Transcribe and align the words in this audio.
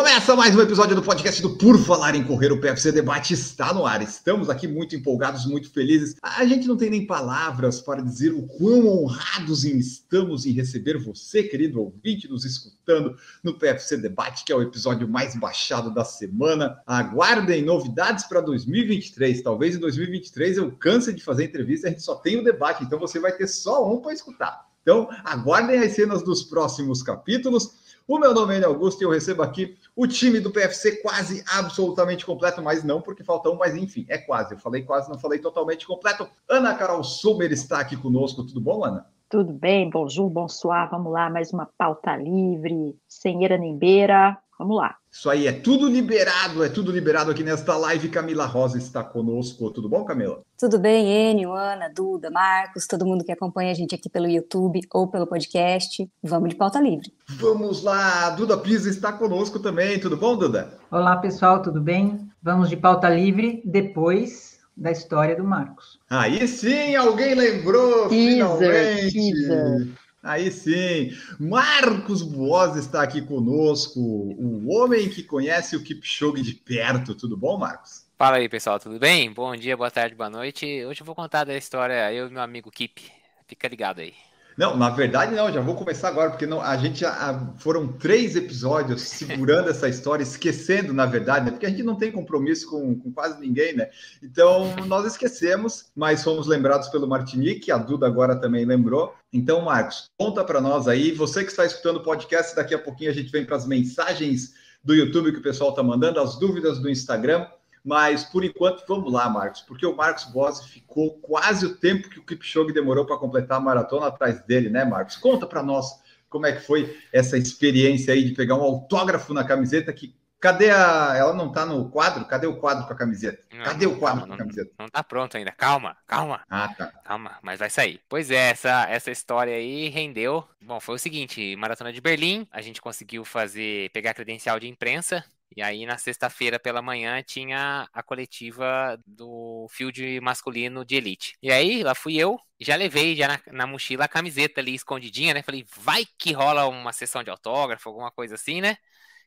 Começa 0.00 0.34
mais 0.34 0.56
um 0.56 0.62
episódio 0.62 0.96
do 0.96 1.02
podcast 1.02 1.42
do 1.42 1.58
Por 1.58 1.78
Falar 1.78 2.14
em 2.14 2.24
Correr. 2.24 2.50
O 2.50 2.58
PFC 2.58 2.90
Debate 2.90 3.34
está 3.34 3.74
no 3.74 3.84
ar. 3.84 4.00
Estamos 4.00 4.48
aqui 4.48 4.66
muito 4.66 4.96
empolgados, 4.96 5.44
muito 5.44 5.70
felizes. 5.70 6.16
A 6.22 6.42
gente 6.46 6.66
não 6.66 6.74
tem 6.74 6.88
nem 6.88 7.06
palavras 7.06 7.82
para 7.82 8.00
dizer 8.00 8.32
o 8.32 8.46
quão 8.46 8.88
honrados 8.88 9.62
estamos 9.62 10.46
em 10.46 10.52
receber 10.52 10.96
você, 10.96 11.42
querido 11.42 11.82
ouvinte, 11.82 12.26
nos 12.30 12.46
escutando 12.46 13.14
no 13.44 13.58
PFC 13.58 13.98
Debate, 13.98 14.42
que 14.42 14.50
é 14.50 14.56
o 14.56 14.62
episódio 14.62 15.06
mais 15.06 15.36
baixado 15.36 15.92
da 15.92 16.02
semana. 16.02 16.80
Aguardem 16.86 17.62
novidades 17.62 18.24
para 18.24 18.40
2023. 18.40 19.42
Talvez 19.42 19.76
em 19.76 19.80
2023 19.80 20.56
eu 20.56 20.72
canse 20.72 21.12
de 21.12 21.22
fazer 21.22 21.44
entrevista, 21.44 21.88
a 21.88 21.90
gente 21.90 22.02
só 22.02 22.14
tem 22.14 22.38
o 22.38 22.42
debate, 22.42 22.82
então 22.82 22.98
você 22.98 23.20
vai 23.20 23.32
ter 23.32 23.46
só 23.46 23.86
um 23.86 24.00
para 24.00 24.14
escutar. 24.14 24.70
Então, 24.82 25.10
aguardem 25.24 25.78
as 25.78 25.92
cenas 25.92 26.22
dos 26.22 26.42
próximos 26.42 27.02
capítulos. 27.02 27.79
O 28.10 28.18
meu 28.18 28.34
nome 28.34 28.58
é 28.58 28.64
Augusto 28.64 29.00
e 29.00 29.04
eu 29.04 29.10
recebo 29.10 29.40
aqui 29.40 29.76
o 29.94 30.04
time 30.04 30.40
do 30.40 30.50
PFC 30.50 31.00
quase 31.00 31.44
absolutamente 31.56 32.26
completo, 32.26 32.60
mas 32.60 32.82
não 32.82 33.00
porque 33.00 33.22
falta 33.22 33.48
um, 33.48 33.54
mas 33.54 33.76
enfim, 33.76 34.04
é 34.08 34.18
quase. 34.18 34.52
Eu 34.52 34.58
falei 34.58 34.82
quase, 34.82 35.08
não 35.08 35.16
falei 35.16 35.38
totalmente 35.38 35.86
completo. 35.86 36.28
Ana 36.48 36.74
Carol 36.74 37.04
Sumer 37.04 37.52
está 37.52 37.78
aqui 37.78 37.96
conosco. 37.96 38.44
Tudo 38.44 38.60
bom, 38.60 38.84
Ana? 38.84 39.06
Tudo 39.28 39.52
bem, 39.52 39.88
bonjour, 39.88 40.28
bonsoir, 40.28 40.90
vamos 40.90 41.12
lá, 41.12 41.30
mais 41.30 41.52
uma 41.52 41.70
pauta 41.78 42.16
livre, 42.16 42.98
sem 43.06 43.42
eira 43.42 43.56
nem 43.56 43.78
beira, 43.78 44.36
vamos 44.60 44.76
lá. 44.76 44.94
Isso 45.10 45.30
aí, 45.30 45.46
é 45.46 45.52
tudo 45.52 45.88
liberado, 45.88 46.62
é 46.62 46.68
tudo 46.68 46.92
liberado 46.92 47.30
aqui 47.30 47.42
nesta 47.42 47.76
live. 47.78 48.10
Camila 48.10 48.44
Rosa 48.44 48.76
está 48.76 49.02
conosco. 49.02 49.70
Tudo 49.70 49.88
bom, 49.88 50.04
Camila? 50.04 50.42
Tudo 50.58 50.78
bem, 50.78 51.06
Enio, 51.30 51.52
Ana, 51.52 51.88
Duda, 51.88 52.30
Marcos, 52.30 52.86
todo 52.86 53.06
mundo 53.06 53.24
que 53.24 53.32
acompanha 53.32 53.70
a 53.70 53.74
gente 53.74 53.94
aqui 53.94 54.10
pelo 54.10 54.28
YouTube 54.28 54.80
ou 54.92 55.08
pelo 55.08 55.26
podcast. 55.26 56.06
Vamos 56.22 56.50
de 56.50 56.56
pauta 56.56 56.78
livre. 56.78 57.10
Vamos 57.26 57.82
lá, 57.82 58.30
Duda 58.30 58.58
Pisa 58.58 58.90
está 58.90 59.10
conosco 59.12 59.58
também. 59.58 59.98
Tudo 59.98 60.16
bom, 60.18 60.36
Duda? 60.36 60.78
Olá, 60.90 61.16
pessoal, 61.16 61.62
tudo 61.62 61.80
bem? 61.80 62.28
Vamos 62.42 62.68
de 62.68 62.76
pauta 62.76 63.08
livre 63.08 63.62
depois 63.64 64.60
da 64.76 64.90
história 64.90 65.34
do 65.34 65.44
Marcos. 65.44 65.98
Aí 66.08 66.46
sim, 66.46 66.94
alguém 66.94 67.34
lembrou, 67.34 68.08
Teaser, 68.08 68.32
finalmente. 68.32 69.12
teaser. 69.12 69.88
Aí 70.22 70.50
sim, 70.52 71.16
Marcos 71.38 72.22
Boas 72.22 72.76
está 72.76 73.02
aqui 73.02 73.22
conosco, 73.22 73.98
o 73.98 74.70
homem 74.70 75.08
que 75.08 75.22
conhece 75.22 75.74
o 75.74 75.82
Kipchoge 75.82 76.42
de 76.42 76.52
perto. 76.52 77.14
Tudo 77.14 77.38
bom, 77.38 77.56
Marcos? 77.56 78.06
Fala 78.18 78.36
aí, 78.36 78.46
pessoal, 78.46 78.78
tudo 78.78 78.98
bem? 78.98 79.32
Bom 79.32 79.56
dia, 79.56 79.74
boa 79.78 79.90
tarde, 79.90 80.14
boa 80.14 80.28
noite. 80.28 80.84
Hoje 80.84 81.00
eu 81.00 81.06
vou 81.06 81.14
contar 81.14 81.44
da 81.44 81.56
história 81.56 82.12
eu 82.12 82.28
e 82.28 82.30
meu 82.30 82.42
amigo 82.42 82.70
Kip. 82.70 83.00
Fica 83.48 83.66
ligado 83.66 84.00
aí. 84.00 84.12
Não, 84.58 84.76
na 84.76 84.90
verdade 84.90 85.34
não, 85.34 85.50
já 85.50 85.62
vou 85.62 85.74
começar 85.74 86.08
agora, 86.08 86.28
porque 86.28 86.44
não, 86.44 86.60
a 86.60 86.76
gente 86.76 87.00
já, 87.00 87.50
foram 87.56 87.88
três 87.88 88.36
episódios 88.36 89.00
segurando 89.00 89.70
essa 89.70 89.88
história, 89.88 90.22
esquecendo, 90.22 90.92
na 90.92 91.06
verdade, 91.06 91.46
né? 91.46 91.50
Porque 91.52 91.64
a 91.64 91.70
gente 91.70 91.82
não 91.82 91.96
tem 91.96 92.12
compromisso 92.12 92.68
com, 92.68 92.94
com 92.94 93.10
quase 93.10 93.40
ninguém, 93.40 93.74
né? 93.74 93.88
Então 94.22 94.76
nós 94.86 95.06
esquecemos, 95.06 95.86
mas 95.96 96.22
fomos 96.22 96.46
lembrados 96.46 96.88
pelo 96.88 97.08
Martinique, 97.08 97.72
a 97.72 97.78
Duda 97.78 98.06
agora 98.06 98.36
também 98.36 98.66
lembrou. 98.66 99.14
Então, 99.32 99.60
Marcos, 99.62 100.10
conta 100.18 100.44
para 100.44 100.60
nós 100.60 100.88
aí, 100.88 101.12
você 101.12 101.44
que 101.44 101.50
está 101.50 101.64
escutando 101.64 101.98
o 101.98 102.02
podcast, 102.02 102.54
daqui 102.56 102.74
a 102.74 102.78
pouquinho 102.78 103.10
a 103.10 103.14
gente 103.14 103.30
vem 103.30 103.44
para 103.44 103.56
as 103.56 103.66
mensagens 103.66 104.54
do 104.82 104.94
YouTube 104.94 105.32
que 105.32 105.38
o 105.38 105.42
pessoal 105.42 105.70
está 105.70 105.82
mandando, 105.82 106.18
as 106.18 106.38
dúvidas 106.38 106.80
do 106.80 106.90
Instagram. 106.90 107.46
Mas 107.84 108.24
por 108.24 108.44
enquanto, 108.44 108.84
vamos 108.86 109.10
lá, 109.12 109.28
Marcos, 109.30 109.62
porque 109.62 109.86
o 109.86 109.96
Marcos 109.96 110.24
Bossi 110.24 110.68
ficou 110.68 111.18
quase 111.20 111.64
o 111.64 111.76
tempo 111.76 112.10
que 112.10 112.18
o 112.18 112.24
Kipchoge 112.24 112.74
demorou 112.74 113.06
para 113.06 113.16
completar 113.16 113.56
a 113.56 113.60
maratona 113.60 114.08
atrás 114.08 114.42
dele, 114.42 114.68
né, 114.68 114.84
Marcos? 114.84 115.16
Conta 115.16 115.46
para 115.46 115.62
nós 115.62 115.86
como 116.28 116.46
é 116.46 116.52
que 116.52 116.60
foi 116.60 116.96
essa 117.12 117.38
experiência 117.38 118.12
aí 118.12 118.24
de 118.24 118.32
pegar 118.32 118.56
um 118.56 118.62
autógrafo 118.62 119.32
na 119.32 119.44
camiseta 119.44 119.92
que 119.92 120.14
Cadê 120.40 120.70
a. 120.70 121.14
Ela 121.16 121.34
não 121.34 121.52
tá 121.52 121.66
no 121.66 121.90
quadro? 121.90 122.26
Cadê 122.26 122.46
o 122.46 122.58
quadro 122.58 122.86
com 122.86 122.92
a 122.92 122.96
camiseta? 122.96 123.42
Cadê 123.62 123.86
o 123.86 123.98
quadro 123.98 124.22
Calma, 124.22 124.26
com 124.26 124.32
a 124.32 124.36
não, 124.36 124.36
camiseta? 124.36 124.72
não 124.78 124.88
tá 124.88 125.02
pronto 125.04 125.36
ainda. 125.36 125.52
Calma, 125.52 125.96
calma, 126.06 126.46
Ah, 126.48 126.68
tá. 126.76 126.92
calma, 127.04 127.38
mas 127.42 127.58
vai 127.58 127.70
sair. 127.70 128.02
Pois 128.08 128.30
é, 128.30 128.50
essa, 128.50 128.86
essa 128.88 129.10
história 129.10 129.54
aí 129.54 129.88
rendeu. 129.88 130.46
Bom, 130.60 130.80
foi 130.80 130.96
o 130.96 130.98
seguinte: 130.98 131.56
Maratona 131.56 131.92
de 131.92 132.00
Berlim, 132.00 132.46
a 132.50 132.60
gente 132.62 132.80
conseguiu 132.80 133.24
fazer, 133.24 133.90
pegar 133.92 134.12
a 134.12 134.14
credencial 134.14 134.58
de 134.60 134.68
imprensa. 134.68 135.24
E 135.56 135.62
aí, 135.62 135.84
na 135.84 135.98
sexta-feira 135.98 136.60
pela 136.60 136.80
manhã, 136.80 137.20
tinha 137.24 137.88
a 137.92 138.02
coletiva 138.04 138.96
do 139.04 139.66
field 139.68 140.20
masculino 140.20 140.84
de 140.84 140.94
elite. 140.94 141.36
E 141.42 141.50
aí, 141.50 141.82
lá 141.82 141.92
fui 141.94 142.16
eu, 142.16 142.38
já 142.60 142.76
levei 142.76 143.16
já 143.16 143.26
na, 143.28 143.40
na 143.52 143.66
mochila 143.66 144.04
a 144.04 144.08
camiseta 144.08 144.60
ali 144.60 144.74
escondidinha, 144.76 145.34
né? 145.34 145.42
Falei, 145.42 145.66
vai 145.76 146.04
que 146.16 146.32
rola 146.32 146.66
uma 146.68 146.92
sessão 146.92 147.24
de 147.24 147.30
autógrafo, 147.30 147.88
alguma 147.88 148.12
coisa 148.12 148.36
assim, 148.36 148.60
né? 148.60 148.76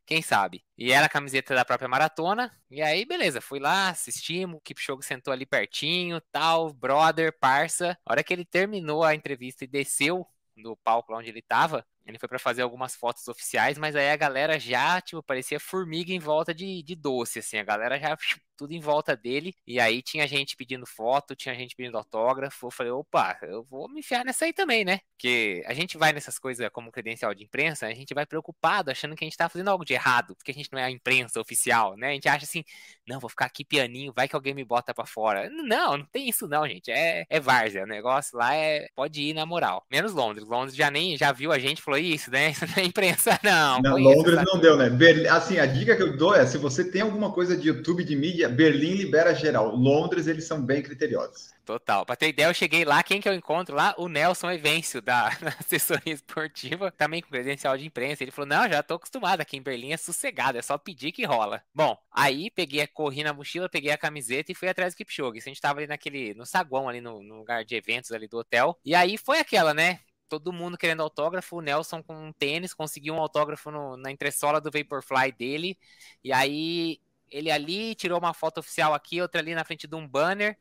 Quem 0.06 0.22
sabe? 0.22 0.64
E 0.78 0.92
era 0.92 1.06
a 1.06 1.10
camiseta 1.10 1.56
da 1.56 1.64
própria 1.64 1.88
maratona. 1.88 2.52
E 2.70 2.82
aí, 2.82 3.06
beleza, 3.06 3.40
fui 3.40 3.60
lá, 3.60 3.90
assistimos. 3.90 4.58
O 4.58 4.62
Kipchoge 4.62 5.06
sentou 5.08 5.32
ali 5.32 5.46
pertinho, 5.46 6.20
tal, 6.32 6.74
brother, 6.74 7.38
parça. 7.40 7.98
A 8.06 8.12
hora 8.12 8.24
que 8.24 8.34
ele 8.34 8.44
terminou 8.46 9.04
a 9.04 9.16
entrevista 9.16 9.64
e 9.64 9.68
desceu 9.68 10.28
do 10.58 10.76
palco 10.78 11.16
onde 11.16 11.30
ele 11.30 11.42
tava, 11.42 11.86
ele 12.06 12.20
foi 12.20 12.28
pra 12.28 12.40
fazer 12.40 12.62
algumas 12.62 12.96
fotos 12.96 13.28
oficiais, 13.28 13.78
mas 13.78 13.96
aí 13.96 14.12
a 14.12 14.18
galera 14.18 14.60
já, 14.60 15.00
tipo, 15.02 15.24
parecia 15.24 15.60
formiga 15.60 16.12
em 16.12 16.20
volta 16.20 16.54
de, 16.54 16.84
de 16.84 16.96
doce, 16.96 17.40
assim. 17.40 17.58
A 17.58 17.64
galera 17.64 17.98
já, 18.00 18.18
tudo 18.56 18.74
em 18.74 18.80
volta 18.80 19.16
dele. 19.16 19.54
E 19.66 19.80
aí 19.80 20.02
tinha 20.02 20.28
gente 20.28 20.56
pedindo 20.56 20.86
foto, 20.86 21.36
tinha 21.36 21.56
gente 21.56 21.76
pedindo 21.76 21.98
autógrafo. 21.98 22.68
Eu 22.68 22.72
falei, 22.72 22.92
opa, 22.92 23.38
eu 23.44 23.64
vou 23.64 23.90
me 23.90 24.00
enfiar 24.00 24.24
nessa 24.26 24.46
aí 24.46 24.54
também, 24.54 24.86
né? 24.86 25.00
Porque 25.16 25.64
a 25.66 25.74
gente 25.74 25.98
vai 25.98 26.14
nessas 26.14 26.38
coisas 26.38 26.70
como 26.70 26.92
credencial 26.92 27.34
de 27.34 27.44
imprensa, 27.44 27.88
a 27.88 27.94
gente 27.94 28.14
vai 28.14 28.26
preocupado, 28.26 28.92
achando 28.92 29.16
que 29.16 29.24
a 29.24 29.28
gente 29.28 29.38
tá 29.38 29.50
fazendo 29.50 29.70
algo 29.70 29.86
de 29.86 29.94
errado, 29.94 30.36
porque 30.36 30.52
a 30.52 30.54
gente 30.54 30.72
não 30.72 30.80
é 30.80 30.84
a 30.86 30.92
imprensa 30.92 31.40
oficial, 31.40 31.96
né? 31.98 32.10
A 32.10 32.14
gente 32.14 32.28
acha 32.28 32.46
assim, 32.46 32.64
não, 33.08 33.20
vou 33.20 33.30
ficar 33.30 33.46
aqui 33.46 33.64
pianinho, 33.66 34.14
vai 34.14 34.28
que 34.28 34.36
alguém 34.36 34.54
me 34.54 34.64
bota 34.64 34.94
pra 34.94 35.06
fora. 35.06 35.50
Não, 35.50 35.98
não 35.98 36.06
tem 36.06 36.30
isso 36.30 36.48
não, 36.48 36.68
gente. 36.68 36.92
É, 36.92 37.26
é 37.30 37.40
várzea, 37.40 37.84
o 37.84 37.88
negócio 37.88 38.38
lá 38.38 38.54
é, 38.56 38.88
pode 38.96 39.22
ir 39.22 39.34
na 39.34 39.46
moral. 39.46 39.86
Menos 39.90 40.14
Londres. 40.14 40.46
Londres 40.48 40.76
já 40.76 40.92
nem, 40.92 41.18
já 41.18 41.32
viu 41.32 41.52
a 41.52 41.60
gente, 41.60 41.82
falou 41.82 41.93
isso, 42.02 42.32
né? 42.32 42.52
Isso 42.52 42.66
não 42.66 42.84
é 42.84 42.86
imprensa, 42.86 43.40
não. 43.44 43.82
Conheço 43.82 44.18
Londres 44.18 44.44
não 44.46 44.60
deu, 44.60 44.78
né? 44.78 44.90
Berlim, 44.90 45.28
assim, 45.28 45.60
a 45.60 45.66
dica 45.66 45.96
que 45.96 46.04
eu 46.04 46.18
dou 46.18 46.36
é: 46.36 46.46
se 46.46 46.58
você 46.58 46.84
tem 46.84 47.02
alguma 47.02 47.32
coisa 47.32 47.56
de 47.56 47.68
YouTube 47.68 48.04
de 48.04 48.16
mídia, 48.16 48.50
Berlim 48.50 48.94
libera 48.94 49.34
geral. 49.34 49.76
Londres, 49.76 50.28
eles 50.28 50.46
são 50.46 50.62
bem 50.62 50.82
criteriosos. 50.82 51.54
Total. 51.66 52.06
Pra 52.06 52.16
ter 52.16 52.28
ideia, 52.28 52.48
eu 52.48 52.54
cheguei 52.54 52.84
lá, 52.84 53.02
quem 53.02 53.22
que 53.22 53.30
eu 53.30 53.34
encontro 53.34 53.76
lá? 53.76 53.96
O 53.98 54.10
Nelson 54.10 54.52
Evêncio, 54.52 55.02
da, 55.02 55.30
da 55.40 55.50
assessoria 55.60 56.14
esportiva, 56.14 56.92
também 56.92 57.22
com 57.22 57.30
credencial 57.30 57.78
de 57.78 57.86
imprensa. 57.86 58.24
Ele 58.24 58.32
falou, 58.32 58.50
não, 58.50 58.68
já 58.68 58.84
tô 58.84 58.96
acostumado 58.96 59.42
aqui 59.42 59.58
em 59.58 59.62
Berlim, 59.62 59.94
é 59.94 59.98
sossegado, 59.98 60.58
é 60.58 60.62
só 60.62 60.78
pedir 60.78 61.12
que 61.12 61.26
rola. 61.26 61.64
Bom, 61.74 61.98
aí 62.12 62.52
peguei, 62.52 62.86
corri 62.88 63.24
na 63.24 63.34
mochila, 63.34 63.70
peguei 63.70 63.92
a 63.92 63.98
camiseta 63.98 64.52
e 64.52 64.56
fui 64.56 64.68
atrás 64.68 64.94
do 64.94 64.98
Kipchoge. 64.98 65.40
A 65.40 65.50
gente 65.50 65.62
tava 65.62 65.80
ali 65.80 65.88
naquele, 65.88 66.34
no 66.34 66.46
saguão 66.46 66.90
ali, 66.90 67.00
no, 67.00 67.24
no 67.24 67.38
lugar 67.38 67.64
de 67.64 67.76
eventos 67.76 68.12
ali 68.12 68.28
do 68.28 68.38
hotel. 68.38 68.78
E 68.84 68.94
aí 68.94 69.18
foi 69.18 69.40
aquela, 69.40 69.74
né? 69.74 70.00
Todo 70.30 70.52
mundo 70.54 70.78
querendo 70.78 71.02
autógrafo, 71.04 71.58
o 71.58 71.62
Nelson 71.62 72.02
com 72.04 72.16
um 72.30 72.34
tênis, 72.34 72.74
conseguiu 72.74 73.14
um 73.14 73.20
autógrafo 73.20 73.70
no- 73.72 73.98
na 73.98 74.12
entressola 74.12 74.60
do 74.60 74.72
Vaporfly 74.72 75.32
dele. 75.32 75.78
E 76.24 76.34
aí 76.34 77.00
ele 77.30 77.52
ali 77.52 77.96
tirou 77.96 78.20
uma 78.20 78.34
foto 78.34 78.60
oficial 78.60 78.94
aqui, 78.94 79.22
outra 79.22 79.42
ali 79.42 79.54
na 79.56 79.64
frente 79.66 79.88
de 79.88 79.96
um 79.96 80.08
banner. 80.08 80.58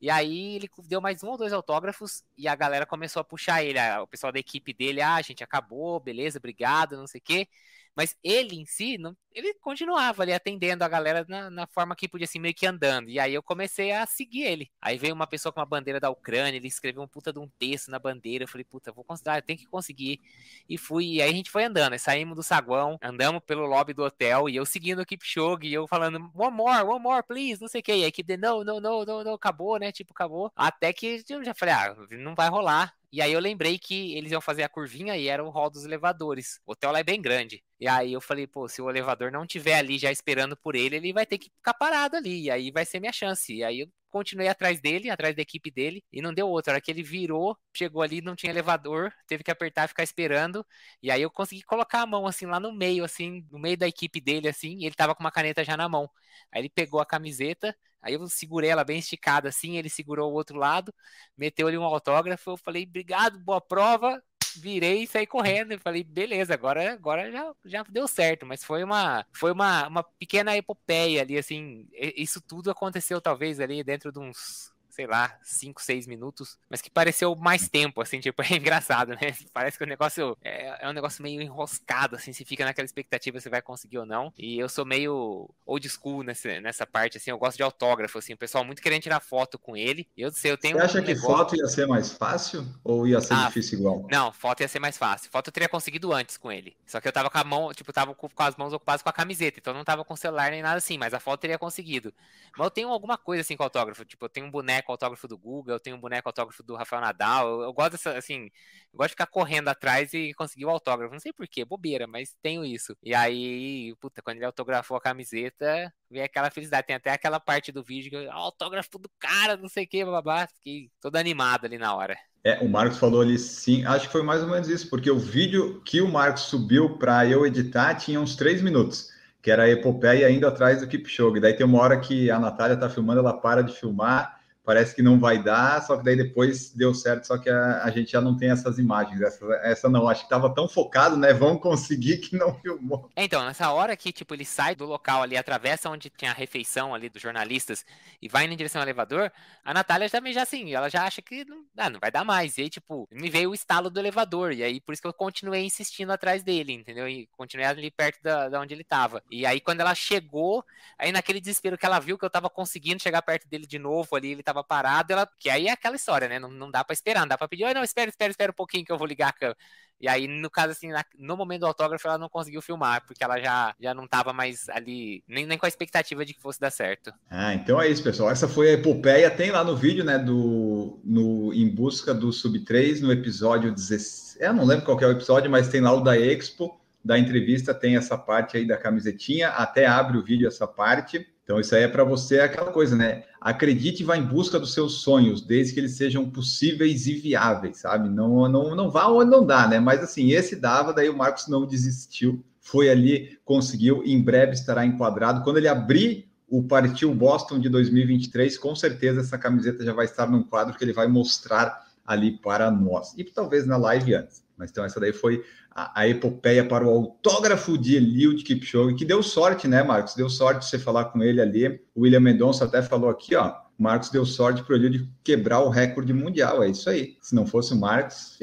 E 0.00 0.10
aí 0.10 0.56
ele 0.56 0.68
deu 0.86 1.00
mais 1.00 1.22
um 1.24 1.28
ou 1.28 1.36
dois 1.38 1.52
autógrafos 1.52 2.22
e 2.36 2.46
a 2.46 2.54
galera 2.54 2.84
começou 2.86 3.20
a 3.20 3.24
puxar 3.24 3.64
ele. 3.64 3.78
O 4.02 4.06
pessoal 4.06 4.32
da 4.32 4.38
equipe 4.38 4.72
dele, 4.74 5.00
ah, 5.00 5.20
gente, 5.22 5.42
acabou, 5.42 5.98
beleza, 6.00 6.38
obrigado, 6.38 6.96
não 6.96 7.06
sei 7.06 7.18
o 7.20 7.24
quê. 7.24 7.48
Mas 7.96 8.14
ele 8.22 8.56
em 8.56 8.66
si, 8.66 8.98
não, 8.98 9.16
ele 9.32 9.54
continuava 9.54 10.22
ali 10.22 10.32
atendendo 10.32 10.84
a 10.84 10.88
galera 10.88 11.24
na, 11.28 11.50
na 11.50 11.66
forma 11.66 11.96
que 11.96 12.08
podia, 12.08 12.26
assim, 12.26 12.38
meio 12.38 12.54
que 12.54 12.66
andando. 12.66 13.08
E 13.08 13.18
aí 13.18 13.32
eu 13.34 13.42
comecei 13.42 13.90
a 13.92 14.06
seguir 14.06 14.42
ele. 14.42 14.70
Aí 14.80 14.98
veio 14.98 15.14
uma 15.14 15.26
pessoa 15.26 15.52
com 15.52 15.60
uma 15.60 15.66
bandeira 15.66 15.98
da 15.98 16.10
Ucrânia, 16.10 16.56
ele 16.56 16.68
escreveu 16.68 17.02
um 17.02 17.08
puta 17.08 17.32
de 17.32 17.38
um 17.38 17.48
texto 17.58 17.90
na 17.90 17.98
bandeira. 17.98 18.44
Eu 18.44 18.48
falei, 18.48 18.64
puta, 18.64 18.92
vou 18.92 19.04
considerar, 19.04 19.42
tenho 19.42 19.58
que 19.58 19.66
conseguir. 19.66 20.20
E 20.68 20.76
fui, 20.76 21.14
e 21.14 21.22
aí 21.22 21.30
a 21.30 21.32
gente 21.32 21.50
foi 21.50 21.64
andando, 21.64 21.94
aí 21.94 21.98
saímos 21.98 22.36
do 22.36 22.42
saguão, 22.42 22.98
andamos 23.02 23.42
pelo 23.44 23.66
lobby 23.66 23.92
do 23.94 24.04
hotel, 24.04 24.48
e 24.48 24.56
eu 24.56 24.66
seguindo 24.66 25.00
o 25.00 25.06
Kipchoge, 25.06 25.66
e 25.66 25.74
eu 25.74 25.86
falando, 25.88 26.30
one 26.34 26.56
more, 26.56 26.82
one 26.82 27.00
more, 27.02 27.22
please, 27.26 27.60
não 27.60 27.68
sei 27.68 27.80
o 27.80 27.84
que. 27.84 27.94
E 27.94 28.04
a 28.04 28.08
equipe, 28.08 28.36
não, 28.36 28.62
não, 28.62 28.80
não, 28.80 29.04
não, 29.04 29.24
não, 29.24 29.34
acabou, 29.34 29.78
né? 29.78 29.92
Tipo, 29.92 30.12
acabou. 30.12 30.52
Até 30.54 30.92
que 30.92 31.24
eu 31.28 31.44
já 31.44 31.54
falei, 31.54 31.74
ah, 31.74 31.96
não 32.10 32.34
vai 32.34 32.48
rolar. 32.48 32.94
E 33.12 33.20
aí 33.22 33.32
eu 33.32 33.40
lembrei 33.40 33.78
que 33.78 34.14
eles 34.14 34.32
iam 34.32 34.40
fazer 34.40 34.62
a 34.62 34.68
curvinha 34.68 35.16
e 35.16 35.28
era 35.28 35.44
o 35.44 35.50
hall 35.50 35.70
dos 35.70 35.84
elevadores. 35.84 36.60
O 36.66 36.72
hotel 36.72 36.92
lá 36.92 36.98
é 37.00 37.04
bem 37.04 37.20
grande. 37.20 37.62
E 37.80 37.88
aí 37.88 38.12
eu 38.12 38.20
falei, 38.20 38.46
pô, 38.46 38.68
se 38.68 38.82
o 38.82 38.90
elevador 38.90 39.30
não 39.32 39.46
tiver 39.46 39.74
ali 39.78 39.98
já 39.98 40.10
esperando 40.10 40.56
por 40.56 40.74
ele, 40.74 40.96
ele 40.96 41.12
vai 41.12 41.26
ter 41.26 41.38
que 41.38 41.50
ficar 41.50 41.74
parado 41.74 42.16
ali. 42.16 42.42
E 42.44 42.50
aí 42.50 42.70
vai 42.70 42.84
ser 42.84 43.00
minha 43.00 43.12
chance. 43.12 43.54
E 43.54 43.64
aí 43.64 43.80
eu 43.80 43.88
continuei 44.16 44.48
atrás 44.48 44.80
dele, 44.80 45.10
atrás 45.10 45.36
da 45.36 45.42
equipe 45.42 45.70
dele, 45.70 46.02
e 46.10 46.22
não 46.22 46.32
deu 46.32 46.48
outra. 46.48 46.72
A 46.72 46.74
hora 46.76 46.80
que 46.80 46.90
ele 46.90 47.02
virou, 47.02 47.54
chegou 47.76 48.00
ali, 48.00 48.22
não 48.22 48.34
tinha 48.34 48.50
elevador, 48.50 49.12
teve 49.26 49.44
que 49.44 49.50
apertar 49.50 49.88
ficar 49.88 50.02
esperando. 50.02 50.64
E 51.02 51.10
aí 51.10 51.20
eu 51.20 51.30
consegui 51.30 51.62
colocar 51.62 52.00
a 52.00 52.06
mão 52.06 52.26
assim 52.26 52.46
lá 52.46 52.58
no 52.58 52.72
meio, 52.72 53.04
assim, 53.04 53.46
no 53.50 53.58
meio 53.58 53.76
da 53.76 53.86
equipe 53.86 54.18
dele, 54.20 54.48
assim, 54.48 54.78
e 54.78 54.86
ele 54.86 54.94
tava 54.94 55.14
com 55.14 55.22
uma 55.22 55.30
caneta 55.30 55.62
já 55.62 55.76
na 55.76 55.86
mão. 55.88 56.08
Aí 56.50 56.62
ele 56.62 56.70
pegou 56.70 56.98
a 56.98 57.06
camiseta, 57.06 57.76
aí 58.00 58.14
eu 58.14 58.26
segurei 58.28 58.70
ela 58.70 58.84
bem 58.84 58.98
esticada 58.98 59.48
assim, 59.50 59.76
ele 59.76 59.90
segurou 59.90 60.30
o 60.32 60.34
outro 60.34 60.56
lado, 60.58 60.94
meteu 61.36 61.66
ali 61.68 61.76
um 61.76 61.84
autógrafo, 61.84 62.52
eu 62.52 62.56
falei, 62.56 62.84
obrigado, 62.84 63.38
boa 63.40 63.60
prova, 63.60 64.22
virei 64.60 65.02
e 65.02 65.06
saí 65.06 65.26
correndo. 65.26 65.72
E 65.72 65.78
falei, 65.78 66.04
beleza, 66.04 66.54
agora, 66.54 66.92
agora 66.92 67.30
já, 67.30 67.52
já 67.64 67.84
deu 67.88 68.06
certo, 68.08 68.46
mas 68.46 68.64
foi 68.64 68.82
uma 68.84 69.24
foi 69.32 69.52
uma, 69.52 69.86
uma 69.88 70.02
pequena 70.02 70.56
epopeia 70.56 71.22
ali, 71.22 71.38
assim, 71.38 71.86
isso 71.92 72.40
tudo 72.40 72.70
aconteceu 72.70 73.20
talvez 73.20 73.60
ali 73.60 73.82
dentro 73.82 74.12
de 74.12 74.18
uns 74.18 74.72
sei 74.96 75.06
lá, 75.06 75.38
5, 75.42 75.82
6 75.82 76.06
minutos, 76.06 76.58
mas 76.70 76.80
que 76.80 76.88
pareceu 76.88 77.36
mais 77.36 77.68
tempo, 77.68 78.00
assim, 78.00 78.18
tipo, 78.18 78.40
é 78.42 78.56
engraçado, 78.56 79.10
né? 79.10 79.36
Parece 79.52 79.76
que 79.76 79.84
o 79.84 79.86
negócio 79.86 80.36
é, 80.42 80.86
é 80.86 80.88
um 80.88 80.92
negócio 80.94 81.22
meio 81.22 81.42
enroscado, 81.42 82.16
assim, 82.16 82.32
se 82.32 82.46
fica 82.46 82.64
naquela 82.64 82.86
expectativa 82.86 83.38
se 83.38 83.50
vai 83.50 83.60
conseguir 83.60 83.98
ou 83.98 84.06
não. 84.06 84.32
E 84.38 84.58
eu 84.58 84.70
sou 84.70 84.86
meio 84.86 85.50
old 85.66 85.86
school 85.86 86.22
nessa, 86.22 86.60
nessa 86.62 86.86
parte, 86.86 87.18
assim, 87.18 87.30
eu 87.30 87.36
gosto 87.36 87.58
de 87.58 87.62
autógrafo, 87.62 88.18
assim, 88.18 88.32
o 88.32 88.38
pessoal 88.38 88.64
muito 88.64 88.80
querendo 88.80 89.02
tirar 89.02 89.20
foto 89.20 89.58
com 89.58 89.76
ele. 89.76 90.08
Eu 90.16 90.32
sei, 90.32 90.50
eu 90.50 90.56
tenho 90.56 90.78
Você 90.78 90.84
acha 90.84 90.98
um 91.00 91.02
que 91.02 91.08
negócio... 91.08 91.36
foto 91.36 91.56
ia 91.56 91.66
ser 91.66 91.86
mais 91.86 92.12
fácil 92.12 92.66
ou 92.82 93.06
ia 93.06 93.20
ser 93.20 93.34
Ah, 93.34 93.48
difícil 93.48 93.78
igual? 93.80 94.06
Não, 94.10 94.32
foto 94.32 94.62
ia 94.62 94.68
ser 94.68 94.78
mais 94.78 94.96
fácil. 94.96 95.30
Foto 95.30 95.48
eu 95.48 95.52
teria 95.52 95.68
conseguido 95.68 96.10
antes 96.10 96.38
com 96.38 96.50
ele. 96.50 96.74
Só 96.86 97.02
que 97.02 97.06
eu 97.08 97.12
tava 97.12 97.28
com 97.28 97.36
a 97.36 97.44
mão, 97.44 97.74
tipo, 97.74 97.92
tava 97.92 98.14
com, 98.14 98.30
com 98.30 98.42
as 98.42 98.56
mãos 98.56 98.72
ocupadas 98.72 99.02
com 99.02 99.10
a 99.10 99.12
camiseta, 99.12 99.58
então 99.58 99.74
eu 99.74 99.76
não 99.76 99.84
tava 99.84 100.04
com 100.06 100.14
o 100.14 100.16
celular 100.16 100.50
nem 100.50 100.62
nada 100.62 100.78
assim, 100.78 100.96
mas 100.96 101.12
a 101.12 101.20
foto 101.20 101.34
eu 101.34 101.42
teria 101.42 101.58
conseguido. 101.58 102.14
Mas 102.56 102.64
eu 102.64 102.70
tenho 102.70 102.88
alguma 102.88 103.18
coisa 103.18 103.42
assim 103.42 103.56
com 103.56 103.62
autógrafo, 103.62 104.06
tipo, 104.06 104.24
eu 104.24 104.28
tenho 104.30 104.46
um 104.46 104.50
boneco 104.50 104.85
autógrafo 104.92 105.28
do 105.28 105.38
Google, 105.38 105.74
eu 105.74 105.80
tenho 105.80 105.96
um 105.96 106.00
boneco 106.00 106.28
autógrafo 106.28 106.62
do 106.62 106.74
Rafael 106.76 107.02
Nadal, 107.02 107.48
eu, 107.48 107.62
eu 107.62 107.72
gosto 107.72 107.92
dessa, 107.92 108.16
assim, 108.16 108.44
eu 108.92 108.96
gosto 108.98 109.08
de 109.08 109.12
ficar 109.12 109.26
correndo 109.26 109.68
atrás 109.68 110.12
e 110.14 110.32
conseguir 110.34 110.64
o 110.66 110.70
autógrafo. 110.70 111.12
Não 111.12 111.20
sei 111.20 111.32
porquê, 111.32 111.64
bobeira, 111.64 112.06
mas 112.06 112.34
tenho 112.42 112.64
isso. 112.64 112.96
E 113.02 113.14
aí, 113.14 113.94
puta, 114.00 114.22
quando 114.22 114.36
ele 114.38 114.46
autografou 114.46 114.96
a 114.96 115.00
camiseta, 115.00 115.92
veio 116.10 116.24
aquela 116.24 116.50
felicidade. 116.50 116.86
Tem 116.86 116.96
até 116.96 117.10
aquela 117.10 117.40
parte 117.40 117.72
do 117.72 117.82
vídeo 117.82 118.10
que 118.10 118.16
eu, 118.16 118.30
"Ah, 118.30 118.34
autógrafo 118.34 118.98
do 118.98 119.10
cara, 119.18 119.56
não 119.56 119.68
sei 119.68 119.84
o 119.84 119.88
que, 119.88 120.04
babá. 120.04 120.46
Fiquei 120.46 120.90
todo 121.00 121.16
animado 121.16 121.66
ali 121.66 121.78
na 121.78 121.94
hora. 121.94 122.16
É, 122.44 122.60
o 122.60 122.68
Marcos 122.68 122.98
falou 122.98 123.22
ali 123.22 123.36
sim, 123.38 123.84
acho 123.84 124.06
que 124.06 124.12
foi 124.12 124.22
mais 124.22 124.40
ou 124.40 124.48
menos 124.48 124.68
isso, 124.68 124.88
porque 124.88 125.10
o 125.10 125.18
vídeo 125.18 125.82
que 125.84 126.00
o 126.00 126.08
Marcos 126.08 126.42
subiu 126.42 126.96
para 126.96 127.26
eu 127.26 127.44
editar 127.44 127.96
tinha 127.96 128.20
uns 128.20 128.36
três 128.36 128.62
minutos, 128.62 129.10
que 129.42 129.50
era 129.50 129.64
a 129.64 129.68
epopeia 129.68 130.30
indo 130.30 130.46
atrás 130.46 130.80
do 130.80 130.86
Kipchoge. 130.86 131.40
Daí 131.40 131.54
tem 131.54 131.66
uma 131.66 131.80
hora 131.80 131.98
que 131.98 132.30
a 132.30 132.38
Natália 132.38 132.76
tá 132.76 132.88
filmando, 132.88 133.18
ela 133.18 133.32
para 133.32 133.62
de 133.62 133.72
filmar, 133.72 134.35
parece 134.66 134.96
que 134.96 135.00
não 135.00 135.16
vai 135.16 135.40
dar, 135.40 135.80
só 135.82 135.96
que 135.96 136.02
daí 136.02 136.16
depois 136.16 136.70
deu 136.72 136.92
certo, 136.92 137.24
só 137.24 137.38
que 137.38 137.48
a, 137.48 137.84
a 137.84 137.90
gente 137.90 138.10
já 138.10 138.20
não 138.20 138.36
tem 138.36 138.50
essas 138.50 138.78
imagens. 138.78 139.20
Essa, 139.20 139.46
essa 139.62 139.88
não, 139.88 140.08
acho 140.08 140.24
que 140.24 140.28
tava 140.28 140.52
tão 140.52 140.68
focado, 140.68 141.16
né? 141.16 141.32
Vamos 141.32 141.62
conseguir 141.62 142.18
que 142.18 142.36
não 142.36 142.52
filmou. 142.58 143.08
Então, 143.16 143.44
nessa 143.44 143.70
hora 143.70 143.96
que, 143.96 144.12
tipo, 144.12 144.34
ele 144.34 144.44
sai 144.44 144.74
do 144.74 144.84
local 144.84 145.22
ali, 145.22 145.36
atravessa 145.36 145.88
onde 145.88 146.10
tinha 146.10 146.32
a 146.32 146.34
refeição 146.34 146.92
ali 146.92 147.08
dos 147.08 147.22
jornalistas 147.22 147.86
e 148.20 148.28
vai 148.28 148.44
em 148.44 148.56
direção 148.56 148.80
ao 148.80 148.84
elevador, 148.84 149.30
a 149.64 149.72
Natália 149.72 150.10
também 150.10 150.32
já, 150.32 150.42
assim, 150.42 150.74
ela 150.74 150.88
já 150.88 151.04
acha 151.04 151.22
que 151.22 151.44
não, 151.44 151.64
ah, 151.76 151.88
não 151.88 152.00
vai 152.00 152.10
dar 152.10 152.24
mais. 152.24 152.58
E 152.58 152.62
aí, 152.62 152.68
tipo, 152.68 153.08
me 153.12 153.30
veio 153.30 153.50
o 153.50 153.54
estalo 153.54 153.88
do 153.88 154.00
elevador, 154.00 154.52
e 154.52 154.64
aí 154.64 154.80
por 154.80 154.92
isso 154.92 155.02
que 155.02 155.06
eu 155.06 155.14
continuei 155.14 155.64
insistindo 155.64 156.10
atrás 156.10 156.42
dele, 156.42 156.72
entendeu? 156.72 157.08
E 157.08 157.28
continuei 157.36 157.68
ali 157.68 157.90
perto 157.90 158.20
da, 158.20 158.48
da 158.48 158.60
onde 158.60 158.74
ele 158.74 158.84
tava. 158.84 159.22
E 159.30 159.46
aí, 159.46 159.60
quando 159.60 159.80
ela 159.80 159.94
chegou, 159.94 160.64
aí 160.98 161.12
naquele 161.12 161.40
desespero 161.40 161.78
que 161.78 161.86
ela 161.86 162.00
viu 162.00 162.18
que 162.18 162.24
eu 162.24 162.30
tava 162.30 162.50
conseguindo 162.50 163.00
chegar 163.00 163.22
perto 163.22 163.48
dele 163.48 163.66
de 163.66 163.78
novo 163.78 164.16
ali, 164.16 164.32
ele 164.32 164.42
tava 164.42 164.55
parado, 164.64 165.12
ela. 165.12 165.28
Que 165.38 165.50
aí 165.50 165.66
é 165.68 165.72
aquela 165.72 165.96
história, 165.96 166.28
né? 166.28 166.38
Não, 166.38 166.50
não 166.50 166.70
dá 166.70 166.84
pra 166.84 166.94
esperar, 166.94 167.20
não 167.20 167.28
dá 167.28 167.38
pra 167.38 167.48
pedir, 167.48 167.64
oh, 167.64 167.74
não, 167.74 167.82
espera, 167.84 168.08
espera, 168.10 168.30
espera 168.30 168.52
um 168.52 168.54
pouquinho 168.54 168.84
que 168.84 168.92
eu 168.92 168.98
vou 168.98 169.06
ligar 169.06 169.28
a 169.28 169.32
câmera. 169.32 169.58
E 170.00 170.08
aí, 170.08 170.26
no 170.28 170.50
caso, 170.50 170.72
assim, 170.72 170.88
na- 170.88 171.04
no 171.18 171.36
momento 171.36 171.60
do 171.60 171.66
autógrafo, 171.66 172.06
ela 172.06 172.18
não 172.18 172.28
conseguiu 172.28 172.60
filmar, 172.62 173.04
porque 173.06 173.24
ela 173.24 173.38
já, 173.40 173.74
já 173.80 173.94
não 173.94 174.06
tava 174.06 174.32
mais 174.32 174.68
ali, 174.68 175.22
nem, 175.26 175.46
nem 175.46 175.56
com 175.58 175.64
a 175.66 175.68
expectativa 175.68 176.24
de 176.24 176.34
que 176.34 176.40
fosse 176.42 176.60
dar 176.60 176.70
certo. 176.70 177.12
Ah, 177.28 177.54
então 177.54 177.80
é 177.80 177.88
isso, 177.88 178.02
pessoal. 178.02 178.30
Essa 178.30 178.46
foi 178.48 178.70
a 178.70 178.72
epopeia. 178.74 179.30
Tem 179.30 179.50
lá 179.50 179.64
no 179.64 179.76
vídeo, 179.76 180.04
né, 180.04 180.18
do 180.18 181.00
no 181.04 181.52
Em 181.52 181.68
Busca 181.68 182.14
do 182.14 182.32
Sub 182.32 182.58
3, 182.64 183.00
no 183.00 183.12
episódio 183.12 183.72
16. 183.72 184.36
Eu 184.40 184.52
não 184.54 184.64
lembro 184.64 184.84
qual 184.84 185.00
é 185.00 185.06
o 185.06 185.10
episódio, 185.12 185.50
mas 185.50 185.68
tem 185.68 185.80
lá 185.80 185.92
o 185.92 186.00
da 186.00 186.16
Expo, 186.16 186.78
da 187.04 187.18
entrevista, 187.18 187.74
tem 187.74 187.96
essa 187.96 188.16
parte 188.16 188.56
aí 188.56 188.66
da 188.66 188.76
camisetinha, 188.76 189.48
até 189.48 189.86
abre 189.86 190.18
o 190.18 190.22
vídeo 190.22 190.46
essa 190.46 190.66
parte. 190.66 191.26
Então, 191.42 191.60
isso 191.60 191.74
aí 191.74 191.82
é 191.84 191.88
para 191.88 192.04
você, 192.04 192.40
aquela 192.40 192.72
coisa, 192.72 192.96
né? 192.96 193.24
Acredite 193.46 194.02
e 194.02 194.04
vá 194.04 194.16
em 194.16 194.26
busca 194.26 194.58
dos 194.58 194.74
seus 194.74 195.02
sonhos, 195.02 195.40
desde 195.40 195.72
que 195.72 195.78
eles 195.78 195.92
sejam 195.92 196.28
possíveis 196.28 197.06
e 197.06 197.14
viáveis, 197.14 197.78
sabe? 197.78 198.08
Não, 198.08 198.48
não, 198.48 198.74
não 198.74 198.90
vá 198.90 199.06
onde 199.06 199.30
não 199.30 199.46
dá, 199.46 199.68
né? 199.68 199.78
Mas 199.78 200.02
assim, 200.02 200.32
esse 200.32 200.56
dava, 200.56 200.92
daí 200.92 201.08
o 201.08 201.16
Marcos 201.16 201.46
não 201.46 201.64
desistiu, 201.64 202.44
foi 202.60 202.90
ali, 202.90 203.38
conseguiu, 203.44 204.02
em 204.04 204.20
breve 204.20 204.54
estará 204.54 204.84
enquadrado. 204.84 205.44
Quando 205.44 205.58
ele 205.58 205.68
abrir 205.68 206.28
o 206.48 206.64
Partiu 206.64 207.14
Boston 207.14 207.60
de 207.60 207.68
2023, 207.68 208.58
com 208.58 208.74
certeza 208.74 209.20
essa 209.20 209.38
camiseta 209.38 209.84
já 209.84 209.92
vai 209.92 210.06
estar 210.06 210.28
num 210.28 210.42
quadro 210.42 210.76
que 210.76 210.82
ele 210.82 210.92
vai 210.92 211.06
mostrar 211.06 211.86
ali 212.04 212.32
para 212.38 212.68
nós. 212.68 213.14
E 213.16 213.22
talvez 213.22 213.64
na 213.64 213.76
live 213.76 214.12
antes. 214.12 214.42
Mas 214.56 214.70
então 214.70 214.84
essa 214.84 214.98
daí 214.98 215.12
foi 215.12 215.44
a, 215.70 216.00
a 216.00 216.08
epopeia 216.08 216.64
para 216.64 216.86
o 216.86 216.90
autógrafo 216.90 217.76
de 217.76 217.96
Eliud 217.96 218.42
Kipchoge, 218.42 218.94
que 218.94 219.04
deu 219.04 219.22
sorte, 219.22 219.68
né, 219.68 219.82
Marcos? 219.82 220.14
Deu 220.14 220.28
sorte 220.28 220.64
você 220.64 220.78
falar 220.78 221.06
com 221.06 221.22
ele 221.22 221.40
ali. 221.40 221.80
O 221.94 222.02
William 222.02 222.20
Mendonça 222.20 222.64
até 222.64 222.82
falou 222.82 223.10
aqui, 223.10 223.34
ó. 223.34 223.54
Marcos 223.78 224.08
deu 224.08 224.24
sorte 224.24 224.62
para 224.62 224.72
o 224.72 224.76
Eliud 224.76 225.08
quebrar 225.22 225.60
o 225.60 225.68
recorde 225.68 226.12
mundial. 226.12 226.62
É 226.62 226.70
isso 226.70 226.88
aí. 226.88 227.16
Se 227.20 227.34
não 227.34 227.46
fosse 227.46 227.74
o 227.74 227.76
Marcos, 227.76 228.38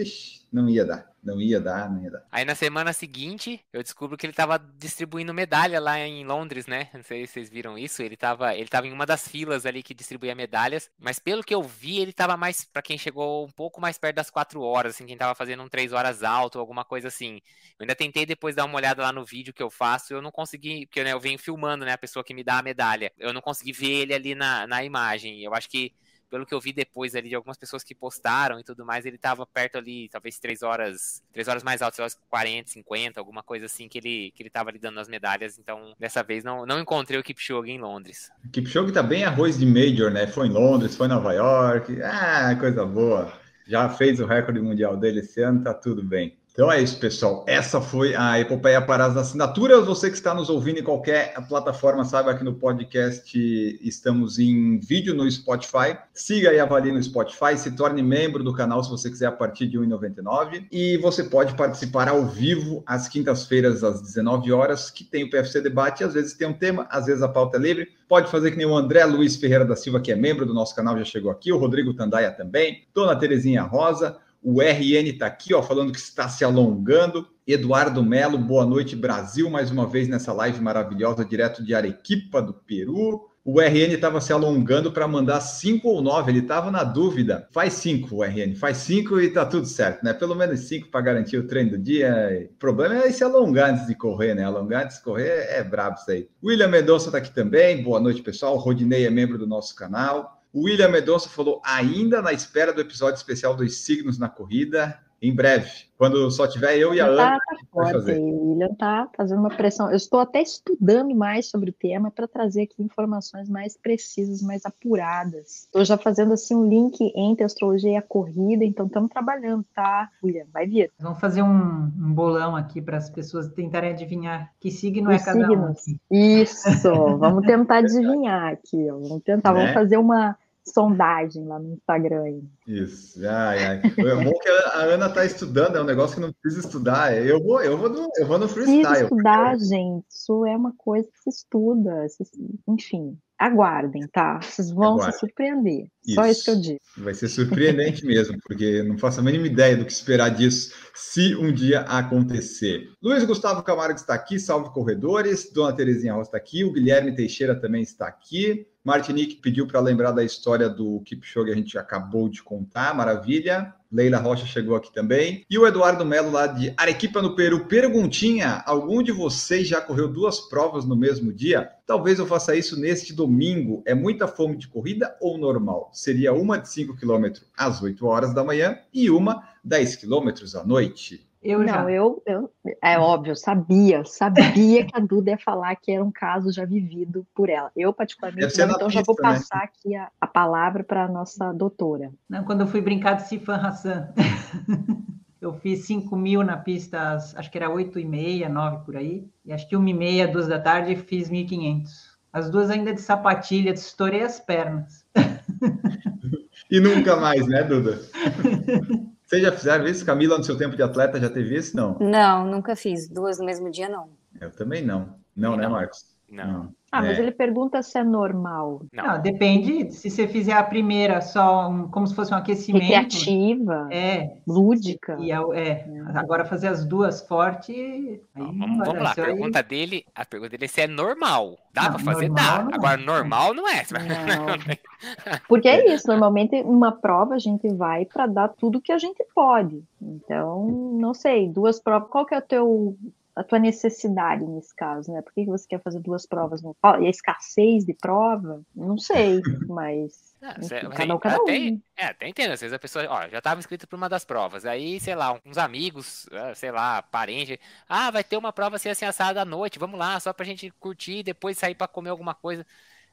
não 0.52 0.70
ia 0.70 0.86
dar. 0.86 1.13
Não 1.24 1.40
ia 1.40 1.60
dar, 1.60 1.90
não 1.90 2.04
ia 2.04 2.12
dar. 2.12 2.26
Aí 2.30 2.44
na 2.44 2.54
semana 2.54 2.92
seguinte, 2.92 3.64
eu 3.72 3.82
descubro 3.82 4.18
que 4.18 4.26
ele 4.26 4.34
tava 4.34 4.58
distribuindo 4.58 5.34
medalha 5.34 5.80
lá 5.80 5.98
em 5.98 6.26
Londres, 6.26 6.68
né? 6.68 6.90
Não 6.94 7.02
sei 7.02 7.26
se 7.26 7.34
vocês 7.34 7.50
viram 7.50 7.78
isso. 7.78 8.04
Ele 8.04 8.18
tava, 8.18 8.54
ele 8.54 8.68
tava 8.68 8.88
em 8.88 8.92
uma 8.92 9.06
das 9.06 9.26
filas 9.26 9.66
ali 9.66 9.82
que 9.82 9.94
distribuía 9.94 10.36
medalhas. 10.36 10.92
Mas 11.00 11.20
pelo 11.20 11.42
que 11.42 11.56
eu 11.56 11.64
vi, 11.64 12.00
ele 12.00 12.12
tava 12.12 12.36
mais 12.36 12.66
para 12.66 12.82
quem 12.82 12.98
chegou 12.98 13.46
um 13.46 13.52
pouco 13.52 13.80
mais 13.80 13.98
perto 13.98 14.18
das 14.18 14.30
quatro 14.30 14.62
horas, 14.62 14.96
assim, 14.96 15.06
quem 15.06 15.18
tava 15.18 15.34
fazendo 15.34 15.64
um 15.64 15.70
três 15.70 15.94
horas 15.94 16.24
alto, 16.24 16.60
alguma 16.60 16.84
coisa 16.84 17.08
assim. 17.08 17.36
Eu 17.80 17.84
ainda 17.84 17.96
tentei 17.96 18.26
depois 18.26 18.54
dar 18.56 18.66
uma 18.66 18.76
olhada 18.76 19.02
lá 19.02 19.14
no 19.14 19.24
vídeo 19.24 19.54
que 19.54 19.64
eu 19.64 19.70
faço, 19.70 20.14
eu 20.14 20.22
não 20.22 20.32
consegui, 20.32 20.86
porque 20.88 21.04
né, 21.06 21.14
eu 21.14 21.20
venho 21.22 21.40
filmando, 21.40 21.86
né, 21.86 21.94
a 21.94 21.98
pessoa 21.98 22.24
que 22.24 22.34
me 22.34 22.44
dá 22.44 22.60
a 22.60 22.64
medalha. 22.64 23.14
Eu 23.18 23.32
não 23.32 23.42
consegui 23.42 23.72
ver 23.72 23.92
ele 24.02 24.14
ali 24.14 24.36
na, 24.36 24.68
na 24.68 24.84
imagem. 24.84 25.42
Eu 25.42 25.54
acho 25.54 25.70
que 25.70 25.94
pelo 26.34 26.48
que 26.48 26.54
eu 26.56 26.60
vi 26.60 26.74
depois 26.74 27.14
ali 27.14 27.30
de 27.30 27.36
algumas 27.36 27.58
pessoas 27.58 27.84
que 27.84 27.94
postaram 27.94 28.60
e 28.60 28.64
tudo 28.64 28.84
mais, 28.84 29.06
ele 29.06 29.20
tava 29.20 29.46
perto 29.46 29.78
ali, 29.78 30.10
talvez 30.10 30.40
três 30.40 30.64
horas, 30.64 31.22
três 31.32 31.48
horas 31.48 31.62
mais 31.62 31.80
altas, 31.80 32.00
horas 32.00 32.18
40, 32.28 32.72
50, 32.72 33.20
alguma 33.20 33.44
coisa 33.44 33.68
assim 33.68 33.88
que 33.88 34.00
ele, 34.00 34.32
que 34.34 34.42
ele 34.42 34.50
tava 34.50 34.72
ali 34.72 34.80
dando 34.80 35.00
as 35.00 35.08
medalhas. 35.08 35.60
Então, 35.60 35.94
dessa 36.00 36.24
vez 36.24 36.44
não, 36.44 36.66
não 36.66 36.80
encontrei 36.80 37.20
o 37.20 37.24
Kipchoge 37.24 37.70
em 37.70 37.80
Londres. 37.80 38.32
Kipchoge 38.52 38.92
tá 38.92 39.04
bem 39.04 39.24
arroz 39.24 39.60
de 39.60 39.66
Major, 39.68 40.10
né? 40.10 40.26
Foi 40.26 40.48
em 40.48 40.52
Londres, 40.52 40.96
foi 40.96 41.06
em 41.06 41.12
Nova 41.12 41.34
York. 41.34 42.02
Ah, 42.02 42.56
coisa 42.60 42.84
boa. 42.84 43.32
Já 43.68 43.88
fez 43.88 44.20
o 44.20 44.26
recorde 44.26 44.60
mundial 44.60 44.98
dele 44.98 45.20
esse 45.20 45.40
ano, 45.40 45.64
tá 45.64 45.72
tudo 45.72 46.02
bem. 46.02 46.36
Então 46.54 46.72
é 46.72 46.80
isso, 46.80 47.00
pessoal. 47.00 47.44
Essa 47.48 47.82
foi 47.82 48.14
a 48.14 48.40
epopeia 48.40 48.80
para 48.80 49.08
as 49.08 49.18
assinaturas. 49.18 49.88
Você 49.88 50.08
que 50.12 50.16
está 50.16 50.36
nos 50.36 50.52
ouvindo 50.52 50.80
em 50.80 50.84
qualquer 50.84 51.34
plataforma, 51.48 52.06
saiba 52.06 52.36
que 52.36 52.44
no 52.44 52.54
podcast 52.54 53.80
estamos 53.82 54.38
em 54.38 54.78
vídeo 54.78 55.16
no 55.16 55.30
Spotify. 55.32 55.98
Siga 56.14 56.54
e 56.54 56.60
avalie 56.60 56.92
no 56.92 57.02
Spotify, 57.02 57.58
se 57.58 57.72
torne 57.72 58.04
membro 58.04 58.44
do 58.44 58.54
canal 58.54 58.84
se 58.84 58.92
você 58.92 59.10
quiser 59.10 59.26
a 59.26 59.32
partir 59.32 59.66
de 59.66 59.80
R$ 59.80 59.88
1,99. 59.88 60.68
E 60.72 60.96
você 60.98 61.24
pode 61.24 61.56
participar 61.56 62.08
ao 62.08 62.24
vivo 62.24 62.84
às 62.86 63.08
quintas-feiras, 63.08 63.84
às 63.84 64.00
19 64.04 64.52
horas, 64.52 64.92
que 64.92 65.04
tem 65.04 65.24
o 65.24 65.32
PFC 65.32 65.60
Debate. 65.60 66.04
Às 66.04 66.14
vezes 66.14 66.36
tem 66.36 66.48
um 66.48 66.54
tema, 66.54 66.86
às 66.92 67.08
vezes 67.08 67.24
a 67.24 67.28
pauta 67.28 67.58
é 67.58 67.60
livre. 67.60 67.88
Pode 68.08 68.30
fazer 68.30 68.52
que 68.52 68.58
nem 68.58 68.68
o 68.68 68.78
André 68.78 69.04
Luiz 69.06 69.36
Ferreira 69.38 69.66
da 69.66 69.76
Silva, 69.76 70.00
que 70.00 70.12
é 70.12 70.16
membro 70.16 70.46
do 70.46 70.54
nosso 70.54 70.76
canal, 70.76 70.96
já 71.00 71.04
chegou 71.04 71.32
aqui. 71.32 71.52
O 71.52 71.58
Rodrigo 71.58 71.96
Tandaia 71.96 72.30
também. 72.30 72.84
Dona 72.94 73.16
Terezinha 73.16 73.64
Rosa. 73.64 74.22
O 74.44 74.62
RN 74.62 75.08
está 75.08 75.26
aqui, 75.26 75.54
ó, 75.54 75.64
falando 75.64 75.94
que 75.94 75.98
está 75.98 76.28
se 76.28 76.44
alongando. 76.44 77.26
Eduardo 77.48 78.04
Melo, 78.04 78.38
boa 78.38 78.66
noite, 78.66 78.94
Brasil, 78.94 79.50
mais 79.50 79.72
uma 79.72 79.88
vez 79.88 80.10
nessa 80.10 80.34
live 80.34 80.60
maravilhosa, 80.60 81.24
direto 81.24 81.64
de 81.64 81.74
Arequipa, 81.74 82.42
do 82.42 82.54
Peru. 82.54 83.30
O 83.46 83.62
RN 83.62 83.94
estava 83.94 84.20
se 84.20 84.34
alongando 84.34 84.92
para 84.92 85.08
mandar 85.08 85.40
cinco 85.40 85.90
ou 85.90 86.02
nove, 86.02 86.32
ele 86.32 86.40
estava 86.40 86.70
na 86.70 86.84
dúvida. 86.84 87.48
Faz 87.52 87.74
cinco, 87.74 88.18
o 88.18 88.24
RN, 88.24 88.54
faz 88.56 88.78
cinco 88.78 89.20
e 89.20 89.30
tá 89.30 89.46
tudo 89.46 89.66
certo, 89.66 90.04
né? 90.04 90.14
Pelo 90.14 90.36
menos 90.36 90.60
cinco 90.62 90.90
para 90.90 91.02
garantir 91.02 91.38
o 91.38 91.48
treino 91.48 91.72
do 91.72 91.78
dia. 91.78 92.50
O 92.52 92.58
problema 92.58 92.96
é 92.96 93.12
se 93.12 93.24
alongar 93.24 93.72
antes 93.72 93.88
de 93.88 93.96
correr, 93.96 94.34
né? 94.34 94.44
Alongar 94.44 94.86
antes 94.86 94.98
de 94.98 95.04
correr 95.04 95.48
é 95.50 95.64
brabo 95.64 95.98
isso 96.00 96.12
aí. 96.12 96.28
William 96.44 96.68
Mendonça 96.68 97.08
está 97.08 97.18
aqui 97.18 97.34
também, 97.34 97.82
boa 97.82 98.00
noite, 98.00 98.22
pessoal. 98.22 98.56
O 98.56 98.60
Rodinei 98.60 99.06
é 99.06 99.10
membro 99.10 99.38
do 99.38 99.48
nosso 99.48 99.74
canal. 99.74 100.43
O 100.54 100.66
William 100.66 100.88
Mendonça 100.90 101.28
falou, 101.30 101.60
ainda 101.66 102.22
na 102.22 102.32
espera 102.32 102.72
do 102.72 102.80
episódio 102.82 103.18
especial 103.18 103.56
dos 103.56 103.78
signos 103.78 104.18
na 104.20 104.30
corrida. 104.30 105.00
em 105.26 105.34
breve. 105.34 105.72
Quando 105.98 106.30
só 106.30 106.46
tiver 106.46 106.78
eu 106.78 106.94
e 106.94 107.00
a 107.00 107.06
Tá, 107.06 107.12
Ana, 107.14 107.38
tá 107.40 107.44
vai 107.48 107.66
forte. 107.72 107.92
fazer. 107.94 108.20
O 108.20 108.50
William 108.50 108.74
tá 108.76 109.10
fazendo 109.16 109.40
uma 109.40 109.50
pressão. 109.56 109.90
Eu 109.90 109.96
estou 109.96 110.20
até 110.20 110.42
estudando 110.42 111.16
mais 111.16 111.46
sobre 111.50 111.70
o 111.70 111.74
tema 111.74 112.12
para 112.12 112.28
trazer 112.28 112.64
aqui 112.64 112.84
informações 112.84 113.48
mais 113.48 113.78
precisas, 113.78 114.42
mais 114.42 114.66
apuradas. 114.66 115.64
Estou 115.64 115.86
já 115.86 115.98
fazendo 115.98 116.34
assim 116.34 116.54
um 116.56 116.68
link 116.68 117.00
entre 117.16 117.44
a 117.44 117.46
astrologia 117.46 117.92
e 117.92 117.96
a 117.96 118.02
corrida, 118.02 118.66
então 118.66 118.86
estamos 118.86 119.10
trabalhando, 119.10 119.66
tá, 119.74 120.10
William? 120.22 120.46
Vai 120.52 120.68
vir. 120.68 120.92
Vamos 121.00 121.22
fazer 121.22 121.42
um, 121.42 121.48
um 121.48 122.14
bolão 122.14 122.54
aqui 122.56 122.82
para 122.82 122.98
as 122.98 123.10
pessoas 123.10 123.48
tentarem 123.48 123.92
adivinhar 123.92 124.52
que 124.60 124.70
signo 124.70 125.10
é 125.10 125.16
Os 125.16 125.24
cada 125.24 125.40
um. 125.40 125.48
signos. 125.48 125.80
aqui. 125.80 126.00
Isso, 126.12 127.18
vamos 127.18 127.46
tentar 127.46 127.78
adivinhar 127.80 128.52
aqui. 128.52 128.88
Vamos 128.88 129.22
tentar, 129.24 129.54
Né? 129.54 129.60
vamos 129.60 129.74
fazer 129.74 129.96
uma 129.96 130.38
sondagem 130.66 131.46
lá 131.46 131.60
no 131.60 131.74
Instagram. 131.74 132.24
aí. 132.24 132.42
Isso. 132.68 133.20
Ai, 133.28 133.66
ai. 133.66 133.82
É 133.98 134.24
bom 134.24 134.40
que 134.40 134.50
a 134.50 134.80
Ana 134.84 135.08
está 135.08 135.26
estudando, 135.26 135.76
é 135.78 135.82
um 135.82 135.86
negócio 135.86 136.16
que 136.16 136.22
não 136.22 136.34
precisa 136.42 136.66
estudar. 136.66 137.16
Eu 137.18 137.42
vou, 137.44 137.62
eu 137.62 137.78
vou 137.78 137.90
no, 137.90 138.10
eu 138.18 138.26
vou 138.28 138.38
no 138.40 138.48
Precisa 138.48 138.66
freestyle. 138.66 139.04
estudar, 139.04 139.58
gente. 139.60 140.06
Isso 140.10 140.46
é 140.46 140.56
uma 140.58 140.74
coisa 140.78 141.08
que 141.08 141.20
se 141.24 141.30
estuda. 141.30 142.08
se- 142.10 142.24
Enfim, 142.68 143.18
aguardem, 143.46 144.08
tá? 144.08 144.40
Vocês 144.42 144.72
vão 144.72 144.94
Aguardem. 144.94 145.12
se 145.14 145.20
surpreender. 145.20 145.88
Só 146.14 146.26
isso 146.26 146.44
que 146.46 146.52
eu 146.52 146.62
digo. 146.62 146.80
Vai 146.98 147.14
ser 147.14 147.28
surpreendente 147.28 148.06
mesmo, 148.06 148.38
porque 148.44 148.84
não 148.84 148.98
faço 148.98 149.20
a 149.20 149.24
mínima 149.24 149.48
ideia 149.48 149.76
do 149.76 149.86
que 149.86 149.92
esperar 149.92 150.30
disso 150.30 150.74
se 150.94 151.36
um 151.36 151.52
dia 151.52 151.82
acontecer. 151.82 152.90
Luiz 153.02 153.24
Gustavo 153.24 153.64
Camargo 153.64 153.96
está 153.96 154.14
aqui, 154.14 154.40
salve 154.40 154.70
corredores. 154.70 155.52
Dona 155.52 155.76
Terezinha 155.76 156.14
Rosa 156.14 156.30
está 156.30 156.38
aqui, 156.38 156.64
o 156.64 156.72
Guilherme 156.72 157.16
Teixeira 157.16 157.56
também 157.56 157.82
está 157.82 158.08
aqui. 158.08 158.68
Martinique 158.84 159.36
pediu 159.38 159.66
para 159.66 159.80
lembrar 159.80 160.12
da 160.12 160.24
história 160.24 160.70
do 160.70 161.00
Kipchoge, 161.02 161.52
a 161.52 161.56
gente 161.56 161.78
acabou 161.78 162.28
de 162.28 162.44
contar, 162.44 162.94
maravilha. 162.94 163.74
Leila 163.94 164.18
Rocha 164.18 164.48
chegou 164.48 164.76
aqui 164.76 164.92
também. 164.92 165.46
E 165.48 165.56
o 165.60 165.68
Eduardo 165.68 166.04
Melo, 166.04 166.32
lá 166.32 166.48
de 166.48 166.74
Arequipa, 166.76 167.22
no 167.22 167.36
Peru. 167.36 167.66
Perguntinha: 167.68 168.64
algum 168.66 169.04
de 169.04 169.12
vocês 169.12 169.68
já 169.68 169.80
correu 169.80 170.08
duas 170.08 170.40
provas 170.40 170.84
no 170.84 170.96
mesmo 170.96 171.32
dia? 171.32 171.70
Talvez 171.86 172.18
eu 172.18 172.26
faça 172.26 172.56
isso 172.56 172.80
neste 172.80 173.14
domingo. 173.14 173.84
É 173.86 173.94
muita 173.94 174.28
fome 174.28 174.58
de 174.58 174.68
corrida 174.68 175.16
ou 175.22 175.38
normal? 175.38 175.92
Seria 175.94 176.34
uma 176.34 176.58
de 176.58 176.70
5 176.70 176.98
km 176.98 177.40
às 177.56 177.84
8 177.84 178.04
horas 178.04 178.34
da 178.34 178.44
manhã 178.44 178.80
e 178.92 179.12
uma 179.12 179.48
10 179.64 179.98
km 179.98 180.30
à 180.56 180.64
noite. 180.66 181.28
Eu 181.44 181.60
não, 181.60 181.68
já. 181.68 181.92
eu, 181.92 182.24
eu. 182.26 182.50
É 182.82 182.98
óbvio, 182.98 183.32
eu 183.32 183.36
sabia, 183.36 184.06
sabia 184.06 184.86
que 184.86 184.96
a 184.96 185.00
Duda 185.00 185.32
ia 185.32 185.38
falar 185.38 185.76
que 185.76 185.92
era 185.92 186.04
um 186.04 186.12
caso 186.12 186.54
já 186.54 186.64
vivido 186.64 187.28
por 187.36 187.50
ela. 187.50 187.70
Eu, 187.76 187.92
particularmente, 187.92 188.58
não, 188.58 188.72
então 188.72 188.90
já 188.90 189.02
vou 189.02 189.16
pista, 189.16 189.30
né? 189.30 189.36
passar 189.36 189.64
aqui 189.64 189.94
a, 189.94 190.10
a 190.22 190.26
palavra 190.26 190.84
para 190.84 191.04
a 191.04 191.08
nossa 191.08 191.52
doutora. 191.52 192.12
Não, 192.30 192.46
quando 192.46 192.62
eu 192.62 192.68
fui 192.68 192.80
brincar 192.80 193.16
de 193.16 193.28
Sifan 193.28 193.58
Hassan, 193.58 194.08
eu 195.42 195.54
fiz 195.56 195.86
5 195.86 196.16
mil 196.16 196.44
na 196.44 196.56
pista, 196.56 197.18
acho 197.36 197.52
que 197.52 197.58
era 197.58 197.70
8 197.70 198.00
e 198.00 198.06
meia, 198.06 198.48
9 198.48 198.86
por 198.86 198.96
aí, 198.96 199.28
e 199.46 199.52
acho 199.52 199.68
que 199.68 199.76
1 199.76 199.86
e 199.86 199.94
meia, 199.94 200.28
2 200.28 200.48
da 200.48 200.60
tarde, 200.60 200.96
fiz 200.96 201.30
1.500. 201.30 202.14
As 202.32 202.50
duas 202.50 202.72
ainda 202.72 202.94
de 202.94 203.02
sapatilha, 203.02 203.72
estourei 203.72 204.24
as 204.24 204.40
pernas. 204.40 205.06
E 206.72 206.80
nunca 206.80 207.16
mais, 207.16 207.46
né, 207.46 207.64
Duda? 207.64 208.02
Vocês 209.34 209.42
já 209.46 209.52
fizeram 209.52 209.88
isso? 209.88 210.06
Camila, 210.06 210.38
no 210.38 210.44
seu 210.44 210.56
tempo 210.56 210.76
de 210.76 210.84
atleta, 210.84 211.20
já 211.20 211.28
teve 211.28 211.58
isso? 211.58 211.76
Não. 211.76 211.98
Não, 211.98 212.46
nunca 212.46 212.76
fiz. 212.76 213.10
Duas 213.10 213.40
no 213.40 213.46
mesmo 213.46 213.72
dia, 213.72 213.90
não. 213.90 214.08
Eu 214.40 214.52
também 214.52 214.86
não. 214.86 215.16
Não, 215.36 215.58
né, 215.58 215.64
Não. 215.64 215.72
Marcos? 215.72 216.06
Não. 216.34 216.74
Ah, 216.92 217.02
mas 217.02 217.18
É. 217.18 217.22
ele 217.24 217.32
pergunta 217.32 217.82
se 217.82 217.98
é 217.98 218.04
normal. 218.04 218.82
Não. 218.94 219.04
Não, 219.04 219.22
depende, 219.22 219.92
se 219.92 220.12
você 220.12 220.28
fizer 220.28 220.54
a 220.54 220.64
primeira 220.64 221.22
só 221.22 221.68
um- 221.68 221.88
como 221.88 222.06
se 222.06 222.14
fosse 222.14 222.32
um 222.32 222.38
aquecimento. 222.38 222.84
Recreativa, 222.84 223.88
É, 223.92 224.34
lúdica. 224.48 225.18
e 225.20 225.32
a- 225.32 225.42
é, 225.56 225.88
agora 226.14 226.46
fazer 226.46 226.68
as 226.68 226.86
duas 226.86 227.28
forte. 227.28 228.22
Não, 228.36 228.46
vamos, 228.46 228.78
vamos 228.86 229.02
lá, 229.02 229.10
a 229.10 229.12
Isso 229.14 229.22
aí- 229.22 229.26
pergunta 229.26 229.64
dele, 229.64 230.06
a 230.14 230.24
pergunta 230.24 230.52
dele 230.52 230.66
é 230.66 230.68
se 230.68 230.82
é 230.82 230.88
normal. 230.88 231.58
Dá 231.74 231.90
pra 231.90 231.98
fazer? 232.00 232.30
normal 232.30 232.58
Dá. 232.58 232.64
não 232.64 232.72
é. 232.72 232.76
Agora, 232.76 232.98
normal 232.98 233.54
não 233.56 233.68
é. 233.68 233.84
Não. 233.92 234.46
Porque 235.50 235.68
é 235.68 235.94
isso, 235.96 236.08
normalmente 236.08 236.62
uma 236.62 236.92
prova 236.92 237.34
a 237.34 237.40
gente 237.40 237.68
vai 237.74 238.06
para 238.06 238.28
dar 238.28 238.50
tudo 238.50 238.80
que 238.80 238.92
a 238.92 239.00
gente 239.00 239.24
pode. 239.34 239.84
Então, 240.00 240.68
não 241.00 241.14
sei, 241.16 241.48
duas 241.50 241.80
provas, 241.80 242.08
qual 242.10 242.24
que 242.26 242.36
é 242.36 242.38
o 242.38 242.42
teu 242.42 242.98
a 243.36 243.44
tua 243.44 243.60
necessidade 243.60 244.46
nesse 244.46 244.76
caso, 244.76 245.12
né? 245.12 245.22
Por 245.22 245.34
que 245.34 245.44
que 245.46 245.50
você 245.50 245.68
quer 245.68 245.82
fazer 245.82 246.00
duas 246.00 246.26
provas? 246.26 246.62
No... 246.62 246.76
E 247.02 247.08
a 247.08 247.10
escassez 247.10 247.86
de 247.86 247.94
prova? 247.94 248.62
Não 248.76 248.98
sei, 248.98 249.42
mas 249.68 250.36
enfim, 250.58 250.90
cê- 250.90 250.90
cada 250.94 251.16
um, 251.16 251.20
cada 251.20 251.42
um. 251.44 251.82
É, 251.96 252.06
até 252.08 252.28
entendo. 252.28 252.52
Às 252.54 252.62
vezes 252.62 252.74
a 252.74 252.80
pessoa, 252.80 253.06
ó, 253.10 253.30
já 253.30 253.38
estava 253.38 253.60
inscrita 253.60 253.86
para 253.88 253.96
uma 253.98 254.10
das 254.10 254.26
provas. 254.26 254.66
Aí, 254.66 255.00
sei 255.00 255.16
lá, 255.16 255.40
uns 255.46 255.58
amigos, 255.58 256.28
ah, 256.32 256.54
sei 256.56 256.72
lá, 256.72 257.02
parente. 257.04 257.60
Ah, 257.88 258.12
vai 258.12 258.24
ter 258.24 258.38
uma 258.38 258.52
prova 258.54 258.76
assim, 258.78 258.90
assim, 258.90 259.06
assada 259.06 259.42
à 259.42 259.46
noite. 259.46 259.80
Vamos 259.80 260.00
lá, 260.00 260.20
só 260.20 260.34
pra 260.34 260.46
gente 260.46 260.70
curtir 260.72 261.20
e 261.20 261.24
depois 261.24 261.58
sair 261.58 261.76
pra 261.76 261.88
comer 261.88 262.10
alguma 262.10 262.34
coisa. 262.36 262.66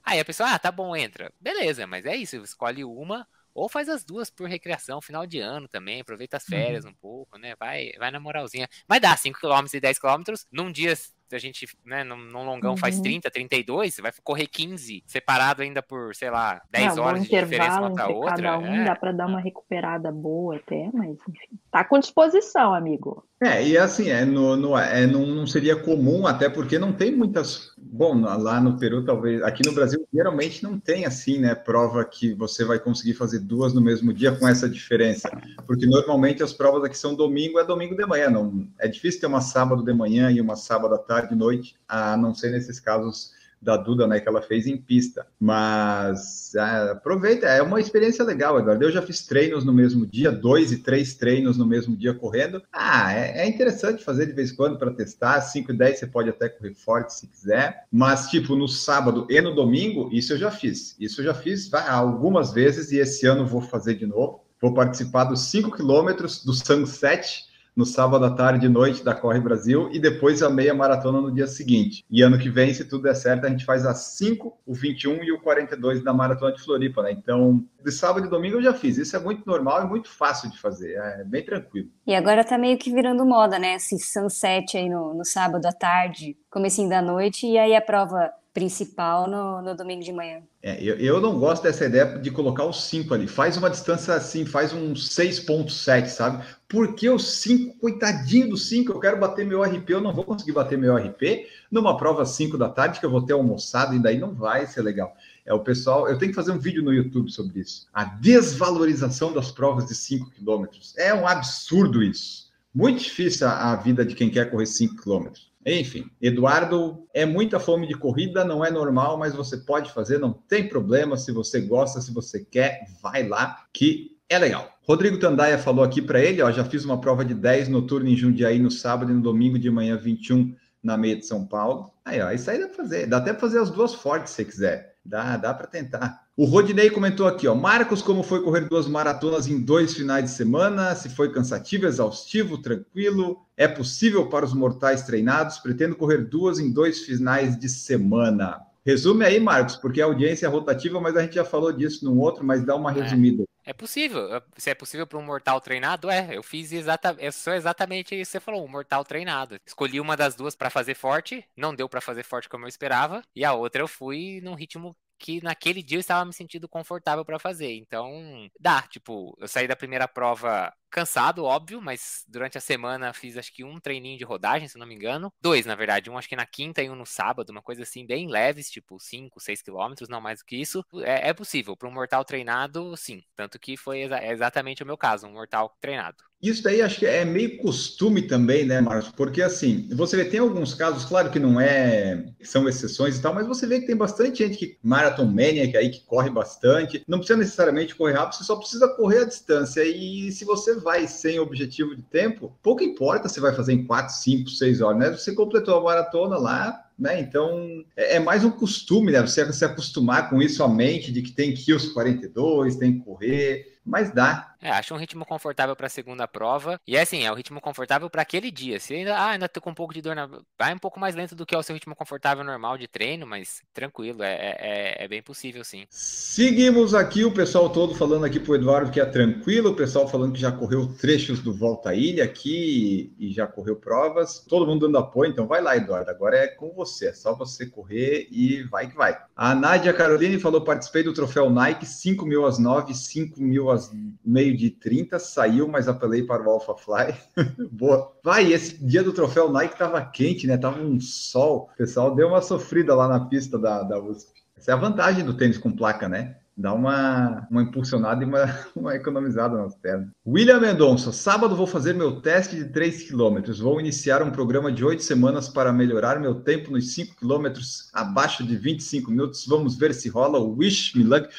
Aí 0.03 0.19
a 0.21 0.25
pessoa, 0.25 0.51
ah, 0.55 0.59
tá 0.59 0.73
bom, 0.73 0.97
entra. 0.97 1.33
Beleza, 1.41 1.87
mas 1.87 2.07
é 2.07 2.17
isso. 2.17 2.37
Escolhe 2.43 2.85
uma 2.85 3.27
ou 3.55 3.69
faz 3.69 3.89
as 3.89 4.05
duas 4.05 4.31
por 4.31 4.49
recreação, 4.49 5.01
final 5.01 5.27
de 5.27 5.41
ano 5.41 5.69
também. 5.69 6.01
Aproveita 6.01 6.37
as 6.37 6.45
férias 6.45 6.85
um 6.85 6.95
pouco, 6.95 7.39
né? 7.39 7.55
Vai, 7.59 7.93
vai 7.99 8.11
na 8.11 8.21
moralzinha. 8.21 8.69
Mas 8.89 9.01
dá 9.01 9.17
5km 9.17 9.75
e 9.75 9.81
10km 9.81 10.47
num 10.51 10.71
dia. 10.71 10.95
A 11.35 11.39
gente, 11.39 11.67
né, 11.85 12.03
num, 12.05 12.17
num 12.17 12.45
longão 12.45 12.77
faz 12.77 12.97
Uhum. 12.97 13.03
30, 13.03 13.31
32, 13.31 13.95
você 13.95 14.03
vai 14.03 14.13
correr 14.23 14.47
15, 14.47 15.03
separado 15.07 15.63
ainda 15.63 15.83
por, 15.83 16.15
sei 16.15 16.31
lá, 16.31 16.61
10 16.71 16.89
Não, 16.89 16.97
bom 16.97 17.03
horas 17.03 17.23
de 17.23 17.29
diferença 17.29 17.55
intervalo 17.55 17.87
uma 17.87 17.91
com 17.95 18.01
a 18.01 18.05
entre 18.05 18.15
outra. 18.15 18.35
cada 18.37 18.59
um, 18.59 18.75
é. 18.77 18.85
dá 18.85 18.97
para 18.97 19.13
dar 19.13 19.27
uma 19.27 19.41
recuperada 19.41 20.11
boa 20.11 20.57
até, 20.57 20.91
mas 20.93 21.11
enfim. 21.29 21.59
Tá 21.71 21.85
com 21.85 21.99
disposição, 21.99 22.75
amigo. 22.75 23.25
É, 23.43 23.67
e 23.67 23.79
assim, 23.79 24.11
é, 24.11 24.25
no, 24.25 24.55
no- 24.57 24.77
é, 24.77 25.07
não, 25.07 25.25
não 25.25 25.47
seria 25.47 25.75
comum, 25.75 26.27
até 26.27 26.49
porque 26.51 26.79
não 26.79 26.93
tem 26.93 27.11
muitas. 27.15 27.73
Bom, 27.79 28.21
lá 28.21 28.61
no 28.61 28.77
Peru, 28.79 29.03
talvez. 29.05 29.43
Aqui 29.43 29.65
no 29.65 29.73
Brasil, 29.73 30.07
geralmente 30.13 30.63
não 30.63 30.79
tem 30.79 31.07
assim, 31.07 31.39
né? 31.39 31.55
Prova 31.55 32.05
que 32.05 32.35
você 32.35 32.65
vai 32.65 32.79
conseguir 32.79 33.15
fazer 33.15 33.39
duas 33.39 33.73
no 33.73 33.81
mesmo 33.81 34.13
dia 34.13 34.33
com 34.33 34.47
essa 34.47 34.69
diferença. 34.69 35.31
Porque 35.67 35.87
normalmente 35.87 36.43
as 36.43 36.53
provas 36.53 36.85
aqui 36.85 36.99
são 36.99 37.15
domingo, 37.15 37.59
é 37.59 37.65
domingo 37.65 37.97
de 37.97 38.05
manhã. 38.05 38.29
Não, 38.29 38.67
é 38.79 38.87
difícil 38.89 39.21
ter 39.21 39.27
uma 39.27 39.41
sábado 39.41 39.83
de 39.83 39.93
manhã 39.95 40.31
e 40.31 40.41
uma 40.41 40.57
sábado 40.57 40.95
à 40.95 40.99
tarde 40.99 41.20
e 41.31 41.35
noite, 41.35 41.77
a 41.89 42.17
não 42.17 42.35
ser 42.35 42.51
nesses 42.51 42.81
casos 42.81 43.33
da 43.61 43.77
Duda, 43.77 44.07
né, 44.07 44.19
que 44.21 44.29
ela 44.29 44.41
fez 44.41 44.67
em 44.67 44.77
pista. 44.77 45.27
Mas 45.39 46.55
ah, 46.57 46.93
aproveita, 46.93 47.47
é 47.47 47.61
uma 47.61 47.81
experiência 47.81 48.25
legal, 48.25 48.59
Eduardo. 48.59 48.85
Eu 48.85 48.91
já 48.91 49.03
fiz 49.03 49.27
treinos 49.27 49.65
no 49.65 49.73
mesmo 49.73 50.07
dia, 50.07 50.33
dois 50.33 50.73
e 50.73 50.79
três 50.79 51.15
treinos 51.15 51.59
no 51.59 51.67
mesmo 51.67 51.97
dia 51.97 52.15
correndo. 52.15 52.63
Ah, 52.73 53.13
é, 53.13 53.43
é 53.43 53.49
interessante 53.49 54.03
fazer 54.03 54.27
de 54.27 54.33
vez 54.33 54.53
em 54.53 54.57
quando 54.57 54.79
para 54.79 54.91
testar. 54.91 55.41
5 55.41 55.73
e 55.73 55.77
10 55.77 55.99
você 55.99 56.07
pode 56.07 56.31
até 56.31 56.49
correr 56.49 56.75
forte 56.75 57.15
se 57.15 57.27
quiser. 57.27 57.85
Mas, 57.93 58.29
tipo, 58.31 58.57
no 58.57 58.69
sábado 58.69 59.27
e 59.29 59.41
no 59.41 59.55
domingo, 59.55 60.09
isso 60.13 60.33
eu 60.33 60.39
já 60.39 60.51
fiz. 60.51 60.97
Isso 60.99 61.21
eu 61.21 61.27
já 61.27 61.35
fiz 61.35 61.73
algumas 61.75 62.53
vezes 62.53 62.91
e 62.93 62.99
esse 62.99 63.27
ano 63.27 63.47
vou 63.47 63.61
fazer 63.61 63.95
de 63.95 64.07
novo. 64.07 64.45
Vou 64.61 64.75
participar 64.75 65.25
dos 65.25 65.41
5 65.41 65.71
quilômetros 65.73 66.45
do 66.45 66.53
Sunset 66.53 67.50
no 67.81 67.87
sábado 67.87 68.27
à 68.27 68.31
tarde 68.31 68.67
e 68.67 68.69
noite 68.69 69.03
da 69.03 69.15
Corre 69.15 69.41
Brasil 69.41 69.89
e 69.91 69.99
depois 69.99 70.43
a 70.43 70.51
meia 70.51 70.75
maratona 70.75 71.19
no 71.19 71.33
dia 71.33 71.47
seguinte. 71.47 72.05
E 72.11 72.21
ano 72.21 72.39
que 72.39 72.51
vem, 72.51 72.75
se 72.75 72.85
tudo 72.85 73.05
der 73.05 73.15
certo, 73.15 73.47
a 73.47 73.49
gente 73.49 73.65
faz 73.65 73.87
as 73.87 74.19
5, 74.19 74.55
o 74.67 74.75
21 74.75 75.25
e 75.25 75.33
o 75.33 75.41
42 75.41 76.05
da 76.05 76.13
Maratona 76.13 76.53
de 76.53 76.63
Floripa, 76.63 77.03
né? 77.03 77.13
Então, 77.13 77.65
de 77.83 77.91
sábado 77.91 78.27
e 78.27 78.29
domingo 78.29 78.59
eu 78.59 78.63
já 78.63 78.75
fiz. 78.75 78.99
Isso 78.99 79.17
é 79.17 79.19
muito 79.19 79.47
normal 79.47 79.83
e 79.83 79.89
muito 79.89 80.11
fácil 80.11 80.51
de 80.51 80.59
fazer. 80.59 80.93
É 80.93 81.25
bem 81.25 81.43
tranquilo. 81.43 81.89
E 82.07 82.15
agora 82.15 82.45
tá 82.45 82.59
meio 82.59 82.77
que 82.77 82.93
virando 82.93 83.25
moda, 83.25 83.59
né? 83.59 83.77
Esse 83.77 83.99
sunset 83.99 84.77
aí 84.77 84.91
no, 84.91 85.15
no 85.15 85.25
sábado 85.25 85.65
à 85.65 85.73
tarde, 85.73 86.37
comecinho 86.51 86.91
da 86.91 87.01
noite, 87.01 87.47
e 87.47 87.57
aí 87.57 87.75
a 87.75 87.81
prova 87.81 88.31
principal 88.53 89.29
no, 89.29 89.63
no 89.63 89.77
domingo 89.77 90.03
de 90.03 90.13
manhã. 90.13 90.43
É, 90.63 90.83
eu, 90.83 90.97
eu 90.97 91.21
não 91.21 91.39
gosto 91.39 91.63
dessa 91.63 91.87
ideia 91.87 92.19
de 92.19 92.31
colocar 92.31 92.65
os 92.65 92.85
5 92.85 93.15
ali. 93.15 93.27
Faz 93.27 93.57
uma 93.57 93.71
distância 93.71 94.15
assim, 94.15 94.45
faz 94.45 94.73
um 94.73 94.93
6.7, 94.93 96.07
sabe? 96.09 96.45
Porque 96.69 97.09
o 97.09 97.19
5, 97.19 97.79
coitadinho 97.79 98.51
do 98.51 98.57
5, 98.57 98.93
eu 98.93 99.01
quero 99.01 99.19
bater 99.19 99.47
meu 99.47 99.63
RP, 99.63 99.91
eu 99.91 100.01
não 100.01 100.13
vou 100.13 100.25
conseguir 100.25 100.53
bater 100.53 100.77
meu 100.77 100.97
RP 100.97 101.47
numa 101.71 101.97
prova 101.97 102.27
5 102.27 102.59
da 102.59 102.69
tarde, 102.69 102.99
que 102.99 103.07
eu 103.07 103.11
vou 103.11 103.23
ter 103.23 103.33
almoçado, 103.33 103.95
e 103.95 103.99
daí 103.99 104.19
não 104.19 104.35
vai 104.35 104.67
ser 104.67 104.83
legal. 104.83 105.17
É 105.47 105.55
o 105.55 105.61
pessoal, 105.61 106.09
eu 106.09 106.19
tenho 106.19 106.33
que 106.33 106.37
fazer 106.37 106.53
um 106.53 106.59
vídeo 106.59 106.83
no 106.83 106.93
YouTube 106.93 107.31
sobre 107.31 107.61
isso. 107.61 107.87
A 107.93 108.05
desvalorização 108.05 109.33
das 109.33 109.51
provas 109.51 109.87
de 109.87 109.95
5 109.95 110.31
quilômetros. 110.31 110.95
É 110.99 111.15
um 111.15 111.27
absurdo 111.27 112.03
isso. 112.03 112.51
Muito 112.75 113.03
difícil 113.03 113.47
a, 113.47 113.73
a 113.73 113.77
vida 113.77 114.05
de 114.05 114.15
quem 114.15 114.31
quer 114.31 114.51
correr 114.51 114.67
5 114.67 115.03
quilômetros. 115.03 115.50
Enfim, 115.65 116.11
Eduardo, 116.21 117.07
é 117.13 117.27
muita 117.27 117.61
fome 117.61 117.87
de 117.87 117.95
corrida, 117.95 118.45
não 118.45 118.65
é 118.65 118.71
normal, 118.71 119.19
mas 119.19 119.35
você 119.35 119.59
pode 119.59 119.93
fazer, 119.93 120.19
não 120.19 120.33
tem 120.33 120.67
problema. 120.67 121.17
Se 121.17 121.33
você 121.33 121.61
gosta, 121.61 122.01
se 122.01 122.13
você 122.13 122.45
quer, 122.45 122.87
vai 123.03 123.29
lá, 123.29 123.65
que 123.73 124.17
é 124.29 124.39
legal. 124.39 124.73
Rodrigo 124.83 125.19
Tandaia 125.19 125.59
falou 125.59 125.85
aqui 125.85 126.01
para 126.01 126.21
ele, 126.21 126.41
ó, 126.41 126.51
já 126.51 126.65
fiz 126.65 126.85
uma 126.85 127.01
prova 127.01 127.25
de 127.25 127.35
10 127.35 127.69
noturno 127.69 128.09
em 128.09 128.17
Jundiaí 128.17 128.59
no 128.59 128.71
sábado 128.71 129.11
e 129.13 129.15
no 129.15 129.21
domingo 129.21 129.59
de 129.59 129.71
manhã 129.71 129.97
21 129.97 130.55
na 130.83 130.97
meia 130.97 131.17
de 131.17 131.27
São 131.27 131.47
Paulo. 131.47 131.93
Aí, 132.05 132.21
ó, 132.21 132.31
isso 132.31 132.51
aí 132.51 132.59
dá 132.59 132.67
pra 132.67 132.77
fazer, 132.77 133.07
dá 133.07 133.19
até 133.19 133.33
pra 133.33 133.41
fazer 133.41 133.59
as 133.59 133.71
duas 133.71 133.95
fortes 133.95 134.33
se 134.33 134.45
quiser. 134.45 134.97
Dá, 135.05 135.37
dá 135.37 135.53
para 135.53 135.67
tentar. 135.67 136.27
O 136.41 136.47
Rodinei 136.47 136.89
comentou 136.89 137.29
aqui, 137.29 137.47
ó. 137.47 137.55
Marcos, 137.55 138.01
como 138.01 138.23
foi 138.23 138.43
correr 138.43 138.63
duas 138.63 138.89
maratonas 138.89 139.47
em 139.47 139.61
dois 139.61 139.93
finais 139.93 140.25
de 140.25 140.31
semana? 140.31 140.95
Se 140.95 141.11
foi 141.11 141.31
cansativo, 141.31 141.85
exaustivo, 141.85 142.57
tranquilo? 142.57 143.45
É 143.59 143.69
possível 143.69 144.27
para 144.27 144.47
os 144.47 144.55
mortais 144.55 145.03
treinados? 145.03 145.59
Pretendo 145.59 145.95
correr 145.95 146.25
duas 146.25 146.59
em 146.59 146.73
dois 146.73 147.01
finais 147.01 147.59
de 147.59 147.69
semana. 147.69 148.59
Resume 148.87 149.23
aí, 149.27 149.39
Marcos, 149.39 149.77
porque 149.77 150.01
a 150.01 150.07
audiência 150.07 150.47
é 150.47 150.49
rotativa, 150.49 150.99
mas 150.99 151.15
a 151.15 151.21
gente 151.21 151.35
já 151.35 151.45
falou 151.45 151.71
disso 151.71 152.07
num 152.07 152.19
outro, 152.19 152.43
mas 152.43 152.65
dá 152.65 152.75
uma 152.75 152.91
resumida. 152.91 153.45
É 153.63 153.75
possível. 153.75 154.43
Se 154.57 154.71
é 154.71 154.75
possível 154.75 155.07
para 155.07 155.19
um 155.19 155.23
mortal 155.23 155.61
treinado, 155.61 156.09
é. 156.09 156.35
Eu 156.35 156.43
fiz 156.43 156.73
exatamente. 156.73 157.23
Eu 157.23 157.33
sou 157.33 157.53
exatamente 157.53 158.19
isso 158.19 158.31
que 158.31 158.39
você 158.39 158.41
falou, 158.41 158.65
um 158.65 158.69
mortal 158.69 159.05
treinado. 159.05 159.59
Escolhi 159.67 160.01
uma 160.01 160.17
das 160.17 160.35
duas 160.35 160.57
para 160.57 160.71
fazer 160.71 160.95
forte, 160.95 161.45
não 161.55 161.75
deu 161.75 161.87
para 161.87 162.01
fazer 162.01 162.23
forte 162.23 162.49
como 162.49 162.65
eu 162.65 162.69
esperava, 162.71 163.21
e 163.37 163.45
a 163.45 163.53
outra 163.53 163.83
eu 163.83 163.89
fui 163.89 164.41
num 164.43 164.55
ritmo 164.55 164.97
que 165.21 165.43
naquele 165.43 165.83
dia 165.83 165.99
eu 165.99 166.01
estava 166.01 166.25
me 166.25 166.33
sentindo 166.33 166.69
confortável 166.69 167.25
para 167.25 167.39
fazer. 167.39 167.77
Então, 167.77 168.49
dá, 168.59 168.83
tipo, 168.83 169.37
eu 169.39 169.47
saí 169.47 169.69
da 169.69 169.77
primeira 169.77 170.09
prova 170.09 170.73
cansado, 170.91 171.45
óbvio, 171.45 171.81
mas 171.81 172.25
durante 172.27 172.59
a 172.59 172.61
semana 172.61 173.13
fiz 173.13 173.37
acho 173.37 173.53
que 173.53 173.63
um 173.63 173.79
treininho 173.79 174.19
de 174.19 174.25
rodagem, 174.25 174.67
se 174.67 174.79
não 174.79 174.87
me 174.87 174.95
engano. 174.95 175.33
Dois, 175.41 175.65
na 175.67 175.75
verdade, 175.77 176.11
um 176.11 176.19
acho 176.19 176.29
que 176.29 176.35
na 176.35 176.47
quinta 176.47 176.83
e 176.83 176.91
um 176.91 176.97
no 176.97 177.07
sábado, 177.07 177.51
uma 177.51 177.63
coisa 177.63 177.83
assim, 177.83 178.05
bem 178.07 178.29
leves, 178.29 178.71
tipo 178.71 178.99
5, 178.99 179.39
6 179.41 179.63
quilômetros, 179.63 180.09
não 180.09 180.21
mais 180.21 180.41
do 180.41 180.45
que 180.47 180.57
isso. 180.57 180.85
É, 181.05 181.29
é 181.29 181.35
possível, 181.35 181.77
para 181.77 181.89
um 181.89 181.93
mortal 181.93 182.25
treinado, 182.25 182.97
sim. 182.97 183.23
Tanto 183.37 183.59
que 183.59 183.77
foi 183.77 184.01
exa 184.01 184.25
exatamente 184.25 184.83
o 184.83 184.87
meu 184.87 184.97
caso, 184.97 185.27
um 185.27 185.33
mortal 185.33 185.77
treinado. 185.81 186.30
Isso 186.43 186.63
daí 186.63 186.81
acho 186.81 186.99
que 186.99 187.07
é 187.07 187.23
meio 187.23 187.59
costume 187.59 188.23
também, 188.23 188.65
né, 188.65 188.81
Marcos? 188.81 189.13
Porque 189.15 189.43
assim, 189.43 189.87
você 189.93 190.17
vê, 190.17 190.25
tem 190.25 190.41
alguns 190.41 190.73
casos, 190.73 191.05
claro 191.05 191.31
que 191.31 191.39
não 191.39 191.61
é, 191.61 192.25
são 192.43 192.67
exceções 192.67 193.19
e 193.19 193.23
tal, 193.23 193.35
mas 193.35 193.47
você 193.47 193.67
vê 193.67 193.81
que 193.81 193.87
tem 193.87 193.97
bastante 193.97 194.39
gente 194.39 194.57
que 194.57 194.79
marathon 194.83 195.27
maniac 195.27 195.77
aí 195.77 195.91
que 195.91 196.01
corre 196.07 196.31
bastante. 196.31 197.05
Não 197.07 197.19
precisa 197.19 197.39
necessariamente 197.39 197.95
correr 197.95 198.15
rápido, 198.15 198.37
você 198.37 198.45
só 198.45 198.57
precisa 198.57 198.89
correr 198.89 199.19
a 199.19 199.27
distância. 199.27 199.85
E 199.85 200.33
se 200.33 200.47
você 200.47 200.77
vai 200.77 201.07
sem 201.07 201.39
objetivo 201.39 201.95
de 201.95 202.03
tempo, 202.03 202.57
pouco 202.63 202.83
importa 202.83 203.29
se 203.29 203.39
vai 203.39 203.55
fazer 203.55 203.75
em 203.75 203.85
4, 203.85 204.15
5, 204.15 204.49
6 204.49 204.81
horas, 204.81 204.99
né? 204.99 205.11
Você 205.11 205.35
completou 205.35 205.77
a 205.77 205.83
maratona 205.83 206.39
lá, 206.39 206.87
né? 206.99 207.21
Então 207.21 207.85
é, 207.95 208.17
é 208.17 208.19
mais 208.19 208.45
um 208.45 208.51
costume, 208.51 209.13
né? 209.13 209.21
Você 209.21 209.53
se 209.53 209.65
acostumar 209.65 210.31
com 210.31 210.41
isso 210.41 210.65
a 210.65 210.69
mente 210.69 211.13
de 211.13 211.21
que 211.21 211.33
tem 211.33 211.53
que 211.53 211.71
ir 211.71 211.75
os 211.75 211.89
42, 211.93 212.77
tem 212.77 212.99
que 212.99 213.05
correr, 213.05 213.79
mas 213.85 214.13
dá. 214.13 214.55
É, 214.63 214.71
acho 214.71 214.95
um 214.95 214.99
ritmo 214.99 215.25
confortável 215.25 215.75
para 215.75 215.87
a 215.87 215.91
segunda 215.91 216.29
prova. 216.29 216.79
E 216.87 216.97
é 216.97 217.01
assim, 217.01 217.25
é 217.25 217.33
o 217.33 217.35
ritmo 217.35 217.61
confortável 217.61 218.11
para 218.11 218.23
aquele 218.23 218.51
dia. 218.51 218.79
Se 218.79 218.95
ainda, 218.95 219.17
ah, 219.17 219.31
ainda 219.31 219.49
tô 219.49 219.61
com 219.61 219.71
um 219.71 219.75
pouco 219.75 219.95
de 219.95 220.03
dor 220.03 220.15
na. 220.15 220.29
Vai 220.59 220.75
um 220.75 220.79
pouco 220.79 221.01
mais 221.01 221.15
lento 221.15 221.35
do 221.35 221.47
que 221.47 221.55
é 221.55 221.59
o 221.59 221.63
seu 221.63 221.75
ritmo 221.75 221.97
confortável 221.97 222.45
normal 222.45 222.77
de 222.77 222.87
treino, 222.87 223.27
mas 223.27 223.63
tranquilo, 223.73 224.23
é, 224.23 224.35
é, 224.35 225.05
é 225.05 225.09
bem 225.09 225.23
possível 225.23 225.65
sim. 225.65 225.87
Seguimos 225.89 226.95
aqui, 226.95 227.25
o 227.25 227.33
pessoal 227.33 227.71
todo 227.71 227.95
falando 227.95 228.25
aqui 228.27 228.39
pro 228.39 228.55
Eduardo 228.55 228.91
que 228.91 229.01
é 229.01 229.07
tranquilo, 229.07 229.71
o 229.71 229.77
pessoal 229.77 230.07
falando 230.07 230.35
que 230.35 230.41
já 230.41 230.53
correu 230.53 230.87
trechos 230.89 231.41
do 231.41 231.55
Volta 231.55 231.91
à 231.91 231.95
Ilha 231.95 232.25
aqui 232.25 233.15
e 233.19 233.33
já 233.33 233.47
correu 233.47 233.77
provas. 233.77 234.45
Todo 234.47 234.67
mundo 234.67 234.87
dando 234.87 234.99
apoio, 234.99 235.31
então 235.31 235.47
vai 235.47 235.63
lá, 235.63 235.77
Eduardo. 235.77 236.11
Agora 236.11 236.37
é 236.37 236.49
com 236.49 236.71
você, 236.75 237.09
é 237.09 237.13
só 237.15 237.35
você 237.35 237.65
correr 237.65 238.29
e 238.31 238.63
vai 238.65 238.89
que 238.89 238.97
vai. 238.97 239.17
A 239.35 239.55
Nádia 239.55 239.95
Caroline 239.95 240.39
falou: 240.39 240.61
participei 240.61 241.03
do 241.03 241.15
troféu 241.15 241.49
Nike, 241.49 241.87
5 241.87 242.27
mil 242.27 242.45
às 242.45 242.59
9, 242.59 242.95
5 242.95 243.41
mil 243.41 243.70
meio 243.93 244.11
meio 244.25 244.57
de 244.57 244.71
30, 244.71 245.19
saiu, 245.19 245.67
mas 245.67 245.89
apelei 245.89 246.23
para 246.23 246.43
o 246.43 246.51
Alpha 246.51 246.75
Fly. 246.75 247.15
Boa. 247.71 248.13
Vai, 248.23 248.53
esse 248.53 248.83
dia 248.85 249.03
do 249.03 249.13
troféu 249.13 249.51
Nike 249.51 249.79
tava 249.79 250.01
quente, 250.03 250.47
né? 250.47 250.57
Tava 250.57 250.81
um 250.81 251.01
sol. 251.01 251.71
O 251.73 251.77
pessoal 251.77 252.15
deu 252.15 252.29
uma 252.29 252.43
sofrida 252.43 252.95
lá 252.95 253.09
na 253.09 253.21
pista 253.27 253.59
da, 253.59 253.83
da 253.83 253.99
USP. 253.99 254.41
Essa 254.57 254.73
é 254.73 254.75
a 254.75 254.77
vantagem 254.77 255.25
do 255.25 255.35
tênis 255.35 255.59
com 255.59 255.73
placa, 255.73 256.09
né? 256.09 256.37
Dá 256.57 256.75
uma, 256.75 257.49
uma 257.51 257.63
impulsionada 257.63 258.23
e 258.23 258.27
uma, 258.27 258.45
uma 258.77 258.95
economizada 258.95 259.57
nas 259.57 259.75
pernas. 259.75 260.09
William 260.27 260.61
Mendonça, 260.61 261.11
sábado 261.11 261.57
vou 261.57 261.67
fazer 261.67 261.95
meu 261.95 262.21
teste 262.21 262.55
de 262.57 262.67
3 262.67 263.09
km. 263.09 263.51
Vou 263.59 263.81
iniciar 263.81 264.23
um 264.23 264.31
programa 264.31 264.71
de 264.71 264.85
8 264.85 265.03
semanas 265.03 265.49
para 265.49 265.73
melhorar 265.73 266.21
meu 266.21 266.35
tempo 266.35 266.71
nos 266.71 266.93
5 266.93 267.17
km 267.17 267.47
abaixo 267.95 268.45
de 268.45 268.57
25 268.57 269.11
minutos. 269.11 269.47
Vamos 269.47 269.77
ver 269.77 269.95
se 269.95 270.11
rola. 270.11 270.39
Wish 270.39 270.99
me 270.99 271.05
luck. 271.05 271.31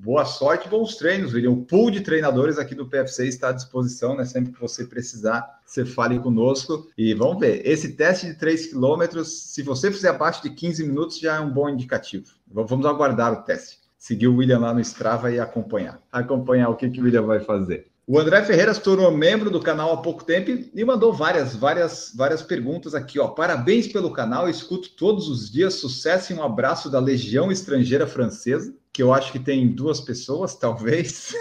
Boa 0.00 0.24
sorte, 0.24 0.68
bons 0.68 0.94
treinos, 0.94 1.34
William. 1.34 1.50
O 1.50 1.64
pool 1.64 1.90
de 1.90 2.00
treinadores 2.00 2.56
aqui 2.56 2.72
do 2.72 2.86
PFC 2.86 3.26
está 3.26 3.48
à 3.48 3.52
disposição, 3.52 4.16
né? 4.16 4.24
Sempre 4.24 4.52
que 4.52 4.60
você 4.60 4.84
precisar, 4.84 5.58
você 5.66 5.84
fale 5.84 6.20
conosco. 6.20 6.88
E 6.96 7.12
vamos 7.14 7.40
ver. 7.40 7.66
Esse 7.66 7.94
teste 7.94 8.26
de 8.26 8.34
3 8.34 8.68
quilômetros, 8.68 9.52
se 9.52 9.60
você 9.60 9.90
fizer 9.90 10.10
abaixo 10.10 10.40
de 10.44 10.50
15 10.50 10.86
minutos, 10.86 11.18
já 11.18 11.34
é 11.34 11.40
um 11.40 11.50
bom 11.50 11.68
indicativo. 11.68 12.26
Vamos 12.46 12.86
aguardar 12.86 13.32
o 13.32 13.42
teste. 13.42 13.80
Seguir 13.98 14.28
o 14.28 14.36
William 14.36 14.60
lá 14.60 14.72
no 14.72 14.78
Strava 14.78 15.32
e 15.32 15.40
acompanhar. 15.40 16.00
Acompanhar 16.12 16.68
o 16.68 16.76
que, 16.76 16.88
que 16.88 17.00
o 17.00 17.04
William 17.04 17.22
vai 17.22 17.40
fazer. 17.40 17.88
O 18.06 18.20
André 18.20 18.44
Ferreira 18.44 18.72
se 18.72 18.80
tornou 18.80 19.10
membro 19.10 19.50
do 19.50 19.60
canal 19.60 19.92
há 19.92 19.96
pouco 19.96 20.22
tempo 20.22 20.48
e 20.72 20.84
mandou 20.84 21.12
várias, 21.12 21.56
várias, 21.56 22.12
várias 22.14 22.40
perguntas 22.40 22.94
aqui. 22.94 23.18
Ó. 23.18 23.26
Parabéns 23.26 23.88
pelo 23.88 24.12
canal, 24.12 24.48
escuto 24.48 24.90
todos 24.90 25.28
os 25.28 25.50
dias. 25.50 25.74
Sucesso 25.74 26.32
e 26.32 26.36
um 26.36 26.42
abraço 26.44 26.88
da 26.88 27.00
Legião 27.00 27.50
Estrangeira 27.50 28.06
Francesa 28.06 28.72
que 28.98 29.02
eu 29.04 29.14
acho 29.14 29.30
que 29.30 29.38
tem 29.38 29.68
duas 29.68 30.00
pessoas, 30.00 30.56
talvez, 30.58 31.32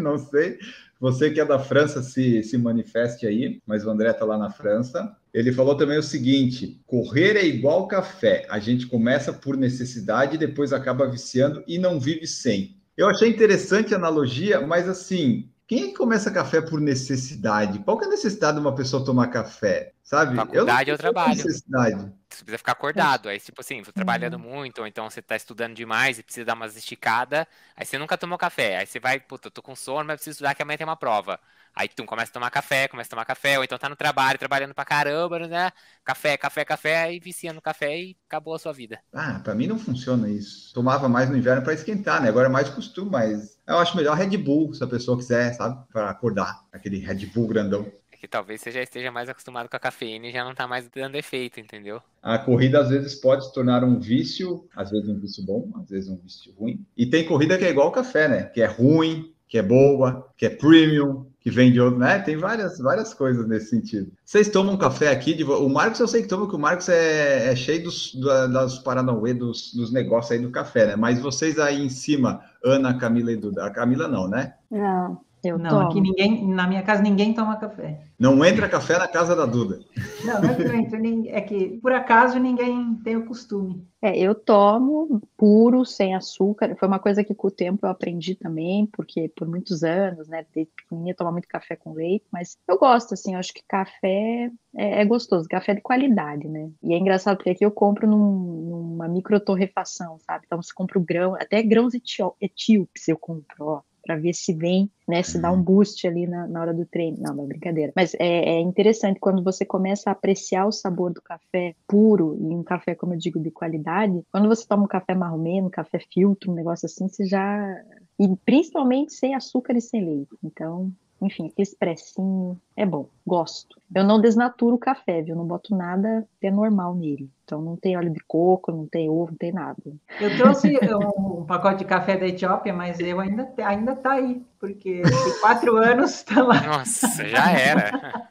não 0.00 0.16
sei. 0.16 0.56
Você 1.00 1.32
que 1.32 1.40
é 1.40 1.44
da 1.44 1.58
França 1.58 2.00
se, 2.00 2.44
se 2.44 2.56
manifeste 2.56 3.26
aí, 3.26 3.60
mas 3.66 3.84
o 3.84 3.90
André 3.90 4.12
está 4.12 4.24
lá 4.24 4.38
na 4.38 4.50
França. 4.50 5.16
Ele 5.34 5.50
falou 5.50 5.76
também 5.76 5.98
o 5.98 6.02
seguinte: 6.02 6.80
correr 6.86 7.36
é 7.36 7.44
igual 7.44 7.88
café. 7.88 8.46
A 8.48 8.60
gente 8.60 8.86
começa 8.86 9.32
por 9.32 9.56
necessidade, 9.56 10.38
depois 10.38 10.72
acaba 10.72 11.10
viciando 11.10 11.64
e 11.66 11.76
não 11.76 11.98
vive 11.98 12.24
sem. 12.24 12.76
Eu 12.96 13.08
achei 13.08 13.28
interessante 13.28 13.92
a 13.92 13.96
analogia, 13.96 14.64
mas 14.64 14.88
assim, 14.88 15.50
quem 15.66 15.82
é 15.82 15.86
que 15.88 15.94
começa 15.94 16.30
café 16.30 16.60
por 16.60 16.80
necessidade? 16.80 17.80
Qual 17.80 17.98
que 17.98 18.04
é 18.04 18.06
a 18.06 18.10
necessidade 18.10 18.58
de 18.58 18.60
uma 18.60 18.76
pessoa 18.76 19.04
tomar 19.04 19.26
café? 19.26 19.92
Sabe? 20.04 20.36
Faculdade 20.36 20.90
eu 20.90 20.94
ou 20.94 20.98
trabalho. 20.98 21.30
Necessidade. 21.30 22.12
Você 22.42 22.46
precisa 22.46 22.58
ficar 22.58 22.72
acordado. 22.72 23.28
Aí, 23.28 23.38
tipo 23.38 23.60
assim, 23.60 23.82
você 23.84 23.92
trabalhando 23.92 24.34
uhum. 24.34 24.40
muito, 24.40 24.80
ou 24.80 24.86
então 24.86 25.08
você 25.08 25.22
tá 25.22 25.36
estudando 25.36 25.74
demais 25.74 26.18
e 26.18 26.22
precisa 26.22 26.44
dar 26.44 26.54
umas 26.54 26.76
esticadas. 26.76 27.46
Aí 27.76 27.86
você 27.86 27.96
nunca 27.98 28.18
tomou 28.18 28.36
café. 28.36 28.78
Aí 28.78 28.86
você 28.86 28.98
vai, 28.98 29.20
puta, 29.20 29.46
eu 29.46 29.50
tô 29.52 29.62
com 29.62 29.76
sono, 29.76 30.04
mas 30.06 30.16
preciso 30.16 30.34
estudar 30.34 30.54
que 30.54 30.62
amanhã 30.62 30.76
tem 30.76 30.86
uma 30.86 30.96
prova. 30.96 31.38
Aí 31.74 31.88
tu 31.88 32.04
começa 32.04 32.30
a 32.30 32.34
tomar 32.34 32.50
café, 32.50 32.88
começa 32.88 33.08
a 33.08 33.10
tomar 33.10 33.24
café, 33.24 33.58
ou 33.58 33.64
então 33.64 33.78
tá 33.78 33.88
no 33.88 33.96
trabalho, 33.96 34.38
trabalhando 34.38 34.74
pra 34.74 34.84
caramba, 34.84 35.38
né? 35.46 35.70
Café, 36.04 36.36
café, 36.36 36.64
café, 36.64 37.02
aí 37.02 37.20
vicia 37.20 37.52
no 37.52 37.62
café 37.62 37.96
e 37.96 38.16
acabou 38.26 38.54
a 38.54 38.58
sua 38.58 38.72
vida. 38.72 38.98
Ah, 39.12 39.40
pra 39.42 39.54
mim 39.54 39.68
não 39.68 39.78
funciona 39.78 40.28
isso. 40.28 40.74
Tomava 40.74 41.08
mais 41.08 41.30
no 41.30 41.36
inverno 41.36 41.62
para 41.62 41.72
esquentar, 41.72 42.20
né? 42.20 42.28
Agora 42.28 42.48
é 42.48 42.50
mais 42.50 42.68
costume, 42.68 43.10
mas 43.10 43.58
eu 43.66 43.78
acho 43.78 43.96
melhor 43.96 44.16
Red 44.16 44.36
Bull, 44.36 44.74
se 44.74 44.82
a 44.82 44.86
pessoa 44.86 45.16
quiser, 45.16 45.54
sabe? 45.54 45.80
Para 45.92 46.10
acordar. 46.10 46.62
Aquele 46.72 46.98
Red 46.98 47.24
Bull 47.26 47.46
grandão 47.46 47.86
é 47.86 48.01
que 48.22 48.28
talvez 48.28 48.60
você 48.60 48.70
já 48.70 48.80
esteja 48.80 49.10
mais 49.10 49.28
acostumado 49.28 49.68
com 49.68 49.76
a 49.76 49.80
cafeína 49.80 50.28
e 50.28 50.32
já 50.32 50.44
não 50.44 50.54
tá 50.54 50.68
mais 50.68 50.88
dando 50.88 51.16
efeito, 51.16 51.58
entendeu? 51.58 52.00
A 52.22 52.38
corrida 52.38 52.78
às 52.78 52.88
vezes 52.88 53.16
pode 53.16 53.44
se 53.44 53.52
tornar 53.52 53.82
um 53.82 53.98
vício, 53.98 54.64
às 54.76 54.92
vezes 54.92 55.08
um 55.08 55.18
vício 55.18 55.44
bom, 55.44 55.68
às 55.74 55.90
vezes 55.90 56.08
um 56.08 56.16
vício 56.16 56.54
ruim. 56.56 56.86
E 56.96 57.04
tem 57.04 57.26
corrida 57.26 57.58
que 57.58 57.64
é 57.64 57.70
igual 57.70 57.88
ao 57.88 57.92
café, 57.92 58.28
né? 58.28 58.44
Que 58.44 58.62
é 58.62 58.66
ruim, 58.66 59.34
que 59.48 59.58
é 59.58 59.62
boa, 59.62 60.32
que 60.36 60.46
é 60.46 60.50
premium, 60.50 61.26
que 61.40 61.50
vem 61.50 61.72
de 61.72 61.80
outro, 61.80 61.98
né? 61.98 62.20
Tem 62.20 62.36
várias, 62.36 62.78
várias 62.78 63.12
coisas 63.12 63.44
nesse 63.48 63.70
sentido. 63.70 64.12
Vocês 64.24 64.48
tomam 64.48 64.76
café 64.76 65.10
aqui? 65.10 65.34
De... 65.34 65.42
O 65.42 65.68
Marcos 65.68 65.98
eu 65.98 66.06
sei 66.06 66.22
que 66.22 66.28
toma, 66.28 66.48
que 66.48 66.54
o 66.54 66.60
Marcos 66.60 66.88
é, 66.88 67.50
é 67.50 67.56
cheio 67.56 67.82
dos, 67.82 68.14
das 68.52 68.78
Paranauê, 68.78 69.34
dos, 69.34 69.74
dos 69.74 69.92
negócios 69.92 70.30
aí 70.30 70.38
do 70.38 70.52
café, 70.52 70.86
né? 70.86 70.94
Mas 70.94 71.18
vocês 71.18 71.58
aí 71.58 71.82
em 71.82 71.88
cima, 71.88 72.40
Ana, 72.64 72.96
Camila 72.96 73.32
e 73.32 73.36
Duda. 73.36 73.66
A 73.66 73.70
Camila 73.70 74.06
não, 74.06 74.28
né? 74.28 74.54
Não. 74.70 75.20
Eu 75.44 75.58
não, 75.58 75.70
tomo. 75.70 75.88
aqui 75.88 76.00
ninguém, 76.00 76.46
na 76.46 76.68
minha 76.68 76.82
casa 76.82 77.02
ninguém 77.02 77.34
toma 77.34 77.56
café. 77.56 78.00
Não 78.18 78.44
entra 78.44 78.68
café 78.68 78.96
na 78.96 79.08
casa 79.08 79.34
da 79.34 79.44
Duda. 79.44 79.80
Não, 80.24 80.40
não 80.40 80.50
é 80.50 80.54
que 80.54 80.64
não 80.64 80.74
entra, 80.74 81.00
é 81.36 81.40
que 81.40 81.80
por 81.80 81.92
acaso 81.92 82.38
ninguém 82.38 82.94
tem 83.02 83.16
o 83.16 83.26
costume. 83.26 83.84
É, 84.00 84.16
eu 84.16 84.36
tomo 84.36 85.20
puro, 85.36 85.84
sem 85.84 86.14
açúcar. 86.14 86.76
Foi 86.76 86.86
uma 86.86 87.00
coisa 87.00 87.24
que 87.24 87.34
com 87.34 87.48
o 87.48 87.50
tempo 87.50 87.84
eu 87.84 87.90
aprendi 87.90 88.36
também, 88.36 88.86
porque 88.86 89.28
por 89.28 89.48
muitos 89.48 89.82
anos, 89.82 90.28
né, 90.28 90.46
desde 90.54 90.72
pequenininha 90.76 91.14
tomar 91.14 91.32
muito 91.32 91.48
café 91.48 91.74
com 91.74 91.92
leite, 91.92 92.24
mas 92.32 92.56
eu 92.68 92.78
gosto, 92.78 93.14
assim, 93.14 93.32
eu 93.32 93.40
acho 93.40 93.52
que 93.52 93.62
café 93.66 94.50
é, 94.76 95.00
é, 95.00 95.04
gostoso, 95.04 95.48
café 95.48 95.74
de 95.74 95.80
qualidade, 95.80 96.48
né? 96.48 96.70
E 96.82 96.94
é 96.94 96.98
engraçado 96.98 97.36
porque 97.36 97.50
aqui 97.50 97.64
eu 97.64 97.70
compro 97.72 98.06
num, 98.06 98.16
numa 98.18 99.08
micro 99.08 99.40
torrefação, 99.40 100.18
sabe? 100.20 100.44
Então 100.46 100.62
você 100.62 100.72
compra 100.72 100.98
o 100.98 101.04
grão, 101.04 101.34
até 101.34 101.60
grãos 101.62 101.94
etíopes 101.94 103.08
eu 103.08 103.16
compro, 103.16 103.66
ó 103.66 103.82
para 104.02 104.16
ver 104.16 104.34
se 104.34 104.52
vem, 104.52 104.90
né, 105.06 105.22
se 105.22 105.40
dá 105.40 105.50
um 105.50 105.62
boost 105.62 106.06
ali 106.06 106.26
na, 106.26 106.46
na 106.46 106.60
hora 106.60 106.74
do 106.74 106.84
treino. 106.86 107.18
Não, 107.20 107.34
não, 107.34 107.46
brincadeira. 107.46 107.92
Mas 107.94 108.14
é, 108.14 108.56
é, 108.56 108.60
interessante 108.60 109.20
quando 109.20 109.42
você 109.42 109.64
começa 109.64 110.10
a 110.10 110.12
apreciar 110.12 110.66
o 110.66 110.72
sabor 110.72 111.12
do 111.12 111.22
café 111.22 111.74
puro 111.86 112.36
e 112.40 112.54
um 112.54 112.62
café, 112.62 112.94
como 112.94 113.14
eu 113.14 113.18
digo, 113.18 113.40
de 113.40 113.50
qualidade. 113.50 114.22
Quando 114.30 114.48
você 114.48 114.66
toma 114.66 114.84
um 114.84 114.88
café 114.88 115.14
marromeno, 115.14 115.68
um 115.68 115.70
café 115.70 115.98
filtro, 116.12 116.50
um 116.50 116.54
negócio 116.54 116.86
assim, 116.86 117.08
você 117.08 117.24
já. 117.24 117.82
E 118.18 118.28
principalmente 118.44 119.14
sem 119.14 119.34
açúcar 119.34 119.76
e 119.76 119.80
sem 119.80 120.04
leite. 120.04 120.36
Então, 120.42 120.92
enfim, 121.22 121.52
expressinho, 121.56 122.60
é 122.76 122.84
bom, 122.84 123.08
gosto. 123.26 123.80
Eu 123.94 124.04
não 124.04 124.20
desnaturo 124.20 124.74
o 124.74 124.78
café, 124.78 125.22
viu? 125.22 125.36
Não 125.36 125.46
boto 125.46 125.74
nada 125.74 126.26
que 126.40 126.46
é 126.48 126.50
normal 126.50 126.94
nele. 126.94 127.30
Então 127.44 127.62
não 127.62 127.76
tem 127.76 127.96
óleo 127.96 128.10
de 128.10 128.20
coco, 128.26 128.72
não 128.72 128.86
tem 128.86 129.08
ovo, 129.08 129.30
não 129.30 129.38
tem 129.38 129.52
nada. 129.52 129.76
Eu 130.20 130.36
trouxe 130.36 130.76
um, 130.78 131.40
um 131.40 131.44
pacote 131.44 131.78
de 131.78 131.84
café 131.84 132.16
da 132.16 132.26
Etiópia, 132.26 132.72
mas 132.72 132.98
eu 132.98 133.20
ainda, 133.20 133.48
ainda 133.58 133.94
tá 133.94 134.12
aí, 134.12 134.42
porque 134.58 135.02
tem 135.02 135.40
quatro 135.40 135.76
anos 135.76 136.22
tá 136.22 136.42
lá. 136.42 136.60
Nossa, 136.60 137.28
já 137.28 137.52
era. 137.52 138.28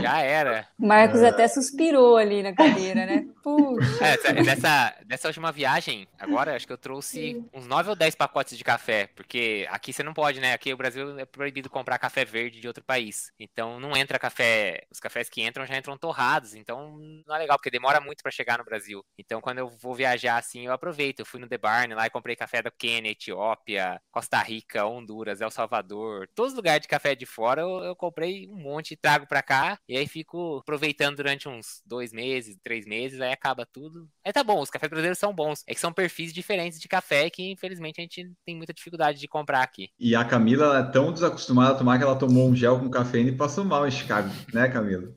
Já 0.00 0.20
era. 0.20 0.66
Marcos 0.78 1.22
até 1.22 1.46
suspirou 1.46 2.16
ali 2.16 2.42
na 2.42 2.54
cadeira, 2.54 3.04
né? 3.04 3.26
Puxa. 3.44 4.06
É, 4.06 4.42
dessa, 4.42 4.96
dessa 5.04 5.28
última 5.28 5.52
viagem, 5.52 6.08
agora, 6.18 6.56
acho 6.56 6.66
que 6.66 6.72
eu 6.72 6.78
trouxe 6.78 7.44
uns 7.52 7.66
9 7.66 7.90
ou 7.90 7.94
10 7.94 8.14
pacotes 8.14 8.56
de 8.56 8.64
café, 8.64 9.06
porque 9.14 9.66
aqui 9.70 9.92
você 9.92 10.02
não 10.02 10.14
pode, 10.14 10.40
né? 10.40 10.54
Aqui 10.54 10.72
o 10.72 10.76
Brasil 10.78 11.18
é 11.18 11.26
proibido 11.26 11.68
comprar 11.68 11.98
café 11.98 12.24
verde 12.24 12.58
de 12.58 12.66
outro 12.66 12.82
país. 12.82 13.30
Então 13.38 13.78
não 13.78 13.94
entra 13.94 14.18
café, 14.18 14.86
os 14.90 14.98
cafés 14.98 15.28
que 15.28 15.42
entram 15.42 15.66
já 15.66 15.76
entram 15.76 15.98
torrados, 15.98 16.54
então 16.54 16.96
não 17.26 17.36
é 17.36 17.38
legal, 17.38 17.58
porque 17.58 17.70
demora 17.70 18.00
muito 18.00 18.22
para 18.22 18.32
chegar 18.32 18.56
no 18.56 18.64
Brasil. 18.64 19.04
Então 19.18 19.42
quando 19.42 19.58
eu 19.58 19.68
vou 19.68 19.94
viajar 19.94 20.38
assim, 20.38 20.64
eu 20.64 20.72
aproveito. 20.72 21.20
Eu 21.20 21.26
fui 21.26 21.38
no 21.38 21.46
The 21.46 21.58
Barn 21.58 21.94
lá 21.94 22.06
e 22.06 22.10
comprei 22.10 22.34
café 22.34 22.62
da 22.62 22.70
Quênia, 22.70 23.10
Etiópia, 23.10 24.00
Costa 24.10 24.38
Rica, 24.38 24.86
Honduras, 24.86 25.42
El 25.42 25.50
Salvador, 25.50 26.26
todos 26.34 26.52
os 26.52 26.56
lugares 26.56 26.80
de 26.80 26.88
café 26.88 27.14
de 27.14 27.26
fora 27.26 27.60
eu, 27.60 27.84
eu 27.84 27.94
comprei 27.94 28.48
um 28.48 28.56
monte 28.56 28.92
e 28.92 28.96
trago 28.96 29.26
para 29.26 29.42
cá 29.42 29.78
e 29.86 29.98
aí 29.98 30.06
fico 30.06 30.58
aproveitando 30.62 31.16
durante 31.16 31.46
uns 31.46 31.82
dois 31.84 32.10
meses, 32.10 32.56
três 32.62 32.86
meses, 32.86 33.20
aí 33.20 33.33
acaba 33.34 33.66
tudo. 33.66 34.08
Aí 34.24 34.32
tá 34.32 34.42
bom, 34.42 34.60
os 34.60 34.70
cafés 34.70 34.88
brasileiros 34.88 35.18
são 35.18 35.34
bons. 35.34 35.62
É 35.66 35.74
que 35.74 35.80
são 35.80 35.92
perfis 35.92 36.32
diferentes 36.32 36.80
de 36.80 36.88
café 36.88 37.28
que, 37.28 37.50
infelizmente, 37.50 38.00
a 38.00 38.02
gente 38.02 38.32
tem 38.44 38.56
muita 38.56 38.72
dificuldade 38.72 39.18
de 39.20 39.28
comprar 39.28 39.62
aqui. 39.62 39.90
E 39.98 40.14
a 40.14 40.24
Camila 40.24 40.78
é 40.78 40.82
tão 40.82 41.12
desacostumada 41.12 41.72
a 41.72 41.78
tomar 41.78 41.98
que 41.98 42.04
ela 42.04 42.16
tomou 42.16 42.48
um 42.48 42.56
gel 42.56 42.78
com 42.78 42.88
cafeína 42.88 43.30
e 43.30 43.36
passou 43.36 43.64
mal 43.64 43.86
em 43.86 43.90
Chicago, 43.90 44.30
né, 44.52 44.68
Camila? 44.68 45.12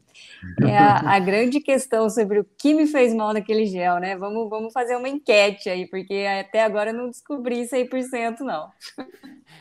É 0.62 0.78
a, 0.78 1.16
a, 1.16 1.20
grande 1.20 1.60
questão 1.60 2.10
sobre 2.10 2.40
o 2.40 2.46
que 2.58 2.74
me 2.74 2.88
fez 2.88 3.14
mal 3.14 3.34
naquele 3.34 3.66
gel, 3.66 4.00
né? 4.00 4.16
Vamos, 4.16 4.50
vamos 4.50 4.74
fazer 4.74 4.96
uma 4.96 5.10
enquete 5.10 5.70
aí, 5.70 5.88
porque 5.88 6.26
até 6.40 6.64
agora 6.64 6.92
eu 6.92 6.94
não 6.94 7.10
descobri 7.10 7.68
100% 7.68 8.40
não. 8.42 8.70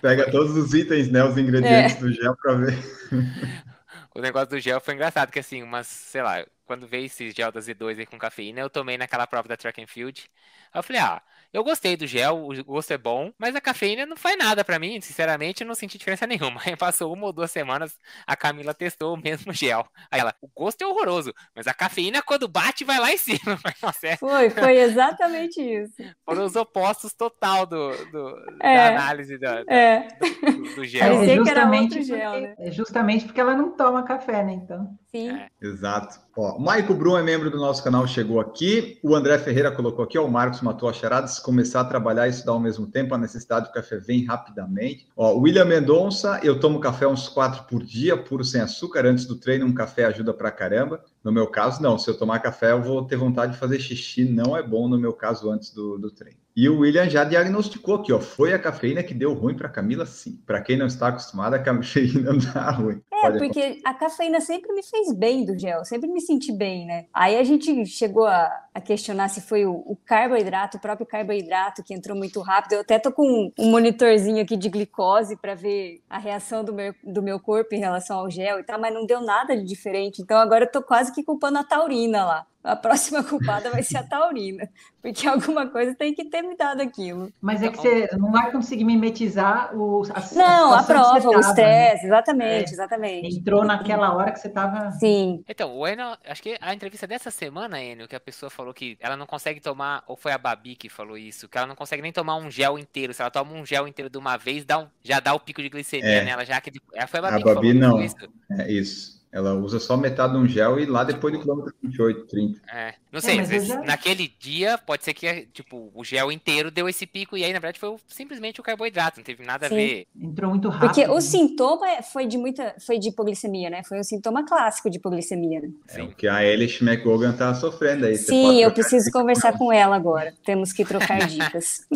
Pega 0.01 0.31
todos 0.31 0.57
os 0.57 0.75
itens, 0.75 1.11
né, 1.11 1.25
os 1.25 1.37
ingredientes 1.37 1.97
é. 1.97 2.01
do 2.01 2.12
gel 2.12 2.37
para 2.37 2.55
ver. 2.55 2.79
o 4.14 4.21
negócio 4.21 4.49
do 4.49 4.61
gel 4.61 4.81
foi 4.81 4.95
engraçado, 4.95 5.31
que 5.31 5.38
assim, 5.38 5.62
umas, 5.62 5.87
sei 5.87 6.23
lá, 6.23 6.45
quando 6.66 6.87
veio 6.87 7.07
esse 7.07 7.31
gel 7.31 7.52
da 7.52 7.61
Z2 7.61 8.00
aí 8.00 8.07
com 8.07 8.18
cafeína, 8.18 8.61
eu 8.61 8.68
tomei 8.68 8.98
naquela 8.98 9.26
prova 9.26 9.48
da 9.48 9.57
track 9.57 9.81
and 9.81 9.87
field. 9.87 10.29
Aí 10.72 10.79
eu 10.79 10.83
falei, 10.83 11.00
ah, 11.00 11.22
eu 11.52 11.62
gostei 11.62 11.96
do 11.96 12.07
gel, 12.07 12.48
o 12.48 12.64
gosto 12.64 12.90
é 12.90 12.98
bom, 12.98 13.33
mas 13.38 13.55
a 13.55 13.61
cafeína 13.61 14.05
não 14.05 14.16
faz 14.16 14.37
nada 14.37 14.64
para 14.64 14.79
mim, 14.79 15.00
sinceramente, 15.00 15.62
eu 15.62 15.66
não 15.66 15.74
senti 15.74 15.96
diferença 15.96 16.26
nenhuma. 16.26 16.61
Aí 16.66 16.76
passou 16.76 17.12
uma 17.12 17.26
ou 17.26 17.33
duas 17.33 17.50
semanas, 17.50 17.98
a 18.26 18.37
Camila 18.37 18.74
testou 18.74 19.14
o 19.14 19.16
mesmo 19.16 19.52
gel. 19.55 19.87
Aí 20.11 20.20
ela, 20.20 20.35
o 20.40 20.48
gosto 20.48 20.83
é 20.83 20.87
horroroso, 20.87 21.33
mas 21.55 21.66
a 21.66 21.74
cafeína 21.74 22.20
quando 22.20 22.48
bate 22.48 22.85
vai 22.85 22.98
lá 22.98 23.12
em 23.12 23.16
cima. 23.16 23.59
Nossa, 23.83 24.09
é... 24.09 24.16
Foi, 24.16 24.50
foi 24.50 24.76
exatamente 24.79 25.61
isso. 25.61 26.02
Foram 26.24 26.44
os 26.44 26.57
opostos 26.57 27.14
total 27.14 27.64
do, 27.64 27.90
do 28.11 28.37
é, 28.61 28.76
da 28.76 28.88
análise 28.88 29.38
da, 29.38 29.64
é. 29.68 30.09
do, 30.18 30.74
do, 30.74 30.85
gel. 30.85 31.22
É 31.22 31.37
justamente, 31.37 32.02
gel, 32.02 32.33
porque, 32.33 32.46
né? 32.46 32.55
é 32.59 32.70
justamente 32.70 33.24
porque 33.24 33.40
ela 33.40 33.55
não 33.55 33.70
toma 33.70 34.02
café, 34.02 34.42
né, 34.42 34.52
então. 34.52 34.98
Sim. 35.16 35.31
É. 35.31 35.48
Exato. 35.62 36.20
Ó, 36.37 36.59
Maico 36.59 36.92
Brum 36.92 37.16
é 37.16 37.22
membro 37.22 37.50
do 37.50 37.57
nosso 37.57 37.83
canal, 37.83 38.07
chegou 38.07 38.38
aqui. 38.38 38.98
O 39.02 39.14
André 39.14 39.38
Ferreira 39.38 39.72
colocou 39.72 40.05
aqui, 40.05 40.18
ó, 40.18 40.26
o 40.26 40.31
Marcos 40.31 40.61
matou 40.61 40.88
a 40.88 40.92
charada. 40.92 41.26
Se 41.26 41.42
começar 41.42 41.81
a 41.81 41.85
trabalhar 41.85 42.26
e 42.26 42.31
estudar 42.31 42.52
ao 42.52 42.61
mesmo 42.61 42.87
tempo, 42.87 43.14
a 43.14 43.18
necessidade 43.18 43.68
do 43.68 43.72
café 43.72 43.96
vem 43.96 44.24
rapidamente. 44.26 45.09
Ó, 45.16 45.38
William 45.38 45.64
Mendonça, 45.64 46.38
eu 46.42 46.61
tomo 46.61 46.79
café 46.79 47.07
uns 47.07 47.29
quatro 47.29 47.64
por 47.64 47.83
dia, 47.83 48.16
puro 48.16 48.44
sem 48.44 48.61
açúcar. 48.61 49.07
Antes 49.07 49.24
do 49.24 49.37
treino, 49.37 49.64
um 49.64 49.72
café 49.72 50.05
ajuda 50.05 50.35
pra 50.35 50.50
caramba. 50.50 51.02
No 51.24 51.33
meu 51.33 51.46
caso, 51.46 51.83
não. 51.83 51.98
Se 51.98 52.11
eu 52.11 52.18
tomar 52.18 52.40
café, 52.40 52.72
eu 52.72 52.83
vou 52.83 53.02
ter 53.07 53.16
vontade 53.16 53.52
de 53.52 53.59
fazer 53.59 53.79
xixi. 53.81 54.24
Não 54.24 54.55
é 54.55 54.62
bom 54.62 54.88
no 54.88 54.98
meu 54.98 55.14
caso 55.14 55.50
antes 55.50 55.72
do, 55.72 55.96
do 55.96 56.11
treino. 56.11 56.38
E 56.57 56.70
o 56.70 56.79
William 56.79 57.07
já 57.07 57.22
diagnosticou 57.22 57.96
aqui, 57.96 58.11
ó, 58.14 58.18
foi 58.18 58.55
a 58.55 58.59
cafeína 58.59 59.02
que 59.02 59.12
deu 59.12 59.35
ruim 59.35 59.55
para 59.55 59.68
Camila, 59.68 60.07
sim. 60.07 60.40
Para 60.46 60.62
quem 60.62 60.79
não 60.79 60.87
está 60.87 61.09
acostumado, 61.09 61.52
a 61.52 61.59
cafeína 61.59 62.33
dá 62.55 62.70
ruim. 62.70 63.02
É, 63.35 63.39
porque 63.39 63.81
a 63.85 63.95
cafeína 63.95 64.41
sempre 64.41 64.73
me 64.73 64.83
fez 64.83 65.12
bem 65.12 65.45
do 65.45 65.59
gel, 65.59 65.85
sempre 65.85 66.09
me 66.09 66.21
senti 66.21 66.53
bem, 66.53 66.87
né? 66.87 67.07
Aí 67.12 67.37
a 67.37 67.45
gente 67.45 67.85
chegou 67.87 68.27
a, 68.27 68.51
a 68.75 68.81
questionar 68.81 69.29
se 69.29 69.41
foi 69.41 69.67
o, 69.67 69.73
o, 69.73 69.97
carboidrato, 70.05 70.77
o 70.77 70.81
próprio 70.81 71.07
carboidrato 71.07 71.83
que 71.83 71.95
entrou 71.95 72.17
muito 72.17 72.41
rápido. 72.41 72.75
Eu 72.75 72.81
até 72.81 72.99
tô 72.99 73.11
com 73.12 73.27
um, 73.27 73.53
um 73.59 73.71
monitorzinho 73.71 74.43
aqui 74.43 74.57
de 74.57 74.69
glicose 74.69 75.37
para 75.37 75.55
ver 75.55 76.03
a 76.09 76.19
reação 76.19 76.65
do 76.65 76.73
meu, 76.73 76.95
do 77.03 77.23
meu 77.23 77.41
corpo 77.41 77.75
em 77.75 77.79
relação 77.81 78.19
ao 78.19 78.31
gel 78.31 78.61
e 78.61 78.65
tal, 78.65 78.81
mas 78.81 78.93
não 78.93 79.07
deu 79.07 79.21
nada 79.21 79.57
de 79.57 79.65
diferente. 79.65 80.23
Então 80.23 80.39
agora 80.39 80.65
eu 80.65 80.71
tô 80.71 80.83
quase 80.83 81.12
que 81.12 81.23
culpando 81.23 81.59
a 81.59 81.65
taurina 81.65 82.25
lá 82.25 82.47
a 82.66 82.74
próxima 82.74 83.22
culpada 83.22 83.70
vai 83.70 83.83
ser 83.83 83.98
a 83.98 84.02
Taurina, 84.02 84.68
porque 85.00 85.26
alguma 85.26 85.68
coisa 85.68 85.94
tem 85.94 86.12
que 86.12 86.24
ter 86.24 86.42
me 86.42 86.57
dado 86.57 86.81
aquilo. 86.81 87.33
Mas 87.40 87.62
é 87.62 87.70
que 87.70 87.76
você 87.76 88.09
não 88.18 88.33
vai 88.33 88.50
conseguir 88.50 88.85
mimetizar 88.85 89.74
o 89.74 90.02
a, 90.12 90.35
Não, 90.35 90.72
a, 90.72 90.81
a 90.81 90.83
prova, 90.83 91.29
o 91.29 91.40
estresse, 91.40 92.02
né? 92.02 92.09
exatamente, 92.09 92.70
é, 92.70 92.72
exatamente. 92.72 93.38
Entrou 93.38 93.64
naquela 93.64 94.14
hora 94.14 94.33
que 94.33 94.40
você 94.40 94.48
estava. 94.48 94.90
Sim. 94.92 95.44
Então, 95.48 95.76
o 95.76 95.87
Enio, 95.87 96.16
acho 96.26 96.42
que 96.42 96.59
a 96.61 96.74
entrevista 96.74 97.07
dessa 97.07 97.31
semana, 97.31 97.81
Enio, 97.81 98.09
que 98.09 98.16
a 98.16 98.20
pessoa 98.20 98.50
falou 98.50 98.74
que 98.74 98.98
ela 99.00 99.16
não 99.16 99.26
consegue 99.26 99.61
tomar, 99.61 100.02
ou 100.07 100.16
foi 100.16 100.33
a 100.33 100.38
Babi 100.38 100.74
que 100.74 100.88
falou 100.88 101.16
isso, 101.16 101.48
que 101.48 101.57
ela 101.57 101.66
não 101.66 101.76
consegue 101.76 102.02
nem 102.02 102.12
tomar 102.12 102.37
um 102.37 102.50
gel 102.50 102.79
inteiro. 102.79 103.14
Se 103.14 103.22
ela 103.22 103.31
toma 103.31 103.52
um 103.52 103.64
gel 103.64 103.87
inteiro 103.87 104.11
de 104.11 104.18
uma 104.18 104.37
vez, 104.37 104.64
dá 104.64 104.79
um, 104.79 104.88
já 105.05 105.20
dá 105.20 105.33
o 105.35 105.40
pico 105.40 105.62
de 105.62 105.68
glicemia 105.68 106.22
é. 106.22 106.24
nela, 106.24 106.44
já 106.44 106.61
que. 106.61 106.72
Ela 106.92 107.07
foi 107.07 107.20
a 107.20 107.22
Babi, 107.22 107.42
a 107.42 107.55
Babi 107.55 107.74
não. 107.74 108.02
Isso. 108.02 108.16
É 108.50 108.72
isso. 108.72 109.15
Ela 109.33 109.55
usa 109.55 109.79
só 109.79 109.97
metade 109.97 110.33
de 110.33 110.39
um 110.39 110.47
gel 110.47 110.79
e 110.79 110.87
lá 110.87 111.05
depois 111.05 111.35
do 111.35 111.41
quilômetro 111.41 111.75
28, 111.83 112.27
30. 112.27 112.61
É, 112.73 112.95
não 113.12 113.21
sei, 113.21 113.39
é, 113.39 113.41
às 113.41 113.49
vezes 113.49 113.69
já... 113.69 113.81
naquele 113.83 114.33
dia 114.39 114.79
pode 114.79 115.05
ser 115.05 115.12
que 115.12 115.47
tipo, 115.53 115.91
o 115.95 116.05
gel 116.05 116.33
inteiro 116.33 116.71
deu 116.71 116.89
esse 116.89 117.07
pico 117.07 117.37
e 117.37 117.45
aí 117.45 117.53
na 117.53 117.59
verdade 117.59 117.79
foi 117.79 117.95
simplesmente 118.09 118.61
o 118.61 118.62
carboidrato, 118.62 119.19
não 119.19 119.25
teve 119.25 119.45
nada 119.45 119.69
Sim. 119.69 119.75
a 119.75 119.77
ver. 119.77 120.07
Entrou 120.19 120.51
muito 120.51 120.69
rápido. 120.69 120.89
Porque 120.89 121.11
o 121.11 121.21
sintoma 121.21 121.87
foi 122.03 122.27
de 122.27 122.39
muita, 122.39 122.75
foi 122.79 122.99
de 122.99 123.09
hipoglicemia, 123.09 123.69
né? 123.69 123.83
Foi 123.85 123.99
um 123.99 124.05
sintoma 124.05 124.45
clássico 124.47 124.89
de 124.89 124.99
hipoglicemia. 124.99 125.61
Né? 125.61 125.71
É 125.91 126.03
o 126.03 126.09
que 126.09 126.29
a 126.29 126.45
Elish 126.45 126.83
McGogan 126.83 127.33
tá 127.33 127.55
sofrendo 127.55 128.07
aí. 128.07 128.17
Sim, 128.17 128.62
eu 128.62 128.73
preciso 128.73 129.11
conversar 129.11 129.59
com 129.59 129.73
ela 129.73 129.97
agora. 129.97 130.33
Temos 130.45 130.73
que 130.73 130.85
trocar 130.85 131.19
dicas. 131.29 131.87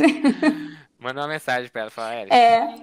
Manda 0.99 1.21
uma 1.21 1.29
mensagem 1.29 1.71
para 1.71 1.83
ela, 1.83 1.91
falar, 1.91 2.23
Elish. 2.23 2.35
É, 2.35 2.75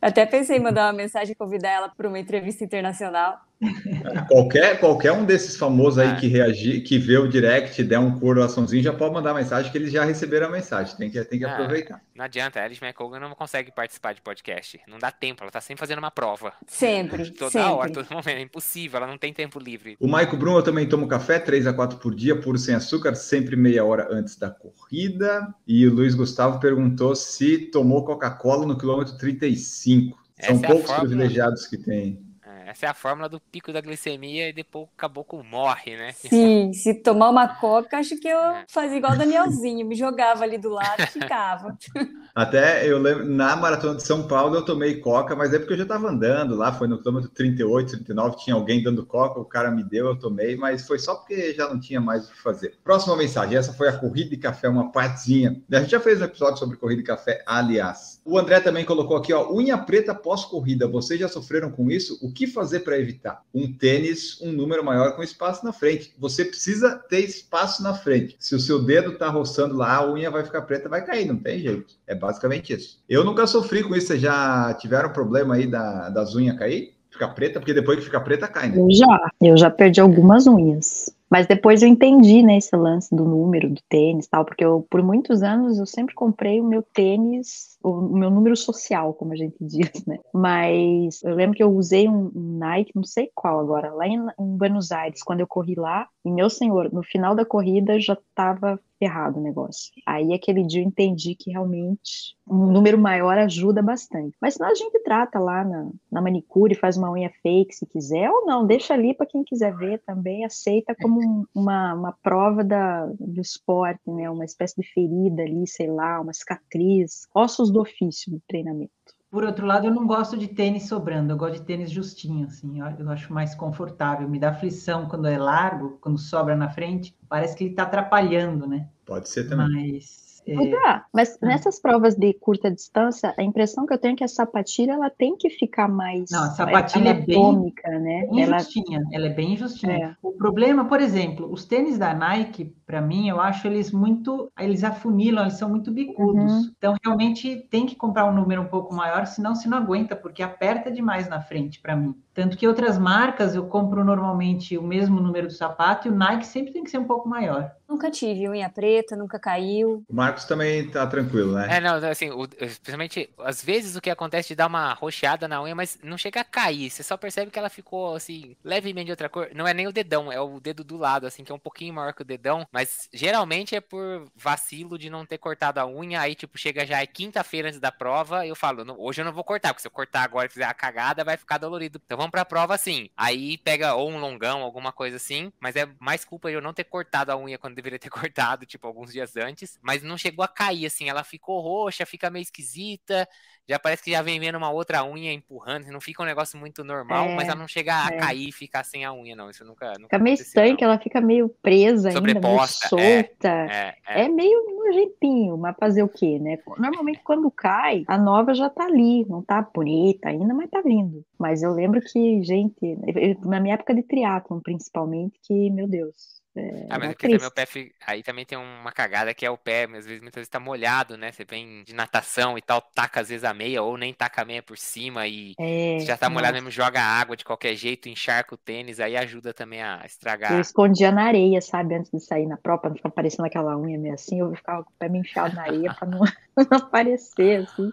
até 0.00 0.26
pensei 0.26 0.56
em 0.56 0.60
mandar 0.60 0.86
uma 0.86 0.92
mensagem 0.92 1.32
e 1.32 1.34
convidar 1.34 1.70
ela 1.70 1.88
para 1.88 2.08
uma 2.08 2.18
entrevista 2.18 2.64
internacional. 2.64 3.40
Qualquer, 4.28 4.78
qualquer 4.78 5.12
um 5.12 5.24
desses 5.24 5.56
famosos 5.56 5.98
aí 5.98 6.08
é. 6.08 6.16
que 6.16 6.26
reagir, 6.26 6.82
que 6.82 6.98
vê 6.98 7.16
o 7.16 7.26
direct, 7.26 7.82
der 7.82 7.98
um 7.98 8.18
coraçãozinho, 8.18 8.82
já 8.82 8.92
pode 8.92 9.14
mandar 9.14 9.32
mensagem 9.32 9.72
que 9.72 9.78
eles 9.78 9.90
já 9.90 10.04
receberam 10.04 10.48
a 10.48 10.50
mensagem. 10.50 10.94
Tem 10.96 11.10
que, 11.10 11.24
tem 11.24 11.38
que 11.38 11.44
é, 11.44 11.48
aproveitar. 11.48 12.02
Não 12.14 12.24
adianta, 12.24 12.60
a 12.60 12.64
Alice 12.64 12.84
McCogan 12.84 13.18
não 13.18 13.34
consegue 13.34 13.72
participar 13.72 14.12
de 14.12 14.20
podcast. 14.20 14.78
Não 14.86 14.98
dá 14.98 15.10
tempo, 15.10 15.42
ela 15.42 15.50
tá 15.50 15.60
sempre 15.60 15.80
fazendo 15.80 15.98
uma 15.98 16.10
prova. 16.10 16.52
Sempre. 16.66 17.30
Toda 17.32 17.50
sempre. 17.50 17.70
hora, 17.70 17.92
todo 17.92 18.06
momento. 18.10 18.28
É 18.28 18.42
impossível, 18.42 18.98
ela 18.98 19.06
não 19.06 19.18
tem 19.18 19.32
tempo 19.32 19.58
livre. 19.58 19.96
O 19.98 20.06
Maico 20.06 20.36
Bruno, 20.36 20.58
eu 20.58 20.62
também 20.62 20.86
tomo 20.86 21.08
café, 21.08 21.38
3 21.38 21.66
a 21.66 21.72
4 21.72 21.98
por 21.98 22.14
dia, 22.14 22.38
puro 22.38 22.58
sem 22.58 22.74
açúcar, 22.74 23.14
sempre 23.14 23.56
meia 23.56 23.84
hora 23.84 24.08
antes 24.10 24.36
da 24.36 24.50
corrida. 24.50 25.54
E 25.66 25.86
o 25.86 25.94
Luiz 25.94 26.14
Gustavo 26.14 26.60
perguntou 26.60 27.14
se 27.14 27.58
tomou 27.70 28.04
Coca-Cola 28.04 28.66
no 28.66 28.76
quilômetro 28.76 29.16
35. 29.16 30.18
São 30.40 30.56
Essa 30.56 30.66
poucos 30.66 30.90
é 30.90 30.98
privilegiados 30.98 31.66
que 31.66 31.78
tem. 31.78 32.25
Essa 32.66 32.86
é 32.86 32.88
a 32.88 32.94
fórmula 32.94 33.28
do 33.28 33.38
pico 33.38 33.72
da 33.72 33.80
glicemia 33.80 34.48
e 34.48 34.52
depois 34.52 34.86
o 34.86 34.96
caboclo 34.96 35.44
morre, 35.44 35.96
né? 35.96 36.10
Sim, 36.12 36.72
se 36.72 36.94
tomar 36.94 37.30
uma 37.30 37.46
coca, 37.46 37.98
acho 37.98 38.18
que 38.18 38.26
eu 38.26 38.38
é. 38.38 38.64
fazia 38.68 38.96
igual 38.96 39.12
o 39.12 39.16
Danielzinho, 39.16 39.86
me 39.86 39.94
jogava 39.94 40.42
ali 40.42 40.58
do 40.58 40.70
lado 40.70 41.00
e 41.00 41.06
ficava. 41.06 41.78
Até 42.34 42.84
eu 42.84 42.98
lembro, 42.98 43.24
na 43.24 43.54
maratona 43.54 43.94
de 43.94 44.02
São 44.02 44.26
Paulo 44.26 44.56
eu 44.56 44.64
tomei 44.64 45.00
coca, 45.00 45.36
mas 45.36 45.54
é 45.54 45.60
porque 45.60 45.74
eu 45.74 45.76
já 45.76 45.84
estava 45.84 46.08
andando 46.08 46.56
lá, 46.56 46.72
foi 46.72 46.88
no 46.88 46.98
quilômetro 46.98 47.30
38, 47.30 47.90
39, 48.04 48.36
tinha 48.38 48.56
alguém 48.56 48.82
dando 48.82 49.06
coca, 49.06 49.38
o 49.38 49.44
cara 49.44 49.70
me 49.70 49.84
deu, 49.84 50.06
eu 50.06 50.18
tomei, 50.18 50.56
mas 50.56 50.84
foi 50.84 50.98
só 50.98 51.14
porque 51.14 51.54
já 51.54 51.68
não 51.68 51.78
tinha 51.78 52.00
mais 52.00 52.26
o 52.28 52.32
que 52.32 52.42
fazer. 52.42 52.74
Próxima 52.82 53.16
mensagem, 53.16 53.56
essa 53.56 53.72
foi 53.72 53.88
a 53.88 53.96
corrida 53.96 54.30
de 54.30 54.38
café, 54.38 54.68
uma 54.68 54.90
partezinha. 54.90 55.62
A 55.70 55.78
gente 55.78 55.90
já 55.90 56.00
fez 56.00 56.20
um 56.20 56.24
episódio 56.24 56.58
sobre 56.58 56.76
corrida 56.76 57.00
de 57.00 57.06
café, 57.06 57.44
aliás. 57.46 58.15
O 58.26 58.36
André 58.36 58.58
também 58.58 58.84
colocou 58.84 59.16
aqui, 59.16 59.32
ó, 59.32 59.52
unha 59.52 59.78
preta 59.78 60.12
pós-corrida. 60.12 60.88
Vocês 60.88 61.20
já 61.20 61.28
sofreram 61.28 61.70
com 61.70 61.88
isso? 61.88 62.18
O 62.20 62.32
que 62.32 62.48
fazer 62.48 62.80
para 62.80 62.98
evitar? 62.98 63.42
Um 63.54 63.72
tênis, 63.72 64.40
um 64.42 64.50
número 64.50 64.84
maior 64.84 65.14
com 65.14 65.22
espaço 65.22 65.64
na 65.64 65.72
frente. 65.72 66.12
Você 66.18 66.44
precisa 66.44 66.96
ter 67.08 67.20
espaço 67.20 67.84
na 67.84 67.94
frente. 67.94 68.36
Se 68.40 68.56
o 68.56 68.58
seu 68.58 68.82
dedo 68.82 69.12
está 69.12 69.28
roçando 69.28 69.76
lá, 69.76 69.94
a 69.94 70.12
unha 70.12 70.28
vai 70.28 70.42
ficar 70.42 70.62
preta, 70.62 70.88
vai 70.88 71.06
cair, 71.06 71.24
não 71.24 71.36
tem 71.36 71.60
jeito. 71.60 71.94
É 72.04 72.16
basicamente 72.16 72.72
isso. 72.72 72.98
Eu 73.08 73.22
nunca 73.22 73.46
sofri 73.46 73.84
com 73.84 73.94
isso. 73.94 74.08
Vocês 74.08 74.20
já 74.20 74.74
tiveram 74.74 75.12
problema 75.12 75.54
aí 75.54 75.68
da, 75.68 76.08
das 76.08 76.34
unhas 76.34 76.58
cair? 76.58 76.96
Ficar 77.08 77.28
preta? 77.28 77.60
Porque 77.60 77.72
depois 77.72 78.00
que 78.00 78.06
fica 78.06 78.20
preta, 78.20 78.48
cai, 78.48 78.70
né? 78.70 78.78
Eu 78.78 78.88
já. 78.90 79.30
Eu 79.40 79.56
já 79.56 79.70
perdi 79.70 80.00
algumas 80.00 80.48
unhas. 80.48 81.15
Mas 81.30 81.46
depois 81.46 81.82
eu 81.82 81.88
entendi, 81.88 82.42
né, 82.42 82.58
esse 82.58 82.74
lance 82.76 83.14
do 83.14 83.24
número 83.24 83.68
do 83.68 83.80
tênis 83.88 84.28
tal, 84.28 84.44
porque 84.44 84.64
eu, 84.64 84.86
por 84.88 85.02
muitos 85.02 85.42
anos, 85.42 85.78
eu 85.78 85.86
sempre 85.86 86.14
comprei 86.14 86.60
o 86.60 86.64
meu 86.64 86.82
tênis 86.82 87.76
o 87.86 88.18
meu 88.18 88.30
número 88.30 88.56
social, 88.56 89.14
como 89.14 89.32
a 89.32 89.36
gente 89.36 89.56
diz, 89.62 90.04
né? 90.06 90.18
Mas 90.34 91.22
eu 91.22 91.34
lembro 91.34 91.56
que 91.56 91.62
eu 91.62 91.72
usei 91.72 92.08
um, 92.08 92.30
Nike, 92.34 92.92
não 92.94 93.04
sei 93.04 93.30
qual 93.34 93.60
agora, 93.60 93.92
lá 93.92 94.06
em, 94.06 94.18
em 94.38 94.56
Buenos 94.56 94.90
Aires, 94.90 95.22
quando 95.22 95.40
eu 95.40 95.46
corri 95.46 95.74
lá, 95.76 96.08
e 96.26 96.30
meu 96.32 96.50
senhor, 96.50 96.92
no 96.92 97.04
final 97.04 97.36
da 97.36 97.44
corrida 97.44 98.00
já 98.00 98.14
estava 98.14 98.80
errado 99.00 99.36
o 99.36 99.40
negócio. 99.40 99.92
Aí 100.04 100.32
aquele 100.32 100.64
dia 100.64 100.82
eu 100.82 100.86
entendi 100.86 101.36
que 101.36 101.52
realmente 101.52 102.36
um 102.48 102.66
número 102.66 102.98
maior 102.98 103.38
ajuda 103.38 103.80
bastante. 103.80 104.36
Mas 104.40 104.54
senão 104.54 104.68
a 104.68 104.74
gente 104.74 104.98
trata 105.04 105.38
lá 105.38 105.62
na, 105.62 105.88
na 106.10 106.20
manicure, 106.20 106.74
faz 106.74 106.96
uma 106.96 107.12
unha 107.12 107.30
fake 107.42 107.76
se 107.76 107.86
quiser, 107.86 108.28
ou 108.28 108.44
não, 108.44 108.66
deixa 108.66 108.94
ali 108.94 109.14
para 109.14 109.26
quem 109.26 109.44
quiser 109.44 109.72
ver 109.76 110.00
também, 110.04 110.44
aceita 110.44 110.96
como 111.00 111.20
um, 111.20 111.44
uma, 111.54 111.94
uma 111.94 112.12
prova 112.12 112.64
da, 112.64 113.06
do 113.06 113.40
esporte, 113.40 114.10
né? 114.10 114.28
Uma 114.28 114.44
espécie 114.44 114.80
de 114.80 114.92
ferida 114.92 115.42
ali, 115.42 115.64
sei 115.64 115.88
lá, 115.88 116.20
uma 116.20 116.32
cicatriz, 116.32 117.28
ossos 117.32 117.70
do 117.70 117.80
ofício 117.80 118.32
do 118.32 118.42
treinamento. 118.48 118.90
Por 119.30 119.44
outro 119.44 119.66
lado, 119.66 119.86
eu 119.86 119.94
não 119.94 120.06
gosto 120.06 120.36
de 120.36 120.48
tênis 120.48 120.88
sobrando, 120.88 121.32
eu 121.32 121.36
gosto 121.36 121.60
de 121.60 121.64
tênis 121.66 121.90
justinho, 121.90 122.46
assim, 122.46 122.80
eu 122.80 123.10
acho 123.10 123.32
mais 123.32 123.54
confortável. 123.54 124.28
Me 124.28 124.38
dá 124.38 124.50
aflição 124.50 125.08
quando 125.08 125.26
é 125.26 125.36
largo, 125.36 125.98
quando 126.00 126.18
sobra 126.18 126.56
na 126.56 126.70
frente, 126.70 127.14
parece 127.28 127.56
que 127.56 127.64
ele 127.64 127.70
está 127.70 127.82
atrapalhando, 127.82 128.66
né? 128.66 128.88
Pode 129.04 129.28
ser 129.28 129.48
também. 129.48 129.92
Mas 129.92 130.25
é... 130.46 131.02
mas 131.12 131.38
ah. 131.42 131.46
nessas 131.46 131.80
provas 131.80 132.14
de 132.14 132.34
curta 132.34 132.70
distância, 132.70 133.34
a 133.36 133.42
impressão 133.42 133.86
que 133.86 133.92
eu 133.92 133.98
tenho 133.98 134.14
é 134.14 134.16
que 134.16 134.24
a 134.24 134.28
sapatilha 134.28 134.92
ela 134.92 135.10
tem 135.10 135.36
que 135.36 135.50
ficar 135.50 135.88
mais 135.88 136.30
Não, 136.30 136.44
a 136.44 136.50
sapatilha 136.50 137.10
é 137.10 137.14
bem, 137.14 137.72
né? 137.86 138.26
bem 138.30 138.42
ela... 138.42 138.58
justinha, 138.58 139.04
ela 139.12 139.26
é 139.26 139.32
bem 139.32 139.56
justinha. 139.56 139.96
É. 139.96 140.16
O 140.22 140.32
problema, 140.32 140.84
por 140.86 141.00
exemplo, 141.00 141.50
os 141.52 141.64
tênis 141.64 141.98
da 141.98 142.14
Nike, 142.14 142.74
para 142.86 143.00
mim, 143.00 143.28
eu 143.28 143.40
acho 143.40 143.66
eles 143.66 143.90
muito, 143.90 144.50
eles 144.58 144.84
afunilam, 144.84 145.44
eles 145.44 145.54
são 145.54 145.68
muito 145.68 145.90
bicudos. 145.90 146.52
Uhum. 146.52 146.70
Então, 146.76 146.96
realmente 147.04 147.66
tem 147.70 147.86
que 147.86 147.96
comprar 147.96 148.26
um 148.26 148.34
número 148.34 148.62
um 148.62 148.68
pouco 148.68 148.94
maior, 148.94 149.26
senão 149.26 149.54
se 149.54 149.68
não 149.68 149.78
aguenta, 149.78 150.14
porque 150.14 150.42
aperta 150.42 150.90
demais 150.90 151.28
na 151.28 151.40
frente 151.40 151.80
para 151.80 151.96
mim. 151.96 152.14
Tanto 152.36 152.56
que 152.58 152.68
outras 152.68 152.98
marcas 152.98 153.54
eu 153.54 153.66
compro 153.66 154.04
normalmente 154.04 154.76
o 154.76 154.82
mesmo 154.82 155.20
número 155.20 155.46
do 155.46 155.52
sapato 155.54 156.06
e 156.06 156.10
o 156.10 156.14
Nike 156.14 156.46
sempre 156.46 156.70
tem 156.70 156.84
que 156.84 156.90
ser 156.90 156.98
um 156.98 157.06
pouco 157.06 157.26
maior. 157.26 157.72
Nunca 157.88 158.10
tive 158.10 158.46
unha 158.46 158.68
preta, 158.68 159.16
nunca 159.16 159.38
caiu. 159.38 160.04
O 160.06 160.14
Também 160.44 160.88
tá 160.88 161.06
tranquilo, 161.06 161.54
né? 161.54 161.76
É, 161.76 161.80
não, 161.80 161.96
assim, 162.08 162.30
o, 162.30 162.46
principalmente, 162.48 163.30
às 163.38 163.62
vezes 163.62 163.96
o 163.96 164.00
que 164.00 164.10
acontece 164.10 164.48
de 164.48 164.54
dar 164.54 164.66
uma 164.66 164.92
roxeada 164.92 165.48
na 165.48 165.62
unha, 165.62 165.74
mas 165.74 165.98
não 166.02 166.18
chega 166.18 166.40
a 166.40 166.44
cair. 166.44 166.90
Você 166.90 167.02
só 167.02 167.16
percebe 167.16 167.50
que 167.50 167.58
ela 167.58 167.68
ficou, 167.68 168.14
assim, 168.14 168.56
levemente 168.64 169.06
de 169.06 169.12
outra 169.12 169.28
cor. 169.28 169.48
Não 169.54 169.66
é 169.66 169.74
nem 169.74 169.86
o 169.86 169.92
dedão, 169.92 170.30
é 170.30 170.40
o 170.40 170.60
dedo 170.60 170.84
do 170.84 170.96
lado, 170.96 171.26
assim, 171.26 171.44
que 171.44 171.52
é 171.52 171.54
um 171.54 171.58
pouquinho 171.58 171.94
maior 171.94 172.12
que 172.12 172.22
o 172.22 172.24
dedão. 172.24 172.66
Mas 172.72 173.08
geralmente 173.12 173.74
é 173.74 173.80
por 173.80 174.26
vacilo 174.34 174.98
de 174.98 175.08
não 175.08 175.24
ter 175.24 175.38
cortado 175.38 175.80
a 175.80 175.86
unha. 175.86 176.20
Aí, 176.20 176.34
tipo, 176.34 176.58
chega 176.58 176.86
já 176.86 177.00
é 177.00 177.06
quinta-feira 177.06 177.68
antes 177.68 177.80
da 177.80 177.92
prova. 177.92 178.46
Eu 178.46 178.54
falo, 178.54 178.84
hoje 178.98 179.20
eu 179.20 179.24
não 179.24 179.32
vou 179.32 179.44
cortar, 179.44 179.68
porque 179.72 179.82
se 179.82 179.88
eu 179.88 179.92
cortar 179.92 180.22
agora 180.22 180.46
e 180.46 180.50
fizer 180.50 180.64
a 180.64 180.74
cagada, 180.74 181.24
vai 181.24 181.36
ficar 181.36 181.58
dolorido. 181.58 182.00
Então 182.04 182.16
vamos 182.16 182.30
pra 182.30 182.44
prova 182.44 182.74
assim. 182.74 183.08
Aí 183.16 183.58
pega 183.58 183.94
ou 183.94 184.10
um 184.10 184.18
longão, 184.18 184.62
alguma 184.62 184.92
coisa 184.92 185.16
assim. 185.16 185.52
Mas 185.60 185.76
é 185.76 185.88
mais 186.00 186.24
culpa 186.24 186.48
de 186.48 186.54
eu 186.54 186.62
não 186.62 186.72
ter 186.72 186.84
cortado 186.84 187.32
a 187.32 187.36
unha 187.36 187.58
quando 187.58 187.74
deveria 187.74 187.98
ter 187.98 188.10
cortado, 188.10 188.66
tipo, 188.66 188.86
alguns 188.86 189.12
dias 189.12 189.36
antes. 189.36 189.78
Mas 189.82 190.02
não 190.02 190.18
chegou 190.26 190.44
a 190.44 190.48
cair, 190.48 190.86
assim. 190.86 191.08
Ela 191.08 191.24
ficou 191.24 191.60
roxa, 191.60 192.06
fica 192.06 192.30
meio 192.30 192.42
esquisita 192.42 193.28
já 193.68 193.78
parece 193.80 194.04
que 194.04 194.12
já 194.12 194.22
vem 194.22 194.38
vendo 194.38 194.56
uma 194.56 194.70
outra 194.70 195.04
unha 195.04 195.32
empurrando, 195.32 195.90
não 195.90 196.00
fica 196.00 196.22
um 196.22 196.26
negócio 196.26 196.58
muito 196.58 196.84
normal, 196.84 197.26
é, 197.26 197.34
mas 197.34 197.48
ela 197.48 197.58
não 197.58 197.66
chega 197.66 197.94
a 197.94 198.08
é. 198.08 198.16
cair 198.16 198.48
e 198.48 198.52
ficar 198.52 198.84
sem 198.84 199.04
a 199.04 199.12
unha, 199.12 199.34
não. 199.34 199.50
Isso 199.50 199.64
nunca. 199.64 199.92
nunca 199.94 200.04
fica 200.04 200.18
meio 200.20 200.34
estranho, 200.34 200.76
ela 200.80 200.98
fica 200.98 201.20
meio 201.20 201.48
presa 201.60 202.10
ainda, 202.10 202.20
meio 202.20 202.38
é, 202.38 202.66
solta. 202.66 203.48
É, 203.48 203.94
é, 204.06 204.22
é, 204.22 204.28
meio 204.28 204.76
nojentinho, 204.76 205.56
mas 205.56 205.74
fazer 205.78 206.04
o 206.04 206.08
quê, 206.08 206.38
né? 206.38 206.58
Normalmente 206.78 207.20
quando 207.24 207.50
cai, 207.50 208.04
a 208.06 208.16
nova 208.16 208.54
já 208.54 208.70
tá 208.70 208.84
ali, 208.84 209.26
não 209.28 209.42
tá 209.42 209.60
bonita 209.62 210.28
ainda, 210.28 210.54
mas 210.54 210.70
tá 210.70 210.80
vindo. 210.80 211.24
Mas 211.36 211.62
eu 211.62 211.72
lembro 211.72 212.00
que, 212.00 212.42
gente, 212.44 212.96
na 213.44 213.58
minha 213.58 213.74
época 213.74 213.94
de 213.94 214.02
triatlon, 214.04 214.60
principalmente, 214.60 215.40
que, 215.42 215.70
meu 215.70 215.88
Deus, 215.88 216.36
é, 216.56 216.86
ah, 216.88 216.98
mas 216.98 217.08
porque 217.08 217.28
também 217.28 217.46
o 217.46 217.50
pé. 217.50 217.66
Aí 218.06 218.22
também 218.22 218.46
tem 218.46 218.56
uma 218.56 218.90
cagada 218.90 219.34
que 219.34 219.44
é 219.44 219.50
o 219.50 219.58
pé, 219.58 219.84
às 219.84 220.06
vezes 220.06 220.22
muitas 220.22 220.40
vezes 220.40 220.48
tá 220.48 220.58
molhado, 220.58 221.16
né? 221.16 221.30
Você 221.30 221.44
vem 221.44 221.84
de 221.84 221.94
natação 221.94 222.56
e 222.56 222.62
tal, 222.62 222.80
taca 222.80 223.20
às 223.20 223.28
vezes 223.28 223.44
a 223.44 223.52
meia, 223.52 223.82
ou 223.82 223.98
nem 223.98 224.14
taca 224.14 224.40
a 224.40 224.44
meia 224.44 224.62
por 224.62 224.78
cima 224.78 225.26
e 225.26 225.54
é, 225.60 225.98
já 226.00 226.16
tá 226.16 226.30
molhado 226.30 226.54
mesmo, 226.54 226.70
joga 226.70 227.00
água 227.00 227.36
de 227.36 227.44
qualquer 227.44 227.74
jeito, 227.74 228.08
encharca 228.08 228.54
o 228.54 228.58
tênis, 228.58 229.00
aí 229.00 229.16
ajuda 229.16 229.52
também 229.52 229.82
a 229.82 230.02
estragar. 230.06 230.52
Eu 230.52 230.60
escondia 230.60 231.12
na 231.12 231.24
areia, 231.24 231.60
sabe? 231.60 231.94
Antes 231.94 232.10
de 232.10 232.20
sair 232.20 232.46
na 232.46 232.56
prova, 232.56 232.80
pra 232.80 232.90
não 232.90 232.96
ficar 232.96 233.10
parecendo 233.10 233.46
aquela 233.46 233.76
unha 233.76 233.98
meio 233.98 234.14
assim, 234.14 234.40
eu 234.40 234.54
ficava 234.54 234.82
com 234.82 234.90
o 234.90 234.94
pé 234.98 235.08
meio 235.10 235.22
enfiado 235.22 235.54
na 235.54 235.62
areia 235.62 235.92
pra 235.92 236.08
não, 236.08 236.20
não 236.56 236.78
aparecer, 236.78 237.64
assim 237.64 237.92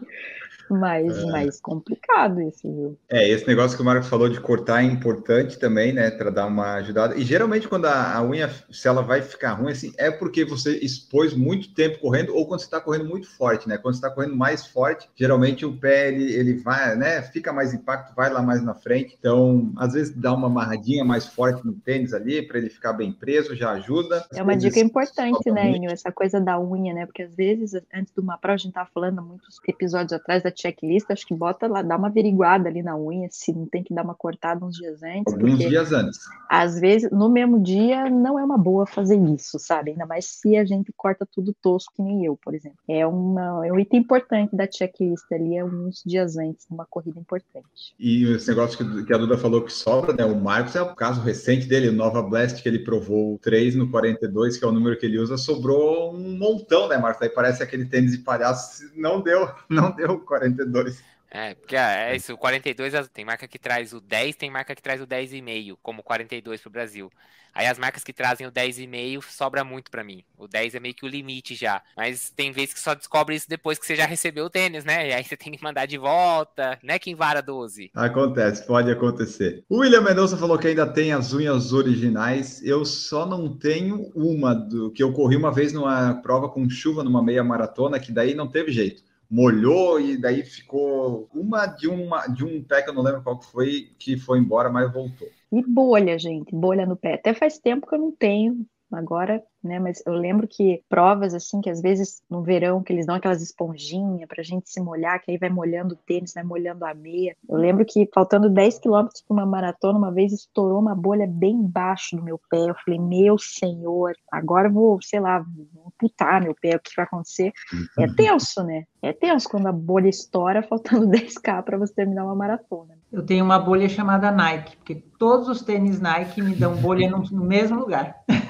mais, 0.69 1.17
é. 1.17 1.26
mais 1.26 1.60
complicado 1.60 2.41
isso, 2.41 2.62
viu? 2.63 2.97
É, 3.10 3.28
esse 3.30 3.47
negócio 3.47 3.76
que 3.76 3.82
o 3.82 3.86
Marcos 3.86 4.08
falou 4.08 4.30
de 4.30 4.39
cortar 4.39 4.84
é 4.84 4.86
importante 4.86 5.58
também, 5.60 5.93
né, 5.93 6.12
para 6.12 6.30
dar 6.30 6.45
uma 6.45 6.76
ajudada. 6.76 7.15
E 7.15 7.23
geralmente 7.23 7.67
quando 7.67 7.86
a, 7.86 8.15
a, 8.15 8.23
unha, 8.23 8.49
se 8.71 8.88
ela 8.88 9.02
vai 9.02 9.21
ficar 9.21 9.54
ruim, 9.54 9.71
assim, 9.71 9.93
é 9.97 10.10
porque 10.12 10.45
você 10.45 10.78
expôs 10.78 11.34
muito 11.34 11.73
tempo 11.73 11.99
correndo 11.99 12.36
ou 12.36 12.47
quando 12.47 12.60
você 12.60 12.65
está 12.65 12.80
correndo 12.80 13.06
muito 13.06 13.28
forte, 13.28 13.67
né? 13.67 13.78
Quando 13.78 13.95
você 13.95 14.06
está 14.06 14.10
correndo 14.10 14.36
mais 14.36 14.65
forte, 14.65 15.10
geralmente 15.15 15.65
o 15.65 15.78
pé, 15.78 16.10
ele, 16.10 16.34
ele 16.34 16.54
vai, 16.56 16.95
né, 16.95 17.21
fica 17.21 17.52
mais 17.52 17.73
impacto, 17.73 18.15
vai 18.15 18.32
lá 18.32 18.41
mais 18.41 18.63
na 18.63 18.73
frente. 18.73 19.15
Então, 19.19 19.71
às 19.78 19.93
vezes 19.93 20.15
dá 20.15 20.34
uma 20.34 20.47
amarradinha 20.47 21.04
mais 21.04 21.28
forte 21.28 21.65
no 21.65 21.73
tênis 21.73 22.13
ali, 22.13 22.41
para 22.41 22.58
ele 22.58 22.69
ficar 22.69 22.93
bem 22.93 23.12
preso, 23.12 23.56
já 23.56 23.71
ajuda. 23.71 24.26
é 24.34 24.41
uma 24.41 24.56
dica 24.56 24.80
importante, 24.80 25.52
né, 25.52 25.71
Enio, 25.71 25.91
essa 25.91 26.12
coisa 26.12 26.39
da 26.39 26.60
unha, 26.60 26.93
né? 26.93 27.06
Porque 27.06 27.23
às 27.23 27.36
vezes, 27.36 27.73
antes 27.93 28.13
de 28.13 28.19
uma 28.19 28.38
prova, 28.38 28.56
a 28.56 28.58
gente 28.58 28.73
tava 28.73 28.89
falando 28.93 29.21
muitos 29.21 29.60
episódios 29.67 30.13
atrás 30.13 30.43
da 30.43 30.52
checklist, 30.56 31.10
acho 31.10 31.26
que 31.26 31.34
bota 31.34 31.68
lá, 31.68 31.82
dá 31.82 31.98
uma 31.98 32.08
averiguada 32.08 32.70
ali 32.70 32.82
na 32.82 32.98
unha, 32.98 33.28
se 33.32 33.54
não 33.54 33.66
tem 33.66 33.84
que 33.84 33.94
dar 33.94 34.04
uma 34.04 34.16
cortada 34.16 34.66
uns 34.66 34.78
dias 34.78 35.02
antes. 35.04 35.34
Alguns 35.34 35.60
dias 35.60 35.92
antes. 35.92 36.20
Às 36.50 36.80
vezes, 36.80 37.12
no 37.12 37.30
mesmo 37.30 37.62
dia, 37.62 38.10
não 38.10 38.38
é 38.38 38.44
uma 38.44 38.58
boa 38.58 38.86
fazer 38.86 39.18
isso, 39.18 39.58
sabe? 39.60 39.92
Ainda 39.92 40.06
mais 40.06 40.26
se 40.26 40.56
a 40.56 40.66
gente 40.66 40.94
corta 40.96 41.28
tudo 41.30 41.56
tosco, 41.62 41.94
que 41.96 42.02
nem 42.02 42.26
eu, 42.26 42.38
por 42.38 42.54
exemplo. 42.54 42.78
É, 42.88 43.06
uma, 43.06 43.66
é 43.66 43.72
um 43.72 43.80
item 43.80 44.02
importante 44.02 44.56
da 44.56 44.70
checklist 44.70 45.32
ali, 45.32 45.56
é 45.56 45.66
uns 45.66 46.04
dias 46.06 46.38
antes, 46.38 46.66
uma 46.70 46.86
corrida 46.86 47.20
importante. 47.20 47.94
E 48.00 48.24
esse 48.34 48.48
negócio 48.50 48.78
que, 48.78 49.06
que 49.06 49.13
a 49.13 49.18
Duda 49.18 49.38
falou 49.38 49.63
que 49.63 49.72
sobra, 49.72 50.13
né? 50.13 50.26
O 50.26 50.39
Marcos 50.39 50.76
é 50.76 50.82
o 50.82 50.96
caso 50.96 51.22
recente 51.22 51.68
dele, 51.68 51.89
o 51.89 51.94
Nova 51.94 52.22
Blast, 52.22 52.62
que 52.62 52.70
ele 52.70 52.80
provou 52.80 53.39
3 53.39 53.76
no 53.76 53.89
42, 53.89 54.58
que 54.58 54.66
é 54.66 54.68
o 54.68 54.72
número 54.72 54.98
que 54.98 55.06
ele 55.06 55.20
usa, 55.20 55.38
sobrou 55.38 56.13
um 56.13 56.38
montão, 56.38 56.88
né, 56.88 56.98
Marcos? 56.98 57.22
Aí 57.22 57.30
parece 57.30 57.63
aquele 57.63 57.86
tênis 57.86 58.12
de 58.12 58.20
palhaço, 58.20 58.84
não 58.96 59.22
deu, 59.22 59.50
não 59.70 59.92
deu 59.92 60.20
42. 60.20 60.43
42. 60.52 61.04
É, 61.36 61.56
porque 61.56 61.76
é 61.76 62.16
isso, 62.16 62.34
o 62.34 62.38
42 62.38 62.94
tem 63.12 63.26
marca 63.26 63.48
que 63.48 63.58
traz 63.58 63.92
o 63.92 64.00
10, 64.00 64.36
tem 64.36 64.52
marca 64.52 64.76
que 64.76 64.82
traz 64.84 65.02
o 65.02 65.08
10,5, 65.08 65.78
como 65.82 66.04
42 66.04 66.62
para 66.62 66.70
o 66.70 66.72
Brasil. 66.72 67.12
Aí 67.56 67.68
as 67.68 67.78
marcas 67.78 68.04
que 68.04 68.12
trazem 68.12 68.48
o 68.48 68.52
10,5 68.52 69.24
sobra 69.30 69.64
muito 69.64 69.92
para 69.92 70.04
mim. 70.04 70.24
O 70.38 70.48
10 70.48 70.76
é 70.76 70.80
meio 70.80 70.96
que 70.96 71.06
o 71.06 71.08
limite 71.08 71.54
já. 71.54 71.82
Mas 71.96 72.32
tem 72.36 72.52
vezes 72.52 72.74
que 72.74 72.80
só 72.80 72.96
descobre 72.96 73.36
isso 73.36 73.48
depois 73.48 73.78
que 73.78 73.86
você 73.86 73.96
já 73.96 74.06
recebeu 74.08 74.46
o 74.46 74.50
tênis, 74.50 74.84
né? 74.84 75.10
E 75.10 75.14
aí 75.14 75.24
você 75.24 75.38
tem 75.38 75.54
que 75.54 75.64
mandar 75.64 75.86
de 75.86 75.98
volta, 75.98 76.80
né? 76.84 76.98
Quem 76.98 77.14
vara 77.14 77.42
12. 77.42 77.92
Acontece, 77.94 78.66
pode 78.66 78.92
acontecer. 78.92 79.64
O 79.70 79.80
William 79.80 80.02
Mendonça 80.02 80.36
falou 80.36 80.58
que 80.58 80.68
ainda 80.68 80.88
tem 80.88 81.14
as 81.14 81.32
unhas 81.32 81.74
originais. 81.74 82.64
Eu 82.64 82.84
só 82.86 83.26
não 83.26 83.56
tenho 83.56 84.12
uma 84.16 84.56
do 84.56 84.92
que 84.92 85.04
eu 85.04 85.14
corri 85.14 85.36
uma 85.36 85.52
vez 85.52 85.74
numa 85.74 86.16
prova 86.22 86.50
com 86.50 86.68
chuva 86.68 87.04
numa 87.04 87.22
meia 87.22 87.44
maratona, 87.44 88.00
que 88.00 88.12
daí 88.12 88.34
não 88.34 88.48
teve 88.48 88.72
jeito 88.72 89.04
molhou 89.34 90.00
e 90.00 90.15
daí 90.15 90.43
ficou 90.43 91.28
uma 91.34 91.65
de 91.65 91.88
uma 91.88 92.28
de 92.28 92.46
um 92.46 92.63
pé 92.63 92.84
que 92.84 92.91
eu 92.91 92.93
não 92.93 93.02
lembro 93.02 93.24
qual 93.24 93.39
que 93.39 93.48
foi 93.48 93.89
que 93.98 94.15
foi 94.15 94.38
embora, 94.38 94.69
mas 94.69 94.93
voltou. 94.93 95.28
E 95.52 95.62
bolha, 95.63 96.19
gente, 96.19 96.56
bolha 96.56 96.86
no 96.86 96.96
pé. 96.96 97.15
Até 97.15 97.34
faz 97.34 97.58
tempo 97.58 97.88
que 97.88 97.96
eu 97.96 98.00
não 98.00 98.12
tenho. 98.12 98.63
Agora 98.94 99.44
né? 99.64 99.80
Mas 99.80 100.04
eu 100.06 100.14
lembro 100.14 100.48
que 100.48 100.84
provas 100.90 101.34
assim, 101.34 101.62
que 101.62 101.70
às 101.70 101.82
vezes 101.82 102.22
no 102.30 102.44
verão 102.44 102.84
que 102.84 102.92
eles 102.92 103.06
dão 103.06 103.16
aquelas 103.16 103.42
esponjinhas 103.42 104.28
pra 104.28 104.44
gente 104.44 104.70
se 104.70 104.82
molhar, 104.82 105.22
que 105.22 105.32
aí 105.32 105.38
vai 105.38 105.50
molhando 105.50 105.94
o 105.94 105.98
tênis, 105.98 106.34
vai 106.34 106.44
molhando 106.44 106.86
a 106.86 106.94
meia. 106.94 107.36
Eu 107.48 107.58
lembro 107.58 107.86
que 107.86 108.10
faltando 108.14 108.50
10 108.50 108.80
quilômetros 108.80 109.22
para 109.22 109.34
uma 109.34 109.46
maratona, 109.46 109.98
uma 109.98 110.12
vez 110.12 110.34
estourou 110.34 110.80
uma 110.80 110.94
bolha 110.94 111.26
bem 111.26 111.54
embaixo 111.54 112.18
do 112.18 112.24
meu 112.24 112.40
pé. 112.50 112.70
Eu 112.70 112.76
falei, 112.84 113.00
meu 113.00 113.38
senhor, 113.38 114.14
agora 114.30 114.68
eu 114.68 114.74
vou, 114.74 115.00
sei 115.02 115.20
lá, 115.20 115.40
vou 115.40 115.94
putar 115.98 116.42
meu 116.42 116.56
pé, 116.60 116.76
o 116.76 116.80
que 116.80 116.92
vai 116.96 117.06
acontecer? 117.06 117.54
É 117.98 118.06
uhum. 118.06 118.16
tenso, 118.16 118.64
né? 118.64 118.84
É 119.02 119.14
tenso 119.14 119.48
quando 119.50 119.68
a 119.68 119.72
bolha 119.72 120.10
estoura, 120.10 120.62
faltando 120.62 121.08
10k 121.12 121.64
para 121.64 121.78
você 121.78 121.94
terminar 121.94 122.26
uma 122.26 122.36
maratona. 122.36 122.98
Eu 123.12 123.26
tenho 123.26 123.46
uma 123.46 123.60
bolha 123.60 123.88
chamada 123.88 124.32
Nike, 124.32 124.76
porque 124.78 124.96
todos 124.96 125.48
os 125.48 125.62
tênis 125.62 126.02
Nike 126.02 126.42
me 126.42 126.56
dão 126.56 126.76
bolha 126.76 127.10
no 127.10 127.46
mesmo 127.46 127.80
lugar. 127.80 128.16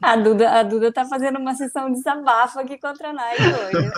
A 0.00 0.16
Duda, 0.16 0.50
a 0.50 0.62
Duda 0.62 0.92
tá 0.92 1.04
fazendo 1.04 1.38
uma 1.38 1.54
sessão 1.54 1.88
de 1.88 1.94
desabafo 1.96 2.60
aqui 2.60 2.78
contra 2.78 3.10
a 3.10 3.12
Nike 3.12 3.42
hoje. 3.42 3.90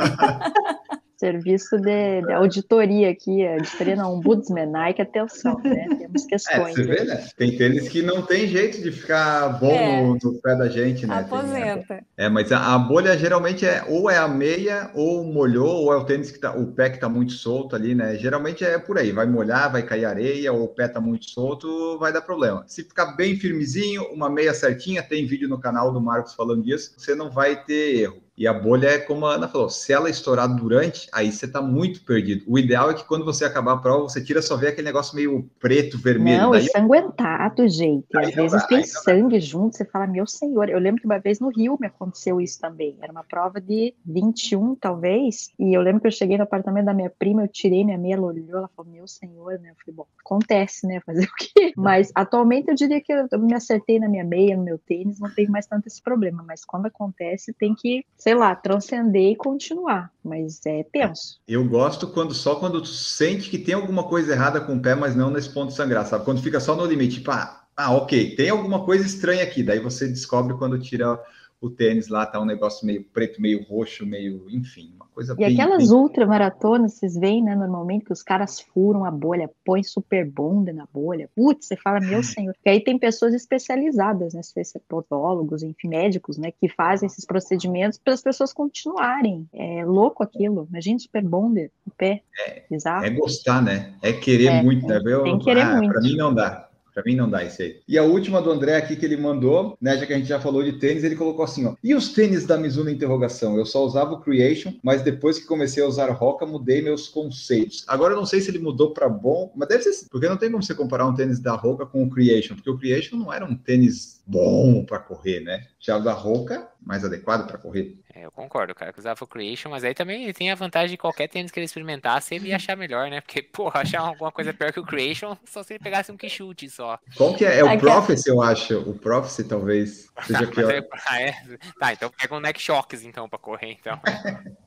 Serviço 1.19 1.79
de, 1.81 2.21
de 2.23 2.33
auditoria 2.33 3.09
aqui, 3.11 3.47
auditoria 3.47 3.97
não, 3.97 4.15
ombudsman, 4.17 4.93
que 4.95 5.01
atenção, 5.01 5.59
né? 5.65 5.87
Temos 5.99 6.25
É, 6.25 6.29
questões. 6.29 6.75
você 6.75 6.83
vê, 6.83 7.05
né? 7.05 7.27
Tem 7.39 7.57
tênis 7.57 7.89
que 7.89 8.03
não 8.03 8.21
tem 8.21 8.47
jeito 8.47 8.83
de 8.83 8.93
ficar 8.93 9.49
bom 9.59 9.71
É. 9.73 10.03
no, 10.03 10.19
no 10.23 10.35
pé 10.43 10.55
da 10.57 10.69
gente, 10.69 11.07
né? 11.07 11.23
Tem- 11.23 11.39
Aposenta. 11.39 12.05
É, 12.19 12.29
mas 12.29 12.53
a, 12.53 12.75
a 12.75 12.79
bolha 12.79 13.17
geralmente 13.17 13.65
é 13.65 13.83
ou 13.89 14.11
é 14.11 14.19
a 14.19 14.29
meia, 14.29 14.91
ou 14.95 15.25
molhou, 15.25 15.85
ou 15.85 15.93
é 15.93 15.97
o 15.97 16.05
tênis 16.05 16.31
que 16.31 16.39
tá, 16.39 16.55
o 16.55 16.67
pé 16.73 16.91
que 16.91 16.99
tá 17.01 17.09
muito 17.09 17.33
solto 17.33 17.75
ali, 17.75 17.95
né? 17.95 18.17
Geralmente 18.17 18.63
é 18.63 18.79
por 18.79 18.99
aí, 18.99 19.11
vai 19.11 19.25
molhar, 19.27 19.73
vai 19.73 19.83
cair 19.83 20.05
areia, 20.05 20.53
ou 20.53 20.65
o 20.65 20.69
pé 20.69 20.87
tá 20.87 21.01
muito 21.01 21.31
solto, 21.31 21.99
vai 21.99 22.13
dar 22.13 22.21
problema. 22.21 22.63
Se 22.67 22.83
ficar 22.83 23.17
bem 23.17 23.37
firmezinho, 23.37 24.03
uma 24.13 24.29
meia 24.29 24.53
certinha, 24.53 25.03
tem 25.03 25.27
vídeo 25.27 25.49
no 25.49 25.59
canal 25.59 25.91
do 25.93 26.01
Marcos 26.01 26.35
falando 26.35 26.63
disso, 26.63 26.93
você 26.99 27.15
não 27.15 27.31
vai 27.31 27.65
ter 27.65 28.01
erro. 28.03 28.26
E 28.37 28.47
a 28.47 28.53
bolha 28.53 28.89
é 28.89 28.99
como 28.99 29.25
a 29.25 29.35
Ana 29.35 29.49
falou, 29.49 29.71
se 29.71 29.93
ela 29.93 30.11
estourar 30.11 30.47
durante, 30.55 31.09
aí 31.13 31.33
você 31.33 31.49
tá 31.49 31.63
muito 31.63 32.05
perdido. 32.05 32.45
O 32.47 32.59
ideal 32.59 32.91
é 32.91 32.95
que 32.95 33.05
quando 33.05 33.25
você 33.25 33.45
acabar 33.45 33.73
a 33.73 33.77
prova, 33.79 34.03
você 34.03 34.23
tira 34.23 34.43
só 34.43 34.57
ver 34.57 34.69
aquele 34.69 34.87
negócio 34.87 35.17
meio 35.17 35.49
preto, 35.59 35.97
vermelho. 35.99 36.43
Não, 36.43 36.51
daí 36.51 36.65
ensanguentado, 36.65 37.67
gente. 37.69 38.07
Aí 38.15 38.27
Às 38.27 38.35
vezes 38.35 38.63
dá, 38.63 38.67
tem 38.67 38.83
sangue 38.85 39.41
junto, 39.41 39.77
você 39.77 39.85
fala, 39.85 40.07
meu 40.07 40.27
senhor. 40.27 40.69
Eu 40.69 40.79
lembro 40.79 41.01
que 41.01 41.07
uma 41.07 41.19
vez 41.19 41.41
no 41.41 41.49
Rio 41.49 41.79
me 41.81 41.87
aconteceu 41.87 42.41
isso 42.41 42.61
também. 42.61 42.97
Era 43.01 43.11
uma 43.11 43.25
prova 43.25 43.61
de 43.61 43.95
21, 44.05 44.75
talvez. 44.75 45.51
E 45.59 45.75
eu 45.75 45.81
lembro 45.81 46.03
que 46.03 46.07
eu 46.07 46.13
cheguei 46.13 46.37
no 46.37 46.43
apartamento 46.43 46.87
da 46.87 46.95
minha 46.95 47.11
prima, 47.11 47.43
eu 47.43 47.49
tirei 47.49 47.85
minha 47.85 47.99
meia, 47.99 48.15
ela 48.15 48.27
olhou, 48.27 48.59
ela 48.59 48.71
falou, 48.77 48.93
meu 48.93 49.09
senhor, 49.09 49.59
né? 49.61 49.71
Eu 49.71 49.77
falei, 49.83 49.97
bom, 49.97 50.07
acontece, 50.25 50.87
né? 50.87 51.01
Fazer 51.07 51.25
o 51.27 51.35
quê? 51.39 51.73
Mas 51.77 52.11
atualmente 52.15 52.69
eu 52.69 52.75
diria 52.75 53.01
que 53.01 53.13
eu 53.13 53.39
me 53.39 53.55
acertei 53.55 53.99
na 53.99 54.09
minha 54.09 54.25
meia, 54.25 54.57
no 54.57 54.65
meu 54.65 54.79
tênis, 54.79 55.19
não 55.19 55.33
tenho 55.35 55.51
mais 55.51 55.67
tanto 55.67 55.87
esse 55.87 56.03
problema. 56.03 56.45
Mas 56.47 56.65
quando 56.65 56.87
acontece, 56.87 57.53
tem 57.55 57.75
que, 57.75 58.05
sei 58.27 58.35
lá, 58.35 58.57
transcender 58.57 59.31
e 59.31 59.37
continuar. 59.37 60.11
Mas 60.25 60.61
é 60.67 60.83
tenso. 60.83 61.39
Eu 61.47 61.65
gosto 61.65 62.09
quando 62.09 62.35
só 62.35 62.57
quando 62.57 62.83
tu 62.83 62.89
sente 62.89 63.49
que 63.49 63.57
tem 63.57 63.73
alguma 63.73 64.03
coisa 64.03 64.33
errada 64.33 64.61
com 64.61 64.75
o 64.75 64.83
pé, 64.83 64.97
mas 64.97 65.15
não 65.15 65.31
nesse 65.31 65.49
ponto 65.49 65.69
de 65.69 65.77
sangrar, 65.77 66.05
sabe? 66.05 66.25
Quando 66.25 66.43
fica 66.43 66.59
só 66.59 66.75
no 66.75 66.85
limite, 66.85 67.19
tipo, 67.19 67.31
ah, 67.31 67.63
ah, 67.77 67.95
ok, 67.95 68.35
tem 68.35 68.51
alguma 68.51 68.85
coisa 68.85 69.07
estranha 69.07 69.45
aqui. 69.45 69.63
Daí 69.63 69.79
você 69.79 70.09
descobre 70.09 70.57
quando 70.57 70.77
tira 70.77 71.17
o 71.61 71.71
tênis 71.71 72.09
lá, 72.09 72.27
tá 72.27 72.41
um 72.41 72.45
negócio 72.45 72.87
meio 72.87 73.03
preto, 73.03 73.41
meio 73.41 73.63
roxo, 73.65 74.05
meio, 74.05 74.47
enfim, 74.51 74.93
uma 74.97 75.07
coisa 75.07 75.33
E 75.33 75.37
bem. 75.37 75.55
aquelas 75.55 75.89
bem- 75.89 75.97
ultramaratonas, 75.99 76.95
vocês 76.95 77.17
veem, 77.17 77.43
né, 77.43 77.55
normalmente, 77.57 78.05
que 78.05 78.13
os 78.13 78.23
caras 78.23 78.61
furam 78.61 79.05
a 79.05 79.11
bolha, 79.11 79.51
põem 79.65 79.83
super 79.83 80.31
bonder 80.31 80.75
na 80.75 80.87
bolha. 80.93 81.31
Putz, 81.35 81.67
você 81.67 81.77
fala, 81.77 81.99
meu 81.99 82.21
senhor. 82.23 82.55
E 82.65 82.69
aí 82.71 82.81
tem 82.81 82.99
pessoas 82.99 83.33
especializadas, 83.33 84.35
né, 84.35 84.43
podólogos, 84.89 85.63
enfim, 85.63 85.89
médicos, 85.89 86.37
né, 86.37 86.51
que 86.51 86.69
fazem 86.69 87.07
esses 87.07 87.25
procedimentos 87.25 87.99
para 87.99 88.13
as 88.13 88.23
pessoas 88.23 88.53
continuarem. 88.53 89.49
É 89.53 89.85
louco 89.85 90.23
aquilo. 90.23 90.67
Imagina 90.71 90.99
super 90.99 91.23
bonder 91.25 91.71
no 91.87 91.93
pé. 91.97 92.23
Bizarro. 92.71 93.05
É 93.07 93.11
gostar, 93.11 93.63
né? 93.63 93.95
É 94.03 94.13
querer 94.13 94.47
É, 94.47 94.63
muito, 94.63 94.87
tem- 94.87 94.91
né? 94.91 95.03
Eu, 95.07 95.23
tem 95.23 95.39
que 95.39 95.45
querer 95.45 95.63
ah, 95.63 95.77
muito. 95.77 95.93
Pra 95.93 96.03
mim 96.03 96.17
não 96.17 96.35
dá. 96.35 96.66
Pra 96.97 97.05
mim 97.05 97.15
não 97.15 97.29
dá 97.29 97.45
isso 97.45 97.61
aí. 97.61 97.79
E 97.87 97.99
a 97.99 98.03
última 98.03 98.41
do 98.41 98.51
André 98.51 98.75
aqui 98.75 98.97
que 98.97 99.05
ele 99.05 99.19
mandou, 99.19 99.77
né? 99.79 99.99
Já 99.99 100.07
que 100.07 100.15
a 100.15 100.17
gente 100.17 100.27
já 100.27 100.41
falou 100.41 100.63
de 100.63 100.79
tênis, 100.79 101.05
ele 101.05 101.15
colocou 101.15 101.45
assim, 101.45 101.67
ó. 101.67 101.75
E 101.85 101.95
os 101.95 102.15
tênis 102.15 102.47
da 102.47 102.57
Mizuno 102.57 102.89
interrogação? 102.89 103.59
Eu 103.59 103.67
só 103.67 103.85
usava 103.85 104.15
o 104.15 104.21
Creation, 104.23 104.73
mas 104.83 105.03
depois 105.03 105.39
que 105.39 105.45
comecei 105.45 105.83
a 105.83 105.87
usar 105.87 106.11
Roca, 106.13 106.47
mudei 106.47 106.81
meus 106.81 107.07
conceitos. 107.07 107.85
Agora 107.87 108.15
eu 108.15 108.17
não 108.17 108.25
sei 108.25 108.41
se 108.41 108.51
ele 108.51 108.61
mudou 108.61 108.95
pra 108.95 109.11
bom, 109.11 109.53
mas 109.55 109.69
deve 109.69 109.83
ser, 109.83 110.07
porque 110.09 110.27
não 110.27 110.39
tem 110.39 110.51
como 110.51 110.63
você 110.63 110.75
comparar 110.75 111.07
um 111.07 111.15
tênis 111.15 111.39
da 111.39 111.55
Roca 111.55 111.85
com 111.85 112.03
o 112.03 112.09
Creation, 112.09 112.55
porque 112.55 112.71
o 112.71 112.79
Creation 112.79 113.17
não 113.19 113.31
era 113.31 113.45
um 113.45 113.55
tênis 113.55 114.16
bom 114.27 114.85
pra 114.85 114.99
correr, 114.99 115.41
né? 115.41 115.67
Já 115.79 115.97
o 115.97 116.03
da 116.03 116.13
Roca, 116.13 116.69
mais 116.81 117.05
adequado 117.05 117.47
pra 117.47 117.57
correr. 117.59 117.97
É, 118.13 118.25
eu 118.25 118.31
concordo, 118.33 118.75
cara, 118.75 118.93
que 118.93 118.99
usava 118.99 119.23
o 119.23 119.27
Creation, 119.27 119.71
mas 119.71 119.85
aí 119.85 119.95
também 119.95 120.25
ele 120.25 120.33
tem 120.33 120.51
a 120.51 120.55
vantagem 120.55 120.91
de 120.91 120.97
qualquer 120.97 121.29
tênis 121.29 121.51
que 121.53 121.61
ele 121.61 121.67
experimentasse, 121.67 122.35
ele 122.35 122.49
ia 122.49 122.57
achar 122.57 122.77
melhor, 122.77 123.09
né? 123.09 123.21
Porque, 123.21 123.41
porra, 123.43 123.83
achar 123.83 124.01
alguma 124.01 124.33
coisa 124.33 124.53
pior 124.53 124.73
que 124.73 124.81
o 124.81 124.85
Creation, 124.85 125.37
só 125.45 125.63
se 125.63 125.75
ele 125.75 125.81
pegasse 125.81 126.11
um 126.11 126.17
que 126.17 126.29
chute 126.29 126.69
só. 126.69 126.99
Qual 127.17 127.35
que 127.35 127.45
é? 127.45 127.59
É 127.59 127.65
o 127.65 127.79
Prophecy, 127.79 128.29
eu 128.29 128.43
acho. 128.43 128.79
O 128.81 128.99
Prophecy 128.99 129.45
talvez 129.45 130.11
seja 130.27 130.41
Mas 130.41 130.51
pior. 130.51 130.71
é- 130.73 130.89
ah, 131.07 131.21
é? 131.21 131.33
Tá, 131.79 131.93
então 131.93 132.11
pega 132.11 132.35
um 132.35 132.41
Neck 132.41 132.61
Shocks, 132.61 133.05
então, 133.05 133.29
pra 133.29 133.39
correr, 133.39 133.73
então. 133.73 134.01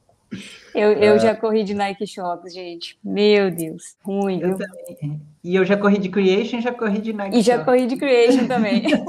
Eu, 0.75 0.91
eu 0.93 1.19
já 1.19 1.35
corri 1.35 1.63
de 1.63 1.73
Nike 1.73 2.05
Shox, 2.05 2.53
gente. 2.53 2.97
Meu 3.03 3.49
Deus. 3.49 3.95
Ruim, 4.03 4.39
Eu 4.41 4.55
viu? 4.55 4.67
também. 4.67 5.21
E 5.43 5.55
eu 5.55 5.65
já 5.65 5.75
corri 5.75 5.97
de 5.97 6.09
Creation, 6.09 6.61
já 6.61 6.71
corri 6.71 6.99
de 6.99 7.13
Nike. 7.13 7.37
E 7.37 7.41
já 7.41 7.63
corri 7.63 7.87
de 7.87 7.95
Creation 7.97 8.45
também. 8.47 8.83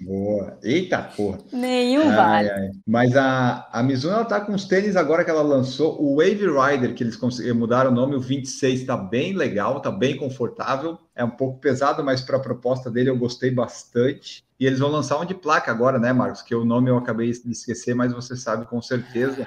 Boa. 0.00 0.58
Eita 0.62 1.02
porra. 1.16 1.38
Nenhum 1.52 2.02
Ai, 2.10 2.16
vale. 2.16 2.50
ai. 2.50 2.70
Mas 2.86 3.16
a, 3.16 3.66
a 3.72 3.82
Mizuno 3.82 4.14
ela 4.14 4.24
tá 4.24 4.40
com 4.40 4.52
os 4.52 4.66
tênis 4.66 4.96
agora 4.96 5.24
que 5.24 5.30
ela 5.30 5.40
lançou, 5.42 6.00
o 6.02 6.16
Wave 6.16 6.46
Rider, 6.46 6.94
que 6.94 7.02
eles 7.02 7.16
conseguiram 7.16 7.56
mudar 7.56 7.86
o 7.86 7.90
nome, 7.90 8.14
o 8.14 8.20
26 8.20 8.84
tá 8.84 8.96
bem 8.96 9.32
legal, 9.32 9.80
tá 9.80 9.90
bem 9.90 10.16
confortável. 10.16 10.98
É 11.16 11.24
um 11.24 11.30
pouco 11.30 11.58
pesado, 11.58 12.04
mas 12.04 12.20
para 12.20 12.36
a 12.36 12.40
proposta 12.40 12.90
dele 12.90 13.08
eu 13.08 13.16
gostei 13.16 13.50
bastante. 13.50 14.44
E 14.60 14.66
eles 14.66 14.78
vão 14.78 14.90
lançar 14.90 15.18
um 15.18 15.24
de 15.24 15.34
placa 15.34 15.70
agora, 15.70 15.98
né, 15.98 16.12
Marcos? 16.12 16.42
Que 16.42 16.54
o 16.54 16.64
nome 16.64 16.90
eu 16.90 16.98
acabei 16.98 17.30
de 17.30 17.50
esquecer, 17.50 17.94
mas 17.94 18.12
você 18.12 18.36
sabe 18.36 18.66
com 18.66 18.80
certeza. 18.82 19.46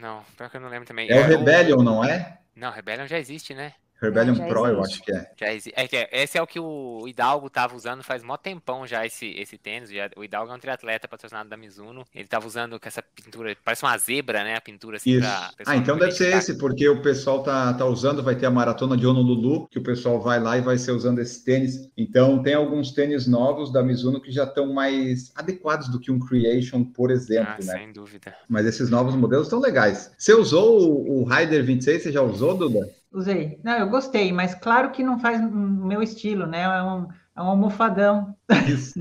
Não, 0.00 0.22
pior 0.36 0.50
que 0.50 0.56
eu 0.56 0.60
não 0.60 0.68
lembro 0.68 0.86
também. 0.86 1.10
É 1.10 1.20
o 1.20 1.26
Rebellion, 1.26 1.82
não 1.82 2.04
é? 2.04 2.38
Não, 2.54 2.70
Rebellion 2.70 3.06
já 3.06 3.18
existe, 3.18 3.54
né? 3.54 3.72
Rebellion 4.00 4.34
já 4.34 4.46
Pro, 4.46 4.66
eu 4.66 4.80
existe. 4.80 4.94
acho 4.94 5.02
que 5.04 5.12
é. 5.12 5.30
Já 5.36 5.46
é, 5.82 5.88
que 5.88 5.96
é- 5.96 6.08
esse 6.12 6.36
é 6.36 6.42
o 6.42 6.46
que 6.46 6.60
o 6.60 7.06
Hidalgo 7.08 7.48
tava 7.48 7.74
usando 7.74 8.02
faz 8.02 8.22
mó 8.22 8.36
tempão 8.36 8.86
já, 8.86 9.06
esse, 9.06 9.26
esse 9.30 9.56
tênis. 9.56 9.90
Já, 9.90 10.10
o 10.16 10.22
Hidalgo 10.22 10.52
é 10.52 10.54
um 10.54 10.58
triatleta 10.58 11.08
patrocinado 11.08 11.48
da 11.48 11.56
Mizuno. 11.56 12.04
Ele 12.14 12.28
tava 12.28 12.46
usando 12.46 12.78
com 12.78 12.86
essa 12.88 13.02
pintura, 13.02 13.56
parece 13.64 13.82
uma 13.84 13.96
zebra, 13.96 14.44
né? 14.44 14.56
A 14.56 14.60
pintura 14.60 14.96
assim 14.98 15.10
Isso. 15.12 15.20
pra. 15.20 15.50
Ah, 15.66 15.76
então 15.76 15.96
deve 15.98 16.12
ser 16.12 16.36
esse, 16.36 16.58
porque 16.58 16.88
o 16.88 17.00
pessoal 17.00 17.42
tá, 17.42 17.72
tá 17.74 17.86
usando, 17.86 18.22
vai 18.22 18.34
ter 18.36 18.46
a 18.46 18.50
maratona 18.50 18.96
de 18.96 19.06
Honolulu, 19.06 19.66
que 19.68 19.78
o 19.78 19.82
pessoal 19.82 20.20
vai 20.20 20.38
lá 20.40 20.58
e 20.58 20.60
vai 20.60 20.76
ser 20.78 20.92
usando 20.92 21.18
esse 21.20 21.44
tênis. 21.44 21.88
Então 21.96 22.42
tem 22.42 22.54
alguns 22.54 22.92
tênis 22.92 23.26
novos 23.26 23.72
da 23.72 23.82
Mizuno 23.82 24.20
que 24.20 24.30
já 24.30 24.44
estão 24.44 24.72
mais 24.72 25.32
adequados 25.34 25.88
do 25.88 25.98
que 25.98 26.10
um 26.10 26.18
Creation, 26.18 26.84
por 26.84 27.10
exemplo, 27.10 27.54
Ah, 27.54 27.64
né? 27.64 27.72
sem 27.78 27.92
dúvida. 27.92 28.34
Mas 28.48 28.66
esses 28.66 28.90
novos 28.90 29.14
modelos 29.14 29.46
estão 29.46 29.60
legais. 29.60 30.12
Você 30.18 30.34
usou 30.34 30.80
o, 30.80 31.22
o 31.22 31.24
Rider 31.24 31.64
26? 31.64 32.02
Você 32.02 32.12
já 32.12 32.20
usou, 32.22 32.54
Duda? 32.56 32.88
Usei. 33.16 33.58
Não, 33.64 33.72
eu 33.78 33.88
gostei, 33.88 34.30
mas 34.30 34.54
claro 34.54 34.90
que 34.90 35.02
não 35.02 35.18
faz 35.18 35.40
o 35.40 35.48
meu 35.50 36.02
estilo, 36.02 36.46
né? 36.46 36.64
É 36.64 36.82
um, 36.82 37.06
é 37.34 37.40
um 37.42 37.46
almofadão. 37.46 38.36
Isso. 38.68 39.00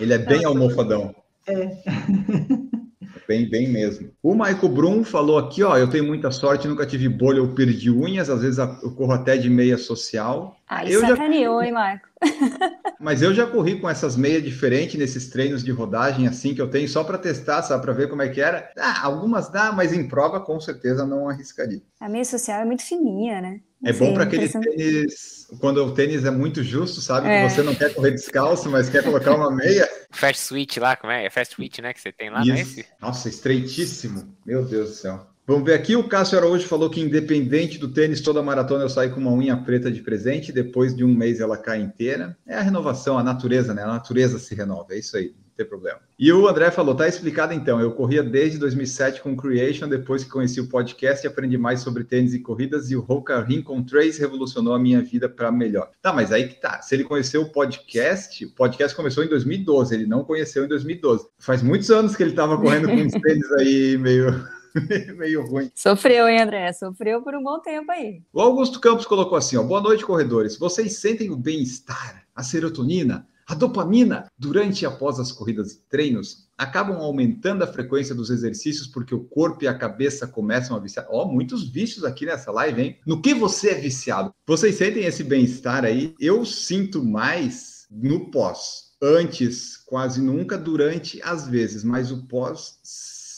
Ele 0.00 0.12
é 0.12 0.18
bem 0.26 0.44
almofadão. 0.44 1.14
É. 1.46 1.70
Bem, 3.26 3.48
bem 3.48 3.68
mesmo. 3.68 4.10
O 4.20 4.34
Maico 4.34 4.68
Brum 4.68 5.04
falou 5.04 5.38
aqui, 5.38 5.62
ó, 5.62 5.76
eu 5.78 5.88
tenho 5.88 6.04
muita 6.04 6.32
sorte, 6.32 6.66
nunca 6.66 6.84
tive 6.84 7.08
bolha 7.08 7.40
ou 7.40 7.54
perdi 7.54 7.88
unhas, 7.88 8.28
às 8.28 8.42
vezes 8.42 8.58
eu 8.58 8.90
corro 8.96 9.12
até 9.12 9.36
de 9.36 9.48
meia 9.48 9.78
social. 9.78 10.56
Aí 10.68 10.92
Eu 10.92 11.00
já- 11.00 11.08
sacaneou, 11.10 11.62
hein, 11.62 11.70
Marco? 11.70 12.08
Mas 13.00 13.22
eu 13.22 13.32
já 13.32 13.46
corri 13.46 13.80
com 13.80 13.88
essas 13.88 14.14
meias 14.14 14.42
diferentes 14.42 14.98
nesses 14.98 15.30
treinos 15.30 15.64
de 15.64 15.70
rodagem 15.70 16.28
assim 16.28 16.54
que 16.54 16.60
eu 16.60 16.68
tenho 16.68 16.86
só 16.86 17.02
para 17.02 17.16
testar, 17.16 17.62
sabe, 17.62 17.82
para 17.82 17.94
ver 17.94 18.10
como 18.10 18.20
é 18.20 18.28
que 18.28 18.40
era. 18.42 18.70
Ah, 18.76 19.06
algumas 19.06 19.48
dá, 19.48 19.72
mas 19.72 19.92
em 19.92 20.06
prova 20.06 20.38
com 20.38 20.60
certeza 20.60 21.06
não 21.06 21.26
arriscaria. 21.28 21.80
A 21.98 22.08
meia 22.10 22.24
social 22.26 22.60
é 22.60 22.64
muito 22.66 22.82
fininha, 22.82 23.40
né? 23.40 23.60
É 23.82 23.92
Não 23.92 23.98
bom 23.98 24.12
para 24.12 24.24
aquele 24.24 24.46
tênis, 24.46 25.46
quando 25.58 25.78
o 25.82 25.94
tênis 25.94 26.26
é 26.26 26.30
muito 26.30 26.62
justo, 26.62 27.00
sabe, 27.00 27.28
É. 27.28 27.42
que 27.48 27.54
você 27.54 27.62
não 27.62 27.74
quer 27.74 27.94
correr 27.94 28.10
descalço, 28.10 28.68
mas 28.68 28.90
quer 28.90 29.02
colocar 29.02 29.34
uma 29.34 29.50
meia. 29.50 29.88
Fast 30.12 30.42
Switch 30.42 30.76
lá, 30.76 30.94
como 30.96 31.10
é? 31.10 31.24
É 31.24 31.30
Fast 31.30 31.54
Switch, 31.54 31.78
né? 31.78 31.94
Que 31.94 32.00
você 32.02 32.12
tem 32.12 32.28
lá, 32.28 32.44
não 32.44 32.54
é 32.54 32.60
Isso. 32.60 32.80
esse? 32.80 32.86
Nossa, 33.00 33.30
estreitíssimo. 33.30 34.36
Meu 34.44 34.62
Deus 34.66 34.90
do 34.90 34.94
céu. 34.96 35.26
Vamos 35.46 35.64
ver 35.64 35.74
aqui, 35.74 35.96
o 35.96 36.06
Cássio 36.06 36.38
Araújo 36.38 36.68
falou 36.68 36.88
que 36.88 37.00
independente 37.00 37.76
do 37.76 37.88
tênis, 37.88 38.20
toda 38.20 38.40
maratona 38.40 38.84
eu 38.84 38.88
saio 38.88 39.12
com 39.12 39.20
uma 39.20 39.32
unha 39.32 39.56
preta 39.56 39.90
de 39.90 40.00
presente, 40.00 40.52
depois 40.52 40.94
de 40.94 41.02
um 41.02 41.12
mês 41.12 41.40
ela 41.40 41.56
cai 41.56 41.80
inteira. 41.80 42.36
É 42.46 42.54
a 42.54 42.62
renovação, 42.62 43.18
a 43.18 43.22
natureza, 43.24 43.74
né? 43.74 43.82
A 43.82 43.88
natureza 43.88 44.38
se 44.38 44.54
renova, 44.54 44.94
é 44.94 44.98
isso 44.98 45.16
aí, 45.16 45.34
não 45.34 45.50
tem 45.56 45.66
problema. 45.66 45.98
E 46.16 46.32
o 46.32 46.46
André 46.46 46.70
falou, 46.70 46.94
tá 46.94 47.08
explicado 47.08 47.52
então, 47.52 47.80
eu 47.80 47.90
corria 47.90 48.22
desde 48.22 48.58
2007 48.58 49.22
com 49.22 49.32
o 49.32 49.36
Creation, 49.36 49.88
depois 49.88 50.22
que 50.22 50.30
conheci 50.30 50.60
o 50.60 50.68
podcast 50.68 51.26
e 51.26 51.28
aprendi 51.28 51.58
mais 51.58 51.80
sobre 51.80 52.04
tênis 52.04 52.32
e 52.32 52.38
corridas, 52.38 52.88
e 52.92 52.94
o 52.94 53.00
Roca 53.00 53.42
Rincon 53.42 53.82
Trace 53.82 54.20
revolucionou 54.20 54.72
a 54.72 54.78
minha 54.78 55.02
vida 55.02 55.28
para 55.28 55.50
melhor. 55.50 55.90
Tá, 56.00 56.12
mas 56.12 56.30
aí 56.30 56.46
que 56.46 56.60
tá, 56.60 56.80
se 56.80 56.94
ele 56.94 57.02
conheceu 57.02 57.42
o 57.42 57.50
podcast, 57.50 58.44
o 58.44 58.54
podcast 58.54 58.96
começou 58.96 59.24
em 59.24 59.28
2012, 59.28 59.94
ele 59.96 60.06
não 60.06 60.22
conheceu 60.22 60.64
em 60.64 60.68
2012. 60.68 61.26
Faz 61.40 61.60
muitos 61.60 61.90
anos 61.90 62.14
que 62.14 62.22
ele 62.22 62.34
tava 62.34 62.56
correndo 62.56 62.86
com 62.86 62.94
uns 62.94 63.12
tênis 63.14 63.50
aí 63.58 63.98
meio... 63.98 64.59
meio 65.16 65.46
ruim. 65.46 65.70
Sofreu, 65.74 66.28
hein, 66.28 66.42
André? 66.42 66.72
Sofreu 66.72 67.22
por 67.22 67.34
um 67.34 67.42
bom 67.42 67.58
tempo 67.60 67.90
aí. 67.90 68.22
O 68.32 68.40
Augusto 68.40 68.80
Campos 68.80 69.06
colocou 69.06 69.36
assim: 69.36 69.56
ó, 69.56 69.62
boa 69.62 69.80
noite, 69.80 70.04
corredores. 70.04 70.56
Vocês 70.56 70.96
sentem 70.96 71.30
o 71.30 71.36
bem-estar, 71.36 72.24
a 72.34 72.42
serotonina, 72.42 73.26
a 73.46 73.54
dopamina 73.54 74.30
durante 74.38 74.82
e 74.82 74.86
após 74.86 75.18
as 75.18 75.32
corridas 75.32 75.72
e 75.72 75.78
treinos? 75.88 76.48
Acabam 76.56 76.98
aumentando 76.98 77.64
a 77.64 77.66
frequência 77.66 78.14
dos 78.14 78.30
exercícios 78.30 78.86
porque 78.86 79.14
o 79.14 79.24
corpo 79.24 79.64
e 79.64 79.68
a 79.68 79.76
cabeça 79.76 80.26
começam 80.26 80.76
a 80.76 80.80
viciar. 80.80 81.06
Ó, 81.10 81.26
muitos 81.26 81.68
vícios 81.68 82.04
aqui 82.04 82.26
nessa 82.26 82.52
live, 82.52 82.80
hein? 82.80 82.98
No 83.04 83.20
que 83.20 83.34
você 83.34 83.70
é 83.70 83.74
viciado? 83.74 84.32
Vocês 84.46 84.76
sentem 84.76 85.04
esse 85.04 85.24
bem-estar 85.24 85.84
aí? 85.84 86.14
Eu 86.20 86.44
sinto 86.44 87.02
mais 87.04 87.86
no 87.90 88.30
pós. 88.30 88.90
Antes, 89.02 89.78
quase 89.78 90.20
nunca, 90.20 90.58
durante, 90.58 91.20
às 91.22 91.48
vezes, 91.48 91.82
mas 91.82 92.12
o 92.12 92.26
pós 92.26 92.78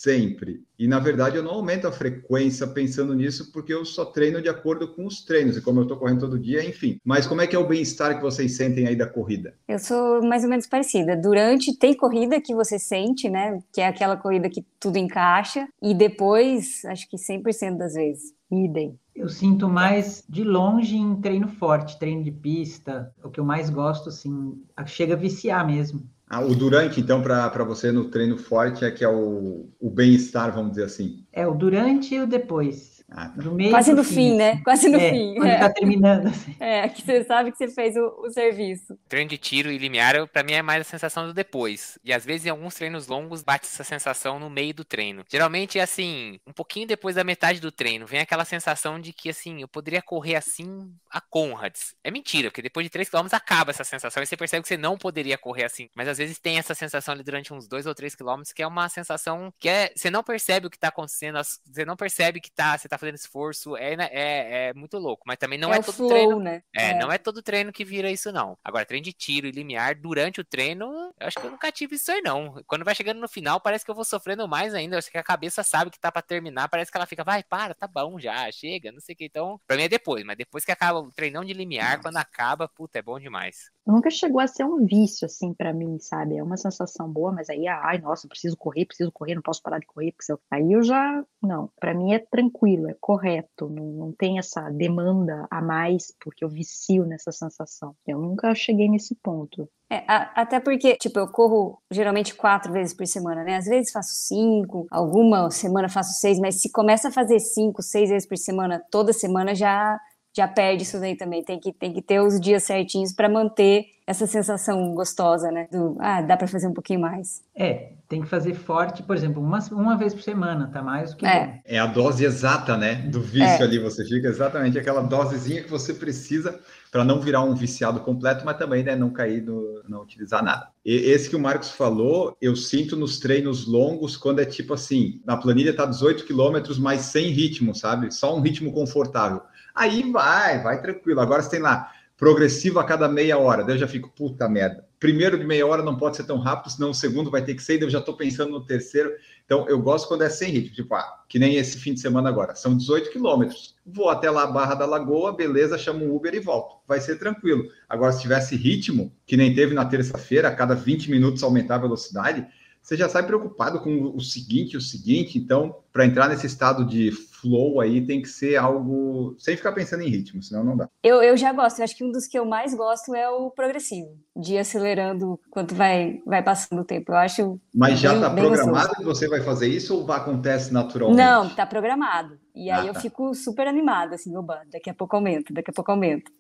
sempre. 0.02 0.64
E 0.76 0.88
na 0.88 0.98
verdade 0.98 1.36
eu 1.36 1.44
não 1.44 1.52
aumento 1.52 1.86
a 1.86 1.92
frequência 1.92 2.66
pensando 2.66 3.14
nisso, 3.14 3.52
porque 3.52 3.72
eu 3.72 3.84
só 3.84 4.04
treino 4.04 4.42
de 4.42 4.48
acordo 4.48 4.88
com 4.88 5.06
os 5.06 5.24
treinos, 5.24 5.56
e 5.56 5.62
como 5.62 5.78
eu 5.78 5.84
estou 5.84 5.96
correndo 5.96 6.20
todo 6.20 6.38
dia, 6.38 6.68
enfim. 6.68 6.98
Mas 7.04 7.26
como 7.26 7.40
é 7.40 7.46
que 7.46 7.54
é 7.54 7.58
o 7.58 7.68
bem-estar 7.68 8.16
que 8.16 8.22
vocês 8.22 8.56
sentem 8.56 8.88
aí 8.88 8.96
da 8.96 9.06
corrida? 9.06 9.54
Eu 9.68 9.78
sou 9.78 10.20
mais 10.22 10.42
ou 10.42 10.50
menos 10.50 10.66
parecida. 10.66 11.16
Durante 11.16 11.78
tem 11.78 11.94
corrida 11.94 12.40
que 12.40 12.52
você 12.52 12.78
sente, 12.80 13.30
né? 13.30 13.60
Que 13.72 13.80
é 13.80 13.86
aquela 13.86 14.16
corrida 14.16 14.50
que 14.50 14.66
tudo 14.80 14.96
encaixa, 14.96 15.68
e 15.80 15.94
depois, 15.94 16.84
acho 16.86 17.08
que 17.08 17.16
100% 17.16 17.76
das 17.76 17.94
vezes. 17.94 18.34
Idem. 18.50 18.98
Eu 19.14 19.28
sinto 19.28 19.66
mais 19.68 20.24
de 20.28 20.42
longe 20.42 20.96
em 20.96 21.16
treino 21.16 21.48
forte, 21.48 21.98
treino 21.98 22.22
de 22.22 22.30
pista. 22.30 23.10
O 23.22 23.30
que 23.30 23.40
eu 23.40 23.44
mais 23.44 23.70
gosto, 23.70 24.08
assim, 24.08 24.60
chega 24.86 25.14
a 25.14 25.16
viciar 25.16 25.66
mesmo. 25.66 26.02
Ah, 26.34 26.40
o 26.40 26.54
durante, 26.54 26.98
então, 26.98 27.20
para 27.22 27.62
você 27.62 27.92
no 27.92 28.08
treino 28.08 28.38
forte 28.38 28.86
é 28.86 28.90
que 28.90 29.04
é 29.04 29.08
o, 29.08 29.68
o 29.78 29.90
bem-estar, 29.90 30.50
vamos 30.50 30.70
dizer 30.70 30.84
assim. 30.84 31.26
É, 31.30 31.46
o 31.46 31.52
durante 31.52 32.14
e 32.14 32.20
o 32.22 32.26
depois. 32.26 32.91
Ah, 33.14 33.28
tá. 33.28 33.42
Quase 33.70 33.92
no 33.92 34.02
fim, 34.02 34.14
fim, 34.14 34.36
né? 34.36 34.60
Quase 34.64 34.88
no 34.88 34.98
é, 34.98 35.10
fim. 35.10 35.34
Quando 35.34 35.48
é. 35.48 35.58
tá 35.58 35.70
terminando. 35.70 36.26
Assim. 36.28 36.52
É, 36.62 36.88
que 36.88 37.02
você 37.02 37.24
sabe 37.24 37.50
que 37.50 37.58
você 37.58 37.68
fez 37.68 37.96
o, 37.96 38.06
o 38.20 38.30
serviço. 38.30 38.96
Treino 39.08 39.28
de 39.28 39.36
tiro 39.36 39.70
e 39.70 39.78
limiar, 39.78 40.26
para 40.28 40.42
mim, 40.42 40.52
é 40.52 40.62
mais 40.62 40.80
a 40.80 40.84
sensação 40.84 41.26
do 41.26 41.34
depois. 41.34 41.98
E 42.04 42.12
às 42.12 42.24
vezes, 42.24 42.46
em 42.46 42.50
alguns 42.50 42.74
treinos 42.74 43.08
longos, 43.08 43.42
bate 43.42 43.66
essa 43.66 43.84
sensação 43.84 44.38
no 44.38 44.48
meio 44.48 44.72
do 44.72 44.84
treino. 44.84 45.24
Geralmente, 45.28 45.78
é 45.78 45.82
assim, 45.82 46.38
um 46.46 46.52
pouquinho 46.52 46.86
depois 46.86 47.16
da 47.16 47.24
metade 47.24 47.60
do 47.60 47.72
treino, 47.72 48.06
vem 48.06 48.20
aquela 48.20 48.44
sensação 48.44 49.00
de 49.00 49.12
que, 49.12 49.28
assim, 49.28 49.60
eu 49.60 49.68
poderia 49.68 50.00
correr 50.00 50.36
assim 50.36 50.94
a 51.10 51.20
Conrads. 51.20 51.94
É 52.02 52.10
mentira, 52.10 52.48
porque 52.50 52.62
depois 52.62 52.84
de 52.86 52.90
3 52.90 53.08
km 53.08 53.26
acaba 53.32 53.70
essa 53.70 53.84
sensação 53.84 54.22
e 54.22 54.26
você 54.26 54.36
percebe 54.36 54.62
que 54.62 54.68
você 54.68 54.76
não 54.76 54.96
poderia 54.96 55.36
correr 55.36 55.64
assim. 55.64 55.88
Mas 55.94 56.08
às 56.08 56.18
vezes 56.18 56.38
tem 56.38 56.58
essa 56.58 56.74
sensação 56.74 57.12
ali 57.12 57.22
durante 57.22 57.52
uns 57.52 57.68
2 57.68 57.86
ou 57.86 57.94
3 57.94 58.14
km 58.14 58.42
que 58.54 58.62
é 58.62 58.66
uma 58.66 58.88
sensação 58.88 59.52
que 59.58 59.68
é. 59.68 59.92
Você 59.94 60.10
não 60.10 60.22
percebe 60.22 60.66
o 60.66 60.70
que 60.70 60.78
tá 60.78 60.88
acontecendo, 60.88 61.38
você 61.42 61.84
não 61.84 61.96
percebe 61.96 62.40
que 62.40 62.50
tá, 62.50 62.78
você 62.78 62.88
tá 62.88 62.98
fazendo 63.02 63.16
esforço, 63.16 63.76
é, 63.76 63.96
né, 63.96 64.08
é, 64.10 64.68
é 64.68 64.74
muito 64.74 64.98
louco. 64.98 65.24
Mas 65.26 65.36
também 65.36 65.58
não 65.58 65.72
é, 65.72 65.78
é 65.78 65.82
todo 65.82 65.94
flow, 65.94 66.08
treino. 66.08 66.40
Né? 66.40 66.62
É, 66.74 66.90
é, 66.90 66.94
não 66.98 67.10
é 67.10 67.18
todo 67.18 67.42
treino 67.42 67.72
que 67.72 67.84
vira 67.84 68.10
isso, 68.10 68.32
não. 68.32 68.56
Agora, 68.64 68.86
treino 68.86 69.04
de 69.04 69.12
tiro 69.12 69.46
e 69.46 69.50
limiar 69.50 69.94
durante 69.94 70.40
o 70.40 70.44
treino, 70.44 71.12
eu 71.18 71.26
acho 71.26 71.38
que 71.38 71.46
eu 71.46 71.50
nunca 71.50 71.70
tive 71.72 71.96
isso 71.96 72.10
aí, 72.10 72.20
não. 72.22 72.62
Quando 72.66 72.84
vai 72.84 72.94
chegando 72.94 73.20
no 73.20 73.28
final, 73.28 73.60
parece 73.60 73.84
que 73.84 73.90
eu 73.90 73.94
vou 73.94 74.04
sofrendo 74.04 74.46
mais 74.48 74.74
ainda. 74.74 74.94
Eu 74.94 74.98
acho 74.98 75.10
que 75.10 75.18
a 75.18 75.22
cabeça 75.22 75.62
sabe 75.62 75.90
que 75.90 75.98
tá 75.98 76.10
pra 76.10 76.22
terminar, 76.22 76.68
parece 76.68 76.90
que 76.90 76.96
ela 76.96 77.06
fica, 77.06 77.24
vai, 77.24 77.42
para, 77.42 77.74
tá 77.74 77.86
bom 77.86 78.18
já, 78.18 78.50
chega, 78.50 78.92
não 78.92 79.00
sei 79.00 79.14
o 79.14 79.18
que. 79.18 79.24
Então, 79.24 79.60
pra 79.66 79.76
mim 79.76 79.84
é 79.84 79.88
depois, 79.88 80.24
mas 80.24 80.36
depois 80.36 80.64
que 80.64 80.72
acaba 80.72 81.00
o 81.00 81.12
treinão 81.12 81.44
de 81.44 81.52
limiar, 81.52 82.00
quando 82.00 82.16
acaba, 82.16 82.68
puta, 82.68 82.98
é 82.98 83.02
bom 83.02 83.18
demais. 83.18 83.70
Nunca 83.86 84.10
chegou 84.10 84.40
a 84.40 84.46
ser 84.46 84.64
um 84.64 84.84
vício, 84.86 85.26
assim, 85.26 85.52
para 85.52 85.72
mim, 85.72 85.98
sabe? 85.98 86.36
É 86.36 86.42
uma 86.42 86.56
sensação 86.56 87.08
boa, 87.10 87.32
mas 87.32 87.50
aí, 87.50 87.66
ai, 87.66 87.98
nossa, 87.98 88.28
preciso 88.28 88.56
correr, 88.56 88.86
preciso 88.86 89.10
correr, 89.10 89.34
não 89.34 89.42
posso 89.42 89.62
parar 89.62 89.78
de 89.78 89.86
correr, 89.86 90.12
porque 90.12 90.32
eu... 90.32 90.38
aí 90.50 90.72
eu 90.72 90.82
já, 90.82 91.24
não, 91.42 91.68
para 91.80 91.92
mim 91.92 92.12
é 92.12 92.18
tranquilo, 92.18 92.88
é 92.88 92.94
correto, 93.00 93.68
não, 93.68 93.84
não 93.84 94.12
tem 94.12 94.38
essa 94.38 94.70
demanda 94.70 95.46
a 95.50 95.60
mais, 95.60 96.14
porque 96.22 96.44
eu 96.44 96.48
vicio 96.48 97.04
nessa 97.04 97.32
sensação. 97.32 97.94
Eu 98.06 98.18
nunca 98.18 98.54
cheguei 98.54 98.88
nesse 98.88 99.14
ponto. 99.16 99.68
É, 99.90 100.04
a, 100.08 100.40
até 100.40 100.58
porque, 100.58 100.96
tipo, 100.96 101.18
eu 101.18 101.28
corro 101.28 101.78
geralmente 101.90 102.34
quatro 102.34 102.72
vezes 102.72 102.94
por 102.94 103.06
semana, 103.06 103.44
né? 103.44 103.56
Às 103.56 103.66
vezes 103.66 103.92
faço 103.92 104.14
cinco, 104.14 104.86
alguma 104.90 105.50
semana 105.50 105.88
faço 105.88 106.18
seis, 106.18 106.38
mas 106.38 106.62
se 106.62 106.70
começa 106.70 107.08
a 107.08 107.12
fazer 107.12 107.38
cinco, 107.40 107.82
seis 107.82 108.08
vezes 108.08 108.26
por 108.26 108.38
semana, 108.38 108.82
toda 108.90 109.12
semana 109.12 109.54
já 109.54 110.00
já 110.34 110.48
perde 110.48 110.82
isso 110.82 110.98
daí 110.98 111.16
também. 111.16 111.44
Tem 111.44 111.58
que, 111.58 111.72
tem 111.72 111.92
que 111.92 112.02
ter 112.02 112.20
os 112.20 112.40
dias 112.40 112.64
certinhos 112.64 113.12
para 113.12 113.28
manter 113.28 113.86
essa 114.06 114.26
sensação 114.26 114.94
gostosa, 114.94 115.50
né? 115.50 115.68
Do, 115.70 115.96
ah, 116.00 116.20
dá 116.20 116.36
para 116.36 116.48
fazer 116.48 116.66
um 116.66 116.72
pouquinho 116.72 117.00
mais. 117.00 117.42
É, 117.54 117.92
tem 118.08 118.20
que 118.20 118.26
fazer 118.26 118.54
forte, 118.54 119.02
por 119.02 119.14
exemplo, 119.14 119.40
uma, 119.42 119.58
uma 119.70 119.96
vez 119.96 120.12
por 120.12 120.22
semana, 120.22 120.68
tá 120.72 120.82
mais 120.82 121.12
do 121.12 121.18
que 121.18 121.26
é. 121.26 121.46
Bom. 121.46 121.60
É 121.64 121.78
a 121.78 121.86
dose 121.86 122.24
exata, 122.24 122.76
né? 122.76 122.96
Do 122.96 123.20
vício 123.20 123.46
é. 123.46 123.62
ali, 123.62 123.78
você 123.78 124.04
fica 124.04 124.28
exatamente 124.28 124.78
aquela 124.78 125.02
dosezinha 125.02 125.62
que 125.62 125.70
você 125.70 125.94
precisa 125.94 126.58
para 126.90 127.04
não 127.04 127.20
virar 127.20 127.42
um 127.42 127.54
viciado 127.54 128.00
completo, 128.00 128.44
mas 128.44 128.58
também 128.58 128.82
né, 128.82 128.96
não 128.96 129.10
cair 129.10 129.40
no 129.42 129.82
não 129.88 130.02
utilizar 130.02 130.42
nada. 130.42 130.68
E 130.84 130.94
esse 130.94 131.30
que 131.30 131.36
o 131.36 131.40
Marcos 131.40 131.70
falou, 131.70 132.36
eu 132.40 132.56
sinto 132.56 132.96
nos 132.96 133.18
treinos 133.18 133.66
longos 133.66 134.16
quando 134.16 134.40
é 134.40 134.44
tipo 134.44 134.74
assim, 134.74 135.20
na 135.24 135.36
planilha 135.36 135.74
tá 135.74 135.86
18 135.86 136.24
quilômetros, 136.24 136.78
mas 136.78 137.02
sem 137.02 137.30
ritmo, 137.30 137.74
sabe? 137.74 138.12
Só 138.12 138.36
um 138.36 138.40
ritmo 138.40 138.72
confortável. 138.72 139.40
Aí 139.74 140.10
vai, 140.10 140.62
vai 140.62 140.80
tranquilo. 140.80 141.20
Agora 141.20 141.42
você 141.42 141.50
tem 141.50 141.60
lá 141.60 141.92
progressivo 142.22 142.78
a 142.78 142.84
cada 142.84 143.08
meia 143.08 143.36
hora. 143.36 143.64
Daí 143.64 143.74
eu 143.74 143.80
já 143.80 143.88
fico, 143.88 144.08
puta 144.08 144.48
merda. 144.48 144.86
Primeiro 145.00 145.36
de 145.36 145.44
meia 145.44 145.66
hora 145.66 145.82
não 145.82 145.96
pode 145.96 146.16
ser 146.16 146.22
tão 146.22 146.38
rápido, 146.38 146.70
senão 146.70 146.90
o 146.90 146.94
segundo 146.94 147.32
vai 147.32 147.42
ter 147.42 147.56
que 147.56 147.62
ser, 147.62 147.78
daí 147.78 147.88
eu 147.88 147.90
já 147.90 147.98
estou 147.98 148.16
pensando 148.16 148.52
no 148.52 148.64
terceiro. 148.64 149.10
Então 149.44 149.68
eu 149.68 149.80
gosto 149.80 150.06
quando 150.06 150.22
é 150.22 150.28
sem 150.28 150.52
ritmo, 150.52 150.72
tipo, 150.72 150.94
ah, 150.94 151.24
que 151.28 151.36
nem 151.36 151.56
esse 151.56 151.78
fim 151.78 151.94
de 151.94 152.00
semana 152.00 152.28
agora. 152.28 152.54
São 152.54 152.76
18 152.76 153.10
quilômetros. 153.10 153.74
Vou 153.84 154.08
até 154.08 154.30
lá, 154.30 154.46
Barra 154.46 154.76
da 154.76 154.86
Lagoa, 154.86 155.34
beleza, 155.34 155.76
chamo 155.76 156.04
um 156.04 156.14
Uber 156.14 156.32
e 156.32 156.38
volto. 156.38 156.76
Vai 156.86 157.00
ser 157.00 157.18
tranquilo. 157.18 157.64
Agora, 157.88 158.12
se 158.12 158.22
tivesse 158.22 158.54
ritmo, 158.54 159.12
que 159.26 159.36
nem 159.36 159.52
teve 159.52 159.74
na 159.74 159.84
terça-feira, 159.84 160.46
a 160.46 160.54
cada 160.54 160.76
20 160.76 161.10
minutos 161.10 161.42
aumentar 161.42 161.74
a 161.74 161.78
velocidade, 161.78 162.46
você 162.82 162.96
já 162.96 163.08
sai 163.08 163.24
preocupado 163.24 163.80
com 163.80 164.12
o 164.14 164.20
seguinte, 164.20 164.76
o 164.76 164.80
seguinte. 164.80 165.38
Então, 165.38 165.76
para 165.92 166.04
entrar 166.04 166.28
nesse 166.28 166.46
estado 166.46 166.84
de 166.84 167.12
flow 167.12 167.80
aí, 167.80 168.04
tem 168.04 168.20
que 168.20 168.28
ser 168.28 168.56
algo 168.56 169.34
sem 169.38 169.56
ficar 169.56 169.72
pensando 169.72 170.02
em 170.02 170.08
ritmo, 170.08 170.42
senão 170.42 170.64
não 170.64 170.76
dá. 170.76 170.88
Eu, 171.02 171.22
eu 171.22 171.36
já 171.36 171.52
gosto. 171.52 171.78
Eu 171.78 171.84
acho 171.84 171.96
que 171.96 172.04
um 172.04 172.10
dos 172.10 172.26
que 172.26 172.38
eu 172.38 172.44
mais 172.44 172.74
gosto 172.74 173.14
é 173.14 173.28
o 173.28 173.50
progressivo, 173.50 174.10
de 174.36 174.54
ir 174.54 174.58
acelerando 174.58 175.38
quanto 175.50 175.74
vai, 175.74 176.20
vai 176.26 176.42
passando 176.42 176.80
o 176.80 176.84
tempo. 176.84 177.12
Eu 177.12 177.16
acho. 177.16 177.60
Mas 177.72 178.00
já 178.00 178.14
está 178.14 178.30
programado 178.30 178.88
gostoso. 178.88 178.96
que 178.96 179.04
você 179.04 179.28
vai 179.28 179.40
fazer 179.42 179.68
isso 179.68 179.96
ou 179.96 180.12
acontece 180.12 180.72
naturalmente? 180.72 181.18
Não, 181.18 181.46
está 181.46 181.64
programado. 181.64 182.36
E 182.54 182.70
aí 182.70 182.84
ah, 182.84 182.86
eu 182.88 182.94
tá. 182.94 183.00
fico 183.00 183.34
super 183.34 183.66
animada, 183.66 184.16
assim, 184.16 184.36
oba, 184.36 184.60
daqui 184.70 184.90
a 184.90 184.94
pouco 184.94 185.16
aumenta, 185.16 185.54
daqui 185.54 185.70
a 185.70 185.74
pouco 185.74 185.90
aumenta. 185.90 186.30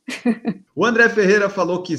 o 0.74 0.84
André 0.84 1.08
Ferreira 1.08 1.48
falou 1.48 1.82
que 1.82 1.96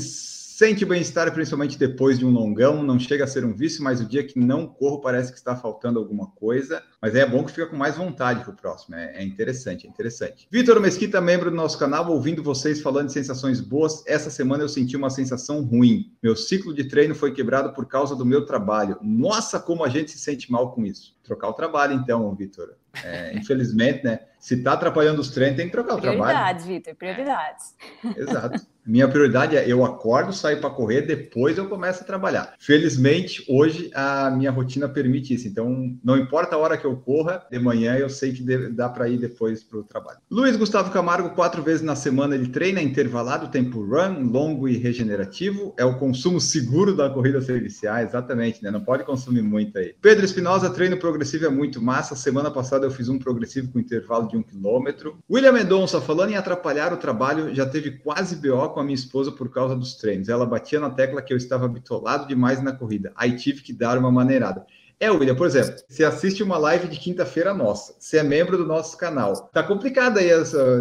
Sente 0.63 0.85
bem-estar, 0.85 1.29
principalmente 1.33 1.77
depois 1.77 2.17
de 2.17 2.25
um 2.25 2.29
longão. 2.29 2.81
Não 2.81 2.97
chega 2.97 3.25
a 3.25 3.27
ser 3.27 3.43
um 3.43 3.53
vício, 3.53 3.83
mas 3.83 3.99
o 3.99 4.05
dia 4.05 4.23
que 4.23 4.39
não 4.39 4.65
corro 4.65 5.01
parece 5.01 5.29
que 5.29 5.37
está 5.37 5.57
faltando 5.57 5.99
alguma 5.99 6.27
coisa. 6.27 6.81
Mas 7.01 7.15
é 7.15 7.25
bom 7.25 7.43
que 7.43 7.51
fica 7.51 7.67
com 7.67 7.75
mais 7.75 7.97
vontade 7.97 8.39
para 8.45 8.51
o 8.51 8.55
próximo. 8.55 8.95
É, 8.95 9.17
é, 9.17 9.25
interessante, 9.25 9.85
é 9.85 9.89
interessante. 9.89 10.47
Vitor 10.49 10.79
Mesquita, 10.79 11.19
membro 11.19 11.51
do 11.51 11.57
nosso 11.57 11.77
canal, 11.77 12.09
ouvindo 12.09 12.41
vocês 12.41 12.79
falando 12.79 13.07
de 13.07 13.11
sensações 13.11 13.59
boas. 13.59 14.07
Essa 14.07 14.29
semana 14.29 14.63
eu 14.63 14.69
senti 14.69 14.95
uma 14.95 15.09
sensação 15.09 15.61
ruim. 15.63 16.13
Meu 16.23 16.33
ciclo 16.33 16.73
de 16.73 16.85
treino 16.85 17.13
foi 17.13 17.33
quebrado 17.33 17.73
por 17.73 17.85
causa 17.85 18.15
do 18.15 18.25
meu 18.25 18.45
trabalho. 18.45 18.97
Nossa, 19.01 19.59
como 19.59 19.83
a 19.83 19.89
gente 19.89 20.11
se 20.11 20.17
sente 20.17 20.49
mal 20.49 20.71
com 20.71 20.85
isso. 20.85 21.13
Trocar 21.23 21.49
o 21.49 21.53
trabalho, 21.53 21.93
então, 21.93 22.33
Vitor. 22.33 22.75
É, 23.03 23.37
infelizmente, 23.37 24.05
né? 24.05 24.19
Se 24.43 24.55
está 24.55 24.73
atrapalhando 24.73 25.21
os 25.21 25.29
treinos, 25.29 25.55
tem 25.55 25.67
que 25.67 25.71
trocar 25.71 25.95
o 25.95 26.01
prioridades, 26.01 26.65
trabalho. 26.65 26.65
Prioridades, 26.65 26.65
Vitor, 26.65 26.95
prioridades. 26.95 27.75
Exato. 28.17 28.73
Minha 28.85 29.07
prioridade 29.07 29.55
é 29.55 29.65
eu 29.65 29.85
acordo, 29.85 30.33
saio 30.33 30.59
para 30.59 30.69
correr, 30.69 31.03
depois 31.03 31.57
eu 31.57 31.69
começo 31.69 32.03
a 32.03 32.05
trabalhar. 32.05 32.53
Felizmente, 32.59 33.45
hoje 33.47 33.89
a 33.95 34.29
minha 34.29 34.51
rotina 34.51 34.89
permite 34.89 35.33
isso. 35.33 35.47
Então, 35.47 35.97
não 36.03 36.17
importa 36.17 36.57
a 36.57 36.59
hora 36.59 36.77
que 36.77 36.83
eu 36.83 36.97
corra, 36.97 37.45
de 37.49 37.57
manhã 37.57 37.95
eu 37.95 38.09
sei 38.09 38.33
que 38.33 38.43
dá 38.71 38.89
para 38.89 39.07
ir 39.07 39.17
depois 39.17 39.63
para 39.63 39.79
o 39.79 39.83
trabalho. 39.83 40.19
Luiz 40.29 40.57
Gustavo 40.57 40.91
Camargo, 40.91 41.29
quatro 41.29 41.63
vezes 41.63 41.81
na 41.81 41.95
semana 41.95 42.35
ele 42.35 42.49
treina 42.49 42.81
intervalado, 42.81 43.47
tempo 43.47 43.79
run, 43.79 44.29
longo 44.29 44.67
e 44.67 44.75
regenerativo. 44.75 45.73
É 45.77 45.85
o 45.85 45.97
consumo 45.97 46.41
seguro 46.41 46.93
da 46.93 47.09
corrida 47.09 47.41
servicial, 47.41 47.99
exatamente, 47.99 48.61
né? 48.61 48.69
Não 48.69 48.81
pode 48.81 49.05
consumir 49.05 49.43
muito 49.43 49.77
aí. 49.77 49.95
Pedro 50.01 50.25
Espinosa, 50.25 50.69
treino 50.69 50.97
progressivo 50.97 51.45
é 51.45 51.49
muito 51.49 51.81
massa. 51.81 52.17
Semana 52.17 52.51
passada 52.51 52.85
eu 52.85 52.91
fiz 52.91 53.07
um 53.07 53.17
progressivo 53.17 53.71
com 53.71 53.79
intervalo 53.79 54.27
de 54.27 54.32
um 54.37 54.43
quilômetro. 54.43 55.17
William 55.29 55.51
Mendonça, 55.51 56.01
falando 56.01 56.31
em 56.31 56.35
atrapalhar 56.35 56.93
o 56.93 56.97
trabalho, 56.97 57.53
já 57.53 57.65
teve 57.65 57.91
quase 57.91 58.35
BO 58.35 58.69
com 58.69 58.79
a 58.79 58.83
minha 58.83 58.95
esposa 58.95 59.31
por 59.31 59.49
causa 59.49 59.75
dos 59.75 59.95
treinos. 59.95 60.29
Ela 60.29 60.45
batia 60.45 60.79
na 60.79 60.89
tecla 60.89 61.21
que 61.21 61.33
eu 61.33 61.37
estava 61.37 61.67
bitolado 61.67 62.27
demais 62.27 62.61
na 62.61 62.71
corrida. 62.71 63.11
Aí 63.15 63.35
tive 63.35 63.61
que 63.61 63.73
dar 63.73 63.97
uma 63.97 64.11
maneirada. 64.11 64.65
É, 64.99 65.11
William, 65.11 65.35
por 65.35 65.47
exemplo, 65.47 65.75
você 65.87 66.03
assiste 66.03 66.43
uma 66.43 66.57
live 66.57 66.87
de 66.87 66.97
quinta-feira 66.97 67.53
nossa, 67.53 67.95
você 67.99 68.17
é 68.17 68.23
membro 68.23 68.57
do 68.57 68.65
nosso 68.65 68.97
canal. 68.97 69.33
Tá 69.51 69.63
complicado 69.63 70.17
aí, 70.17 70.29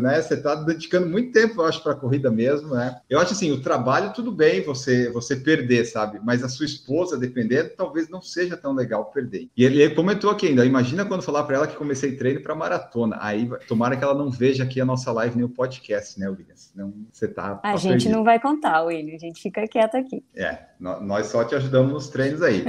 né? 0.01 0.23
Você 0.23 0.37
tá 0.37 0.55
dedicando 0.55 1.09
muito 1.09 1.33
tempo, 1.33 1.61
eu 1.61 1.67
acho, 1.67 1.83
para 1.83 1.93
a 1.93 1.97
corrida 1.97 2.31
mesmo, 2.31 2.75
né? 2.75 3.01
Eu 3.09 3.19
acho 3.19 3.33
assim, 3.33 3.51
o 3.51 3.61
trabalho, 3.61 4.13
tudo 4.13 4.31
bem 4.31 4.63
você 4.63 5.11
você 5.11 5.37
perder, 5.37 5.85
sabe? 5.85 6.21
Mas 6.23 6.43
a 6.43 6.49
sua 6.49 6.67
esposa, 6.67 7.19
dependendo, 7.19 7.71
talvez 7.77 8.09
não 8.09 8.23
seja 8.23 8.57
tão 8.57 8.73
legal 8.73 9.07
perder. 9.07 9.49
E 9.57 9.65
ele, 9.65 9.83
ele 9.83 9.95
comentou 9.95 10.31
aqui 10.31 10.49
ainda, 10.49 10.65
imagina 10.65 11.05
quando 11.05 11.23
falar 11.23 11.45
para 11.45 11.57
ela 11.57 11.67
que 11.67 11.77
comecei 11.77 12.17
treino 12.17 12.43
para 12.43 12.55
maratona. 12.55 13.19
Aí, 13.21 13.49
tomara 13.67 13.97
que 13.97 14.05
ela 14.05 14.15
não 14.15 14.31
veja 14.31 14.65
aqui 14.65 14.81
a 14.81 14.85
nossa 14.85 15.13
live 15.13 15.37
nem 15.37 15.45
o 15.45 15.49
podcast, 15.49 16.19
né, 16.19 16.29
William? 16.29 16.55
Senão 16.55 16.93
você 17.11 17.29
tá. 17.29 17.53
A 17.53 17.57
tá 17.57 17.77
gente 17.77 17.91
perdido. 17.91 18.13
não 18.13 18.25
vai 18.25 18.41
contar, 18.41 18.83
William, 18.83 19.15
a 19.15 19.19
gente 19.19 19.41
fica 19.41 19.67
quieto 19.67 19.97
aqui. 19.97 20.25
É, 20.35 20.59
nós 20.79 21.27
só 21.27 21.45
te 21.45 21.55
ajudamos 21.55 21.93
nos 21.93 22.09
treinos 22.09 22.43
aí. 22.43 22.65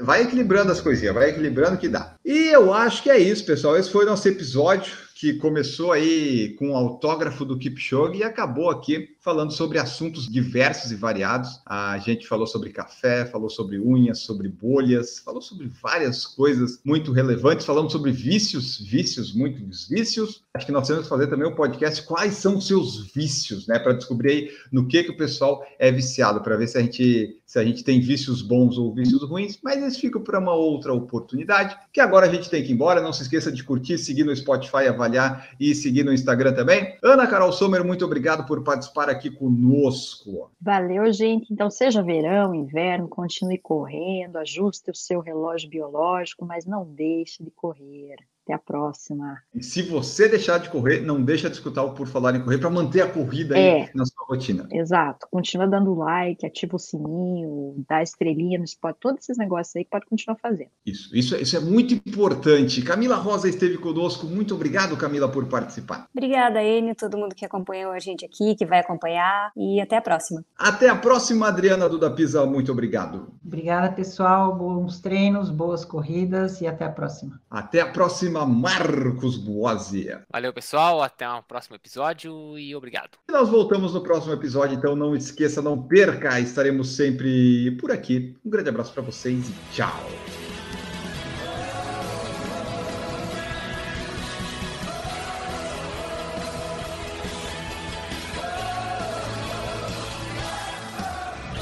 Vai 0.00 0.22
equilibrando 0.22 0.70
as 0.70 0.77
coisinhas, 0.80 1.14
vai 1.14 1.30
equilibrando 1.30 1.78
que 1.78 1.88
dá. 1.88 2.14
E 2.24 2.48
eu 2.48 2.72
acho 2.72 3.02
que 3.02 3.10
é 3.10 3.18
isso, 3.18 3.44
pessoal. 3.44 3.76
Esse 3.76 3.90
foi 3.90 4.04
o 4.04 4.08
nosso 4.08 4.28
episódio 4.28 5.08
que 5.18 5.34
começou 5.34 5.90
aí 5.90 6.50
com 6.50 6.70
o 6.70 6.76
autógrafo 6.76 7.44
do 7.44 7.58
Kipchoge 7.58 8.20
e 8.20 8.22
acabou 8.22 8.70
aqui 8.70 9.16
falando 9.20 9.50
sobre 9.50 9.76
assuntos 9.76 10.28
diversos 10.28 10.92
e 10.92 10.94
variados. 10.94 11.60
A 11.66 11.98
gente 11.98 12.28
falou 12.28 12.46
sobre 12.46 12.70
café, 12.70 13.26
falou 13.26 13.50
sobre 13.50 13.80
unhas, 13.80 14.20
sobre 14.20 14.48
bolhas, 14.48 15.18
falou 15.18 15.42
sobre 15.42 15.68
várias 15.82 16.24
coisas 16.24 16.78
muito 16.84 17.10
relevantes, 17.10 17.66
falamos 17.66 17.90
sobre 17.90 18.12
vícios, 18.12 18.78
vícios, 18.78 19.34
muitos 19.34 19.88
vícios. 19.88 20.44
Acho 20.54 20.66
que 20.66 20.72
nós 20.72 20.86
temos 20.86 21.02
que 21.02 21.08
fazer 21.08 21.26
também 21.26 21.48
um 21.48 21.54
podcast 21.54 22.00
quais 22.04 22.34
são 22.34 22.56
os 22.56 22.68
seus 22.68 23.12
vícios, 23.12 23.66
né, 23.66 23.76
para 23.76 23.94
descobrir 23.94 24.30
aí 24.30 24.50
no 24.70 24.86
que 24.86 25.02
que 25.02 25.10
o 25.10 25.16
pessoal 25.16 25.66
é 25.80 25.90
viciado, 25.90 26.42
para 26.42 26.56
ver 26.56 26.68
se 26.68 26.78
a 26.78 26.80
gente 26.80 27.40
se 27.48 27.58
a 27.58 27.64
gente 27.64 27.82
tem 27.82 27.98
vícios 27.98 28.42
bons 28.42 28.76
ou 28.76 28.92
vícios 28.92 29.22
ruins, 29.22 29.58
mas 29.64 29.82
isso 29.82 30.02
fica 30.02 30.20
para 30.20 30.38
uma 30.38 30.52
outra 30.52 30.92
oportunidade, 30.92 31.74
que 31.90 31.98
agora 31.98 32.26
a 32.26 32.28
gente 32.28 32.50
tem 32.50 32.62
que 32.62 32.70
ir 32.70 32.74
embora. 32.74 33.00
Não 33.00 33.10
se 33.10 33.22
esqueça 33.22 33.50
de 33.50 33.64
curtir, 33.64 33.96
seguir 33.96 34.24
no 34.24 34.36
Spotify, 34.36 34.86
avaliar 34.86 35.48
e 35.58 35.74
seguir 35.74 36.04
no 36.04 36.12
Instagram 36.12 36.52
também. 36.52 36.98
Ana 37.02 37.26
Carol 37.26 37.50
Sommer, 37.50 37.82
muito 37.82 38.04
obrigado 38.04 38.46
por 38.46 38.62
participar 38.62 39.08
aqui 39.08 39.30
conosco. 39.30 40.50
Valeu, 40.60 41.10
gente. 41.10 41.50
Então, 41.50 41.70
seja 41.70 42.02
verão, 42.02 42.54
inverno, 42.54 43.08
continue 43.08 43.56
correndo, 43.56 44.36
ajuste 44.36 44.90
o 44.90 44.94
seu 44.94 45.20
relógio 45.20 45.70
biológico, 45.70 46.44
mas 46.44 46.66
não 46.66 46.84
deixe 46.84 47.42
de 47.42 47.50
correr. 47.50 48.16
Até 48.48 48.54
a 48.54 48.58
próxima. 48.58 49.36
E 49.54 49.62
se 49.62 49.82
você 49.82 50.26
deixar 50.26 50.56
de 50.58 50.70
correr, 50.70 51.00
não 51.00 51.22
deixa 51.22 51.50
de 51.50 51.56
escutar 51.56 51.82
o 51.82 51.92
Por 51.92 52.06
Falar 52.06 52.34
em 52.34 52.40
Correr 52.40 52.56
para 52.56 52.70
manter 52.70 53.02
a 53.02 53.06
corrida 53.06 53.58
É. 53.58 53.82
aí 53.82 53.90
na 53.94 54.06
sua 54.06 54.24
rotina. 54.26 54.66
Exato. 54.72 55.26
Continua 55.30 55.66
dando 55.66 55.94
like, 55.94 56.46
ativa 56.46 56.76
o 56.76 56.78
sininho, 56.78 57.84
dá 57.86 58.02
estrelinha 58.02 58.58
no 58.58 58.64
spot, 58.64 58.96
todos 58.98 59.20
esses 59.24 59.36
negócios 59.36 59.76
aí 59.76 59.84
pode 59.84 60.06
continuar 60.06 60.38
fazendo. 60.40 60.70
Isso, 60.86 61.14
isso, 61.14 61.34
é- 61.34 61.42
isso 61.42 61.58
é 61.58 61.60
muito 61.60 61.92
importante. 61.92 62.80
Camila 62.80 63.16
Rosa 63.16 63.50
esteve 63.50 63.76
conosco. 63.76 64.26
Muito 64.26 64.54
obrigado, 64.54 64.96
Camila, 64.96 65.28
por 65.30 65.44
participar. 65.46 66.06
Obrigada, 66.16 66.62
Enio, 66.62 66.94
todo 66.94 67.18
mundo 67.18 67.34
que 67.34 67.44
acompanhou 67.44 67.92
a 67.92 67.98
gente 67.98 68.24
aqui, 68.24 68.54
que 68.54 68.64
vai 68.64 68.78
acompanhar, 68.80 69.52
e 69.54 69.78
até 69.78 69.98
a 69.98 70.00
próxima. 70.00 70.42
Até 70.58 70.88
a 70.88 70.96
próxima, 70.96 71.48
Adriana 71.48 71.86
Duda 71.86 72.10
Pisa. 72.10 72.46
Muito 72.46 72.72
obrigado. 72.72 73.28
Obrigada, 73.44 73.92
pessoal. 73.92 74.56
Bons 74.56 75.00
treinos, 75.00 75.50
boas 75.50 75.84
corridas 75.84 76.62
e 76.62 76.66
até 76.66 76.86
a 76.86 76.90
próxima. 76.90 77.38
Até 77.50 77.80
a 77.82 77.86
próxima, 77.86 78.37
Marcos 78.46 79.36
Boazzi. 79.36 80.16
Valeu, 80.30 80.52
pessoal. 80.52 81.02
Até 81.02 81.28
um 81.28 81.42
próximo 81.42 81.76
episódio 81.76 82.58
e 82.58 82.74
obrigado. 82.74 83.18
E 83.28 83.32
nós 83.32 83.48
voltamos 83.48 83.94
no 83.94 84.02
próximo 84.02 84.32
episódio, 84.32 84.76
então 84.76 84.94
não 84.96 85.14
esqueça, 85.14 85.60
não 85.62 85.80
perca, 85.80 86.38
estaremos 86.40 86.94
sempre 86.96 87.72
por 87.80 87.90
aqui. 87.90 88.36
Um 88.44 88.50
grande 88.50 88.68
abraço 88.68 88.92
para 88.92 89.02
vocês 89.02 89.48
e 89.48 89.74
tchau. 89.74 90.00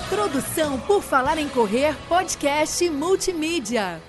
Produção 0.08 0.78
por 0.80 1.02
Falar 1.02 1.38
em 1.38 1.48
Correr, 1.48 1.94
podcast 2.08 2.88
multimídia. 2.90 4.00